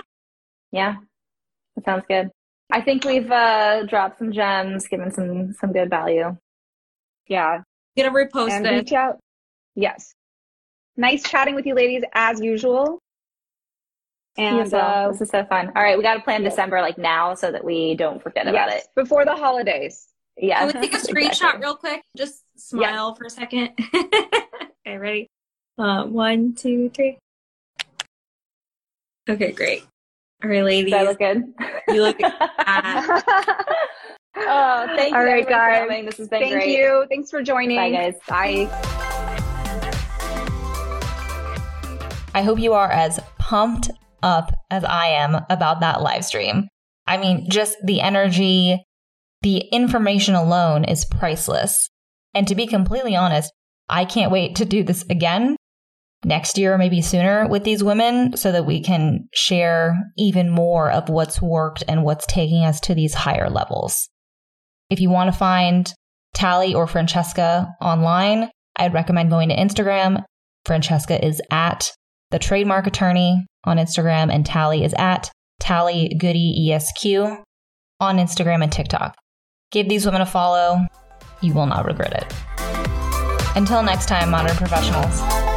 Yeah, 0.72 0.96
that 1.76 1.84
sounds 1.84 2.06
good. 2.08 2.30
I 2.72 2.80
think 2.80 3.04
we've 3.04 3.30
uh, 3.30 3.84
dropped 3.88 4.20
some 4.20 4.32
gems, 4.32 4.88
given 4.88 5.12
some 5.12 5.52
some 5.52 5.74
good 5.74 5.90
value. 5.90 6.38
Yeah. 7.28 7.64
Gonna 7.98 8.12
repost 8.12 8.52
and 8.52 8.66
it. 8.66 8.70
reach 8.70 8.94
out. 8.94 9.20
Yes. 9.76 10.14
Nice 10.96 11.24
chatting 11.24 11.56
with 11.56 11.66
you 11.66 11.76
ladies 11.76 12.04
as 12.14 12.40
usual. 12.40 13.00
And 14.38 14.60
And 14.60 14.74
uh, 14.74 15.10
this 15.12 15.20
is 15.20 15.30
so 15.30 15.44
fun. 15.44 15.74
All 15.76 15.84
right, 15.84 15.98
we 15.98 16.04
got 16.04 16.14
to 16.14 16.22
plan 16.22 16.42
yeah. 16.44 16.52
December 16.52 16.80
like 16.80 16.98
now 16.98 17.34
so 17.34 17.52
that 17.52 17.66
we 17.66 17.96
don't 17.96 18.24
forget 18.24 18.48
about 18.48 18.70
it. 18.70 18.86
before 18.96 19.26
the 19.26 19.36
holidays. 19.36 20.08
Yeah. 20.38 20.60
Can 20.72 20.80
we 20.82 20.88
take 20.88 20.94
a 20.94 20.98
screenshot 21.06 21.32
Exactly. 21.32 21.62
real 21.66 21.76
quick? 21.76 22.02
Just 22.16 22.44
smile 22.56 23.14
for 23.16 23.26
a 23.26 23.30
second. 23.30 23.72
okay, 23.94 24.98
ready? 24.98 25.28
Uh, 25.78 26.06
one, 26.06 26.56
two, 26.56 26.90
three. 26.96 27.18
Okay, 29.30 29.52
great. 29.52 29.84
All 30.44 30.50
right, 30.50 30.64
ladies. 30.64 30.92
Does 30.92 31.06
that 31.06 31.10
look 31.10 31.20
good? 31.20 31.44
You 31.94 32.02
look 32.02 32.18
good. 32.18 32.32
oh, 34.38 34.86
thank 34.96 35.12
you 35.12 35.18
All 35.18 35.24
right, 35.24 35.42
everyone, 35.42 35.44
for 35.44 35.50
guys. 35.50 35.80
coming. 35.88 36.06
This 36.06 36.18
has 36.18 36.28
been 36.30 36.40
Thank 36.42 36.54
great. 36.54 36.70
you. 36.78 37.06
Thanks 37.10 37.30
for 37.30 37.42
joining. 37.44 37.78
Bye, 37.78 37.92
guys. 37.92 38.16
Bye. 38.28 38.68
I 42.34 42.42
hope 42.42 42.60
you 42.60 42.74
are 42.74 42.92
as 42.92 43.20
pumped 43.38 43.90
up 44.24 44.52
as 44.72 44.84
I 44.84 45.08
am 45.08 45.46
about 45.50 45.82
that 45.82 46.02
live 46.02 46.24
stream. 46.26 46.68
I 47.06 47.18
mean, 47.18 47.50
just 47.50 47.78
the 47.84 48.02
energy, 48.02 48.82
the 49.42 49.58
information 49.72 50.36
alone 50.36 50.86
is 50.86 51.06
priceless. 51.06 51.90
And 52.34 52.48
to 52.48 52.56
be 52.56 52.68
completely 52.68 53.16
honest, 53.16 53.52
I 53.90 54.06
can't 54.06 54.32
wait 54.32 54.56
to 54.58 54.66
do 54.66 54.84
this 54.84 55.04
again 55.10 55.56
next 56.24 56.58
year, 56.58 56.74
or 56.74 56.78
maybe 56.78 57.02
sooner, 57.02 57.48
with 57.48 57.64
these 57.64 57.84
women 57.84 58.36
so 58.36 58.52
that 58.52 58.66
we 58.66 58.82
can 58.82 59.28
share 59.34 59.96
even 60.18 60.50
more 60.50 60.92
of 60.92 61.10
what's 61.10 61.42
worked 61.42 61.84
and 61.88 62.04
what's 62.04 62.26
taking 62.28 62.64
us 62.64 62.80
to 62.82 62.96
these 62.96 63.14
higher 63.14 63.50
levels. 63.50 64.10
If 64.90 65.00
you 65.00 65.10
want 65.10 65.32
to 65.32 65.38
find 65.38 65.94
Taly 66.36 66.76
or 66.76 66.88
Francesca 66.88 67.68
online, 67.82 68.50
I'd 68.76 68.94
recommend 68.94 69.30
going 69.30 69.50
to 69.50 69.56
Instagram. 69.56 70.24
Francesca 70.66 71.24
is 71.26 71.42
at 71.52 71.92
the 72.32 72.40
trademark 72.40 72.88
attorney 72.88 73.46
on 73.64 73.78
Instagram, 73.78 74.34
and 74.34 74.46
Taly 74.46 74.84
is 74.84 74.94
at 74.98 75.32
Taly 75.62 76.18
Goody 76.18 76.72
ESQ 76.72 77.44
on 78.00 78.18
Instagram 78.18 78.64
and 78.64 78.72
TikTok. 78.72 79.16
Give 79.72 79.88
these 79.88 80.06
women 80.06 80.22
a 80.22 80.26
follow. 80.26 80.80
You 81.42 81.54
will 81.54 81.68
not 81.68 81.86
regret 81.86 82.14
it. 82.14 83.56
Until 83.56 83.84
next 83.84 84.08
time, 84.08 84.30
modern 84.30 84.56
professionals. 84.56 85.49